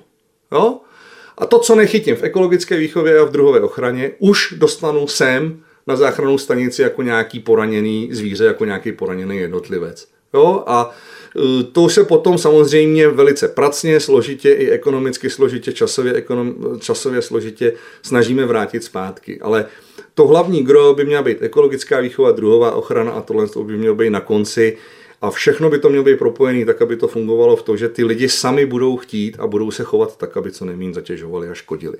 Jo? 0.51 0.79
A 1.37 1.45
to, 1.45 1.59
co 1.59 1.75
nechytím 1.75 2.15
v 2.15 2.23
ekologické 2.23 2.77
výchově 2.77 3.19
a 3.19 3.23
v 3.23 3.31
druhové 3.31 3.59
ochraně, 3.59 4.11
už 4.19 4.53
dostanu 4.57 5.07
sem 5.07 5.61
na 5.87 5.95
záchrannou 5.95 6.37
stanici 6.37 6.81
jako 6.81 7.01
nějaký 7.01 7.39
poraněný 7.39 8.09
zvíře, 8.11 8.45
jako 8.45 8.65
nějaký 8.65 8.91
poraněný 8.91 9.37
jednotlivec. 9.37 10.07
Jo? 10.33 10.63
A 10.67 10.91
e, 11.35 11.63
to 11.63 11.89
se 11.89 12.03
potom 12.03 12.37
samozřejmě 12.37 13.07
velice 13.07 13.47
pracně, 13.47 13.99
složitě 13.99 14.51
i 14.51 14.69
ekonomicky 14.69 15.29
složitě, 15.29 15.73
časově, 15.73 16.13
ekonom, 16.13 16.55
časově 16.79 17.21
složitě 17.21 17.73
snažíme 18.01 18.45
vrátit 18.45 18.83
zpátky. 18.83 19.39
Ale 19.41 19.65
to 20.13 20.27
hlavní 20.27 20.63
gro 20.63 20.93
by 20.93 21.05
měla 21.05 21.21
být 21.21 21.41
ekologická 21.41 21.99
výchova, 21.99 22.31
druhová 22.31 22.71
ochrana 22.71 23.11
a 23.11 23.21
tohle 23.21 23.47
by 23.63 23.77
mělo 23.77 23.95
být 23.95 24.09
na 24.09 24.21
konci. 24.21 24.77
A 25.21 25.31
všechno 25.31 25.69
by 25.69 25.79
to 25.79 25.89
mělo 25.89 26.03
být 26.03 26.19
propojené 26.19 26.65
tak, 26.65 26.81
aby 26.81 26.95
to 26.95 27.07
fungovalo 27.07 27.55
v 27.55 27.63
tom, 27.63 27.77
že 27.77 27.89
ty 27.89 28.03
lidi 28.03 28.29
sami 28.29 28.65
budou 28.65 28.97
chtít 28.97 29.37
a 29.39 29.47
budou 29.47 29.71
se 29.71 29.83
chovat 29.83 30.17
tak, 30.17 30.37
aby 30.37 30.51
co 30.51 30.65
nejméně 30.65 30.93
zatěžovali 30.93 31.49
a 31.49 31.53
škodili. 31.53 31.97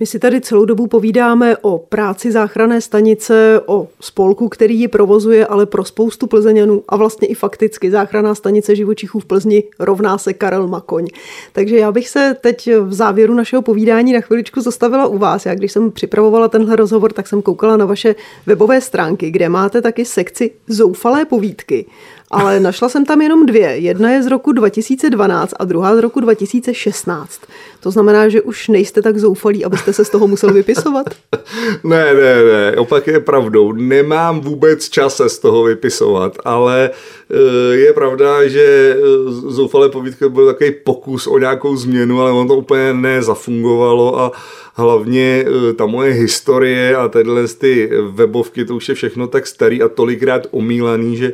My 0.00 0.06
si 0.06 0.18
tady 0.18 0.40
celou 0.40 0.64
dobu 0.64 0.86
povídáme 0.86 1.56
o 1.56 1.78
práci 1.78 2.32
záchranné 2.32 2.80
stanice, 2.80 3.60
o 3.66 3.88
spolku, 4.00 4.48
který 4.48 4.80
ji 4.80 4.88
provozuje, 4.88 5.46
ale 5.46 5.66
pro 5.66 5.84
spoustu 5.84 6.26
plzeňanů 6.26 6.82
a 6.88 6.96
vlastně 6.96 7.28
i 7.28 7.34
fakticky 7.34 7.90
záchranná 7.90 8.34
stanice 8.34 8.76
živočichů 8.76 9.20
v 9.20 9.24
Plzni 9.24 9.64
rovná 9.78 10.18
se 10.18 10.32
Karel 10.32 10.68
Makoň. 10.68 11.06
Takže 11.52 11.76
já 11.76 11.92
bych 11.92 12.08
se 12.08 12.36
teď 12.40 12.70
v 12.80 12.92
závěru 12.92 13.34
našeho 13.34 13.62
povídání 13.62 14.12
na 14.12 14.20
chviličku 14.20 14.60
zastavila 14.60 15.06
u 15.06 15.18
vás. 15.18 15.46
Já 15.46 15.54
když 15.54 15.72
jsem 15.72 15.90
připravovala 15.90 16.48
tenhle 16.48 16.76
rozhovor, 16.76 17.12
tak 17.12 17.28
jsem 17.28 17.42
koukala 17.42 17.76
na 17.76 17.86
vaše 17.86 18.14
webové 18.46 18.80
stránky, 18.80 19.30
kde 19.30 19.48
máte 19.48 19.82
taky 19.82 20.04
sekci 20.04 20.50
zoufalé 20.68 21.24
povídky 21.24 21.86
ale 22.30 22.60
našla 22.60 22.88
jsem 22.88 23.04
tam 23.04 23.22
jenom 23.22 23.46
dvě. 23.46 23.68
Jedna 23.68 24.10
je 24.10 24.22
z 24.22 24.26
roku 24.26 24.52
2012 24.52 25.54
a 25.58 25.64
druhá 25.64 25.96
z 25.96 25.98
roku 25.98 26.20
2016. 26.20 27.40
To 27.80 27.90
znamená, 27.90 28.28
že 28.28 28.42
už 28.42 28.68
nejste 28.68 29.02
tak 29.02 29.18
zoufalí, 29.18 29.64
abyste 29.64 29.92
se 29.92 30.04
z 30.04 30.10
toho 30.10 30.26
museli 30.26 30.52
vypisovat? 30.52 31.06
ne, 31.84 32.14
ne, 32.14 32.44
ne, 32.44 32.76
opak 32.76 33.06
je 33.06 33.20
pravdou. 33.20 33.72
Nemám 33.72 34.40
vůbec 34.40 34.88
čas 34.88 35.16
se 35.16 35.28
z 35.28 35.38
toho 35.38 35.62
vypisovat, 35.62 36.38
ale 36.44 36.90
eh, 37.30 37.76
je 37.76 37.92
pravda, 37.92 38.48
že 38.48 38.96
eh, 38.96 39.30
zoufalé 39.30 39.88
povídky 39.88 40.28
byl 40.28 40.46
takový 40.46 40.72
pokus 40.84 41.26
o 41.26 41.38
nějakou 41.38 41.76
změnu, 41.76 42.20
ale 42.20 42.30
on 42.30 42.48
to 42.48 42.56
úplně 42.56 42.94
nezafungovalo 42.94 44.20
a 44.20 44.32
hlavně 44.74 45.44
eh, 45.46 45.72
ta 45.72 45.86
moje 45.86 46.12
historie 46.12 46.96
a 46.96 47.08
tyhle 47.08 47.48
ty 47.48 47.90
webovky, 48.10 48.64
to 48.64 48.76
už 48.76 48.88
je 48.88 48.94
všechno 48.94 49.26
tak 49.26 49.46
starý 49.46 49.82
a 49.82 49.88
tolikrát 49.88 50.46
omílaný, 50.50 51.16
že 51.16 51.32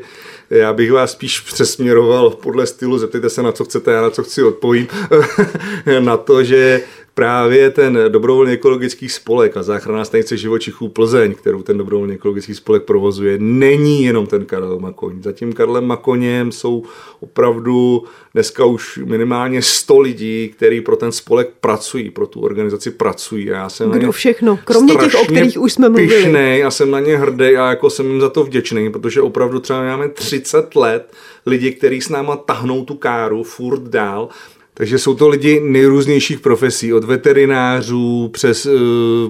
já 0.51 0.73
bych 0.73 0.93
vás 0.93 1.13
spíš 1.13 1.41
přesměroval 1.41 2.31
podle 2.31 2.67
stylu, 2.67 2.99
zeptejte 2.99 3.31
se 3.31 3.43
na 3.43 3.53
co 3.53 3.65
chcete, 3.65 3.93
já 3.93 4.03
na 4.03 4.11
co 4.11 4.23
chci 4.23 4.43
odpovím, 4.43 4.89
na 6.01 6.17
to, 6.17 6.45
že 6.45 6.83
právě 7.21 7.71
ten 7.71 7.99
dobrovolný 8.09 8.53
ekologický 8.53 9.09
spolek 9.09 9.57
a 9.57 9.63
záchranná 9.63 10.05
stanice 10.05 10.37
živočichů 10.37 10.89
Plzeň, 10.89 11.35
kterou 11.35 11.63
ten 11.63 11.79
dobrovolný 11.79 12.15
ekologický 12.15 12.55
spolek 12.55 12.83
provozuje, 12.83 13.37
není 13.39 14.05
jenom 14.05 14.27
ten 14.27 14.45
Karel 14.45 14.79
Makoň. 14.79 15.23
Za 15.23 15.33
tím 15.33 15.53
Karlem 15.53 15.87
Makoněm 15.87 16.53
jsou 16.53 16.85
opravdu 17.21 18.05
dneska 18.35 18.65
už 18.65 19.01
minimálně 19.05 19.63
100 19.63 20.01
lidí, 20.01 20.49
kteří 20.57 20.81
pro 20.81 20.97
ten 20.97 21.13
spolek 21.13 21.51
pracují, 21.61 22.11
pro 22.11 22.27
tu 22.27 22.41
organizaci 22.41 22.91
pracují. 22.91 23.53
A 23.53 23.57
já 23.57 23.69
jsem 23.69 23.91
Kdo 23.91 24.13
všechno, 24.13 24.59
kromě 24.65 24.95
těch, 24.95 25.15
o 25.15 25.25
kterých 25.25 25.61
už 25.61 25.73
jsme 25.73 25.89
mluvili. 25.89 26.23
Pišnej 26.23 26.65
a 26.65 26.71
jsem 26.71 26.91
na 26.91 27.01
ně 27.01 27.17
hrdý 27.17 27.57
a 27.57 27.69
jako 27.69 27.91
jsem 27.91 28.11
jim 28.11 28.21
za 28.21 28.29
to 28.29 28.45
vděčný, 28.45 28.93
protože 28.93 29.23
opravdu 29.23 29.61
třeba 29.61 29.83
máme 29.83 30.09
30 30.09 30.77
let 30.77 31.13
lidi, 31.47 31.73
kteří 31.73 32.01
s 32.01 32.09
náma 32.09 32.37
tahnou 32.37 32.85
tu 32.85 32.95
káru 32.95 33.43
furt 33.43 33.83
dál 33.83 34.29
takže 34.81 34.99
jsou 34.99 35.15
to 35.15 35.29
lidi 35.29 35.61
nejrůznějších 35.61 36.41
profesí, 36.41 36.93
od 36.93 37.05
veterinářů 37.05 38.29
přes 38.33 38.67
uh, 38.67 38.73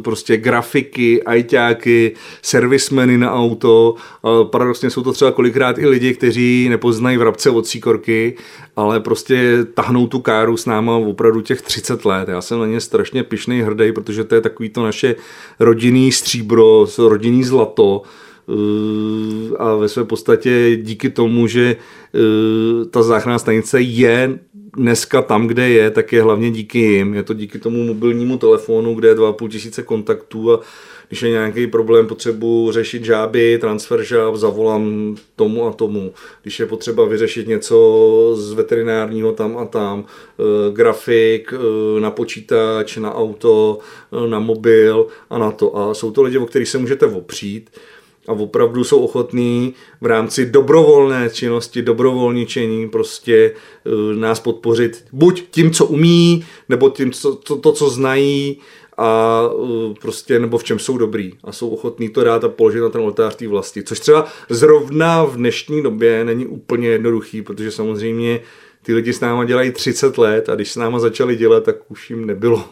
prostě 0.03 0.37
grafiky, 0.37 1.23
ajťáky, 1.23 2.15
servismeny 2.43 3.19
na 3.19 3.35
auto. 3.35 3.95
Paradoxně 4.43 4.91
jsou 4.91 5.03
to 5.03 5.13
třeba 5.13 5.33
kolikrát 5.33 5.79
i 5.79 5.87
lidi, 5.87 6.15
kteří 6.15 6.69
nepoznají 6.69 7.17
vrabce 7.17 7.51
od 7.51 7.67
síkorky, 7.67 8.37
ale 8.77 9.01
prostě 9.01 9.67
tahnou 9.75 10.07
tu 10.07 10.21
káru 10.21 10.57
s 10.57 10.67
náma 10.67 10.97
opravdu 10.97 11.41
těch 11.41 11.63
30 11.63 12.05
let. 12.05 12.29
Já 12.29 12.41
jsem 12.41 12.59
na 12.59 12.67
ně 12.67 12.81
strašně 12.81 13.23
pišnej 13.23 13.63
hrdý, 13.63 13.93
protože 13.93 14.25
to 14.25 14.35
je 14.35 14.41
takový 14.41 14.69
to 14.69 14.85
naše 14.85 15.15
rodinný 15.61 16.13
stříbro, 16.13 16.87
rodinný 16.99 17.45
zlato, 17.45 18.03
a 19.59 19.75
ve 19.75 19.89
své 19.89 20.05
podstatě 20.05 20.77
díky 20.77 21.11
tomu, 21.11 21.47
že 21.47 21.77
ta 22.91 23.03
záchranná 23.03 23.39
stanice 23.39 23.81
je 23.81 24.39
dneska 24.77 25.23
tam, 25.23 25.47
kde 25.47 25.69
je, 25.69 25.91
tak 25.91 26.13
je 26.13 26.23
hlavně 26.23 26.51
díky 26.51 26.79
jim. 26.79 27.15
Je 27.15 27.23
to 27.23 27.35
díky 27.35 27.59
tomu 27.59 27.85
mobilnímu 27.85 28.39
telefonu, 28.39 28.95
kde 28.95 29.09
je 29.09 29.15
2,5 29.15 29.49
tisíce 29.49 29.83
kontaktů 29.83 30.53
a 30.53 30.61
když 31.09 31.23
je 31.23 31.31
nějaký 31.31 31.67
problém, 31.67 32.07
potřebu 32.07 32.73
řešit 32.73 33.05
žáby, 33.05 33.59
transfer 33.59 34.03
žáb, 34.03 34.37
zavolám 34.37 35.17
tomu 35.37 35.67
a 35.67 35.73
tomu. 35.73 36.13
Když 36.43 36.61
je 36.61 36.67
potřeba 36.67 37.05
vyřešit 37.05 37.49
něco 37.49 38.35
z 38.37 38.53
veterinárního 38.53 39.33
tam 39.33 39.59
a 39.59 39.65
tam, 39.65 40.05
e, 40.05 40.73
grafik, 40.73 41.55
na 41.99 42.11
počítač, 42.11 42.97
na 42.97 43.15
auto, 43.15 43.79
na 44.29 44.39
mobil 44.39 45.07
a 45.31 45.39
na 45.39 45.51
to. 45.51 45.77
A 45.77 45.95
jsou 45.95 46.11
to 46.11 46.23
lidi, 46.23 46.39
o 46.39 46.47
kterých 46.47 46.69
se 46.69 46.79
můžete 46.79 47.07
opřít 47.07 47.71
a 48.29 48.33
opravdu 48.33 48.85
jsou 48.85 49.01
ochotní 49.01 49.75
v 50.01 50.07
rámci 50.07 50.47
dobrovolné 50.47 51.31
činnosti, 51.31 51.83
dobrovolničení 51.83 52.89
prostě 52.89 53.55
uh, 53.85 54.17
nás 54.17 54.41
podpořit 54.41 55.05
buď 55.13 55.45
tím, 55.51 55.71
co 55.71 55.87
umí, 55.87 56.45
nebo 56.69 56.91
tím, 56.91 57.13
co, 57.13 57.35
to, 57.35 57.57
to 57.57 57.73
co 57.73 57.91
znají 57.91 58.59
a 58.97 59.43
uh, 59.55 59.95
prostě 59.95 60.39
nebo 60.39 60.59
v 60.59 60.65
čem 60.65 60.79
jsou 60.79 60.99
dobrý. 60.99 61.33
A 61.45 61.53
jsou 61.53 61.69
ochotní 61.69 62.09
to 62.09 62.25
dát 62.25 62.45
a 62.45 62.49
položit 62.49 62.81
na 62.81 62.89
ten 62.89 63.01
oltář 63.01 63.37
té 63.37 63.49
vlasti, 63.49 63.83
což 63.83 64.01
třeba 64.01 64.27
zrovna 64.49 65.25
v 65.25 65.37
dnešní 65.37 65.83
době 65.83 66.25
není 66.25 66.47
úplně 66.47 66.89
jednoduchý, 66.89 67.43
protože 67.43 67.71
samozřejmě 67.71 68.41
ty 68.83 68.95
lidi 68.95 69.13
s 69.13 69.21
náma 69.21 69.45
dělají 69.45 69.73
30 69.73 70.19
let 70.19 70.49
a 70.49 70.55
když 70.55 70.73
s 70.73 70.77
náma 70.77 70.99
začali 70.99 71.37
dělat, 71.37 71.65
tak 71.65 71.77
už 71.91 72.11
jim 72.11 72.27
nebylo 72.27 72.65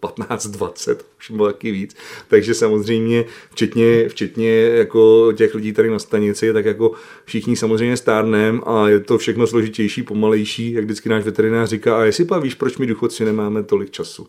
15, 0.00 0.46
20, 0.46 1.06
už 1.18 1.30
bylo 1.30 1.46
taky 1.46 1.70
víc. 1.70 1.96
Takže 2.28 2.54
samozřejmě, 2.54 3.24
včetně, 3.50 4.08
včetně 4.08 4.50
jako 4.60 5.32
těch 5.36 5.54
lidí 5.54 5.72
tady 5.72 5.90
na 5.90 5.98
stanici, 5.98 6.52
tak 6.52 6.64
jako 6.64 6.92
všichni 7.24 7.56
samozřejmě 7.56 7.96
stárnem 7.96 8.60
a 8.66 8.88
je 8.88 9.00
to 9.00 9.18
všechno 9.18 9.46
složitější, 9.46 10.02
pomalejší, 10.02 10.72
jak 10.72 10.84
vždycky 10.84 11.08
náš 11.08 11.24
veterinář 11.24 11.68
říká, 11.68 12.00
a 12.00 12.04
jestli 12.04 12.24
pak 12.24 12.42
víš, 12.42 12.54
proč 12.54 12.78
my 12.78 12.86
důchodci 12.86 13.24
nemáme 13.24 13.62
tolik 13.62 13.90
času. 13.90 14.26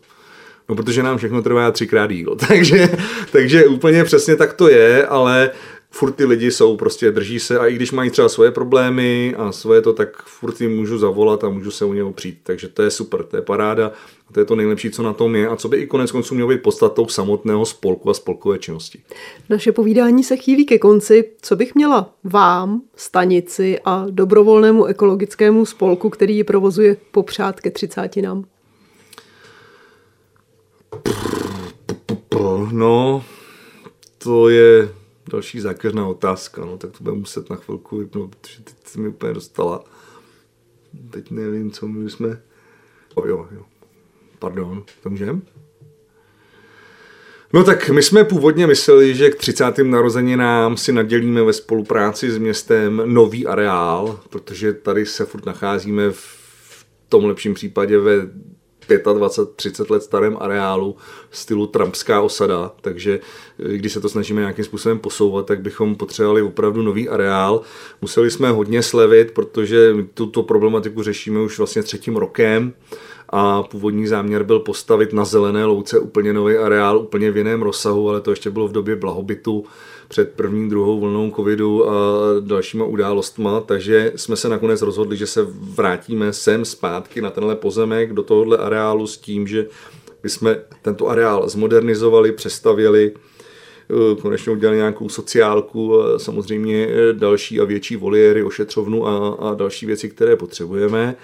No, 0.68 0.76
protože 0.76 1.02
nám 1.02 1.18
všechno 1.18 1.42
trvá 1.42 1.70
třikrát 1.70 2.10
díl. 2.10 2.36
Takže, 2.48 2.88
takže 3.32 3.66
úplně 3.66 4.04
přesně 4.04 4.36
tak 4.36 4.52
to 4.52 4.68
je, 4.68 5.06
ale 5.06 5.50
furt 5.92 6.12
ty 6.12 6.24
lidi 6.24 6.50
jsou, 6.50 6.76
prostě 6.76 7.10
drží 7.10 7.40
se 7.40 7.58
a 7.58 7.66
i 7.66 7.74
když 7.74 7.92
mají 7.92 8.10
třeba 8.10 8.28
svoje 8.28 8.50
problémy 8.50 9.34
a 9.38 9.52
svoje 9.52 9.80
to, 9.80 9.92
tak 9.92 10.22
furt 10.22 10.60
jim 10.60 10.76
můžu 10.76 10.98
zavolat 10.98 11.44
a 11.44 11.48
můžu 11.48 11.70
se 11.70 11.84
u 11.84 11.92
něho 11.92 12.12
přijít. 12.12 12.38
Takže 12.42 12.68
to 12.68 12.82
je 12.82 12.90
super, 12.90 13.22
to 13.22 13.36
je 13.36 13.42
paráda 13.42 13.92
a 14.28 14.32
to 14.32 14.40
je 14.40 14.46
to 14.46 14.56
nejlepší, 14.56 14.90
co 14.90 15.02
na 15.02 15.12
tom 15.12 15.36
je 15.36 15.48
a 15.48 15.56
co 15.56 15.68
by 15.68 15.76
i 15.76 15.86
konec 15.86 16.12
konců 16.12 16.34
mělo 16.34 16.48
být 16.48 16.62
podstatou 16.62 17.08
samotného 17.08 17.66
spolku 17.66 18.10
a 18.10 18.14
spolkové 18.14 18.58
činnosti. 18.58 18.98
Naše 19.48 19.72
povídání 19.72 20.24
se 20.24 20.36
chýlí 20.36 20.66
ke 20.66 20.78
konci. 20.78 21.30
Co 21.42 21.56
bych 21.56 21.74
měla 21.74 22.14
vám, 22.24 22.82
stanici 22.96 23.78
a 23.84 24.06
dobrovolnému 24.10 24.84
ekologickému 24.84 25.66
spolku, 25.66 26.10
který 26.10 26.36
ji 26.36 26.44
provozuje, 26.44 26.96
popřát 27.10 27.60
ke 27.60 27.70
třicátinám? 27.70 28.44
No, 32.72 33.24
to 34.18 34.48
je 34.48 34.88
další 35.32 35.60
zákeřná 35.60 36.06
otázka, 36.06 36.64
no, 36.64 36.78
tak 36.78 36.90
to 36.90 37.04
budeme 37.04 37.20
muset 37.20 37.50
na 37.50 37.56
chvilku 37.56 37.98
vypnout, 37.98 38.36
protože 38.36 38.62
teď 38.62 38.74
se 38.84 39.00
mi 39.00 39.08
úplně 39.08 39.34
dostala. 39.34 39.84
Teď 41.10 41.30
nevím, 41.30 41.70
co 41.70 41.88
my 41.88 42.10
jsme... 42.10 42.42
O, 43.14 43.26
jo, 43.26 43.48
jo. 43.54 43.62
Pardon, 44.38 44.84
to 45.02 45.10
můžeme? 45.10 45.40
No 47.52 47.64
tak 47.64 47.90
my 47.90 48.02
jsme 48.02 48.24
původně 48.24 48.66
mysleli, 48.66 49.14
že 49.14 49.30
k 49.30 49.34
30. 49.34 49.78
narozeninám 49.78 50.76
si 50.76 50.92
nadělíme 50.92 51.42
ve 51.42 51.52
spolupráci 51.52 52.30
s 52.30 52.38
městem 52.38 53.02
nový 53.04 53.46
areál, 53.46 54.20
protože 54.30 54.72
tady 54.72 55.06
se 55.06 55.24
furt 55.24 55.46
nacházíme 55.46 56.10
v 56.10 56.86
tom 57.08 57.24
lepším 57.24 57.54
případě 57.54 57.98
ve 57.98 58.14
25-30 58.98 59.90
let 59.90 60.02
starém 60.02 60.36
areálu 60.40 60.96
stylu 61.30 61.66
Trumpská 61.66 62.20
osada, 62.20 62.72
takže 62.80 63.20
eh, 63.58 63.76
když 63.76 63.92
se 63.92 64.00
to 64.00 64.08
snažíme 64.08 64.40
nějakým 64.40 64.64
způsobem 64.64 64.98
posouvat, 64.98 65.46
tak 65.46 65.60
bychom 65.60 65.94
potřebovali 65.94 66.42
opravdu 66.42 66.82
nový 66.82 67.08
areál. 67.08 67.60
Museli 68.00 68.30
jsme 68.30 68.50
hodně 68.50 68.82
slevit, 68.82 69.30
protože 69.30 69.94
tuto 70.14 70.42
problematiku 70.42 71.02
řešíme 71.02 71.40
už 71.40 71.58
vlastně 71.58 71.82
třetím 71.82 72.16
rokem 72.16 72.72
a 73.28 73.62
původní 73.62 74.06
záměr 74.06 74.42
byl 74.42 74.58
postavit 74.60 75.12
na 75.12 75.24
zelené 75.24 75.64
louce 75.64 75.98
úplně 75.98 76.32
nový 76.32 76.56
areál, 76.56 76.98
úplně 76.98 77.30
v 77.30 77.36
jiném 77.36 77.62
rozsahu, 77.62 78.08
ale 78.08 78.20
to 78.20 78.30
ještě 78.30 78.50
bylo 78.50 78.68
v 78.68 78.72
době 78.72 78.96
blahobytu 78.96 79.64
před 80.12 80.32
první, 80.32 80.68
druhou 80.68 81.00
vlnou 81.00 81.30
covidu 81.30 81.90
a 81.90 81.94
dalšíma 82.40 82.84
událostma, 82.84 83.60
takže 83.60 84.12
jsme 84.16 84.36
se 84.36 84.48
nakonec 84.48 84.82
rozhodli, 84.82 85.16
že 85.16 85.26
se 85.26 85.46
vrátíme 85.50 86.32
sem 86.32 86.64
zpátky 86.64 87.20
na 87.20 87.30
tenhle 87.30 87.56
pozemek 87.56 88.12
do 88.12 88.22
tohohle 88.22 88.58
areálu 88.58 89.06
s 89.06 89.18
tím, 89.18 89.46
že 89.46 89.66
bychom 90.22 90.54
tento 90.82 91.08
areál 91.08 91.48
zmodernizovali, 91.48 92.32
přestavěli, 92.32 93.12
eh, 93.12 94.20
konečně 94.20 94.52
udělali 94.52 94.76
nějakou 94.76 95.08
sociálku, 95.08 95.94
samozřejmě 96.16 96.88
další 97.12 97.60
a 97.60 97.64
větší 97.64 97.96
voliéry, 97.96 98.44
ošetřovnu 98.44 99.06
a, 99.06 99.28
a 99.28 99.54
další 99.54 99.86
věci, 99.86 100.08
které 100.08 100.36
potřebujeme 100.36 101.16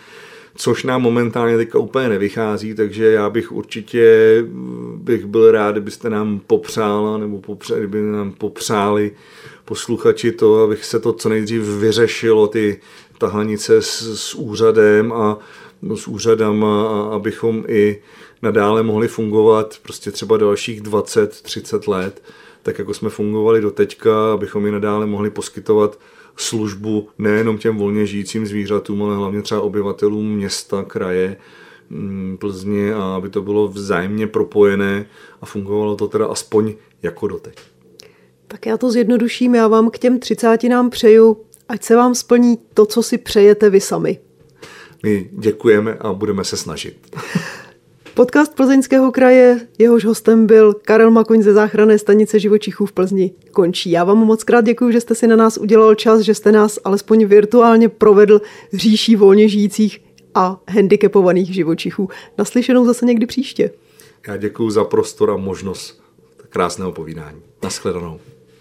což 0.55 0.85
nám 0.85 1.03
momentálně 1.03 1.57
teďka 1.57 1.79
úplně 1.79 2.09
nevychází, 2.09 2.75
takže 2.75 3.13
já 3.13 3.31
bych 3.31 3.53
určitě 3.53 4.45
bych 4.95 5.27
byl 5.27 5.51
rád, 5.51 5.73
kdybyste 5.73 6.11
nám 6.11 6.41
popřála, 6.47 7.19
nebo 7.19 7.41
popře, 7.41 7.79
kdyby 7.79 8.03
nám 8.03 8.33
popřáli 8.33 9.13
posluchači 9.65 10.33
to, 10.33 10.63
abych 10.63 10.85
se 10.85 11.01
to 11.01 11.13
co 11.13 11.29
nejdřív 11.29 11.63
vyřešilo, 11.63 12.47
ty 12.47 12.81
tahanice 13.19 13.83
s, 13.83 14.15
s 14.15 14.35
úřadem 14.35 15.13
a 15.13 15.39
no, 15.83 15.97
s 15.97 16.09
úřadama, 16.09 16.89
a 16.89 17.15
abychom 17.15 17.65
i 17.69 18.03
nadále 18.43 18.83
mohli 18.83 19.09
fungovat 19.09 19.77
prostě 19.83 20.11
třeba 20.11 20.37
dalších 20.37 20.83
20-30 20.83 21.91
let, 21.91 22.23
tak 22.63 22.79
jako 22.79 22.95
jsme 22.95 23.11
fungovali 23.11 23.61
do 23.61 23.71
teďka, 23.71 24.33
abychom 24.33 24.67
i 24.67 24.71
nadále 24.71 25.07
mohli 25.07 25.31
poskytovat 25.31 25.99
službu 26.39 27.09
nejenom 27.19 27.59
těm 27.59 27.77
volně 27.77 28.07
žijícím 28.07 28.47
zvířatům, 28.47 29.03
ale 29.03 29.17
hlavně 29.17 29.43
třeba 29.43 29.61
obyvatelům 29.61 30.35
města, 30.35 30.83
kraje, 30.83 31.37
mm, 31.91 32.37
Plzně 32.41 32.95
a 32.95 33.03
aby 33.03 33.29
to 33.31 33.43
bylo 33.43 33.69
vzájemně 33.69 34.27
propojené 34.27 35.07
a 35.41 35.47
fungovalo 35.47 35.97
to 35.97 36.09
teda 36.09 36.27
aspoň 36.27 36.75
jako 37.03 37.29
doteď. 37.29 37.59
Tak 38.49 38.67
já 38.67 38.77
to 38.77 38.91
zjednoduším, 38.91 39.55
já 39.55 39.69
vám 39.69 39.91
k 39.91 39.99
těm 39.99 40.19
třicátinám 40.19 40.91
přeju, 40.91 41.37
ať 41.69 41.83
se 41.83 41.97
vám 41.97 42.15
splní 42.15 42.59
to, 42.75 42.87
co 42.87 43.03
si 43.03 43.19
přejete 43.19 43.71
vy 43.71 43.81
sami. 43.81 44.19
My 45.03 45.31
děkujeme 45.33 45.95
a 45.95 46.13
budeme 46.13 46.45
se 46.45 46.57
snažit. 46.57 47.17
Podcast 48.19 48.55
Plzeňského 48.55 49.13
kraje, 49.13 49.69
jehož 49.79 50.05
hostem 50.05 50.47
byl 50.47 50.75
Karel 50.75 51.11
Makoň 51.11 51.43
ze 51.43 51.53
záchranné 51.53 51.99
stanice 51.99 52.39
živočichů 52.39 52.87
v 52.87 52.93
Plzni, 52.93 53.33
končí. 53.51 53.91
Já 53.91 54.05
vám 54.05 54.19
moc 54.19 54.45
krát 54.45 54.65
děkuji, 54.65 54.93
že 54.93 55.01
jste 55.01 55.15
si 55.15 55.27
na 55.27 55.37
nás 55.37 55.57
udělal 55.57 55.95
čas, 55.95 56.21
že 56.21 56.35
jste 56.35 56.53
nás 56.53 56.79
alespoň 56.85 57.25
virtuálně 57.25 57.89
provedl 57.89 58.41
říší 58.73 59.17
volně 59.17 59.49
žijících 59.49 60.01
a 60.35 60.61
handicapovaných 60.69 61.55
živočichů. 61.55 62.09
Naslyšenou 62.39 62.87
zase 62.87 63.07
někdy 63.07 63.27
příště. 63.27 63.71
Já 64.29 64.37
děkuji 64.37 64.71
za 64.71 64.85
prostor 64.85 65.31
a 65.31 65.37
možnost 65.37 66.03
krásného 66.49 66.93
povídání. 66.93 67.43
Naschledanou. 67.63 68.21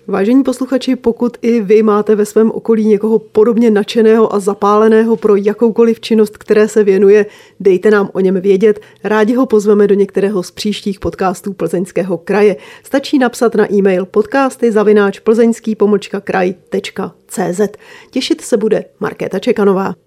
Vážení 0.10 0.44
posluchači, 0.44 0.96
pokud 0.96 1.38
i 1.42 1.62
vy 1.62 1.84
máte 1.84 2.16
ve 2.16 2.26
svém 2.26 2.52
okolí 2.52 2.86
někoho 2.86 3.20
podobně 3.20 3.72
nadšeného 3.72 4.34
a 4.34 4.40
zapáleného 4.40 5.16
pro 5.16 5.36
jakoukoliv 5.36 6.00
činnost, 6.00 6.38
které 6.38 6.68
se 6.68 6.84
věnuje, 6.84 7.26
dejte 7.60 7.92
nám 7.92 8.10
o 8.14 8.20
něm 8.20 8.42
vědět. 8.42 8.80
Rádi 9.04 9.34
ho 9.34 9.46
pozveme 9.46 9.88
do 9.88 9.96
některého 9.96 10.44
z 10.44 10.52
příštích 10.52 11.00
podcastů 11.00 11.54
Plzeňského 11.54 12.18
kraje. 12.18 12.56
Stačí 12.84 13.20
napsat 13.20 13.56
na 13.56 13.74
e-mail 13.74 14.06
podcasty 14.06 14.72
zavináč 14.72 15.20
plzeňský 15.20 15.76
kraj.cz. 16.24 17.62
Těšit 18.12 18.42
se 18.42 18.58
bude 18.58 18.86
Markéta 19.00 19.40
Čekanová. 19.40 20.07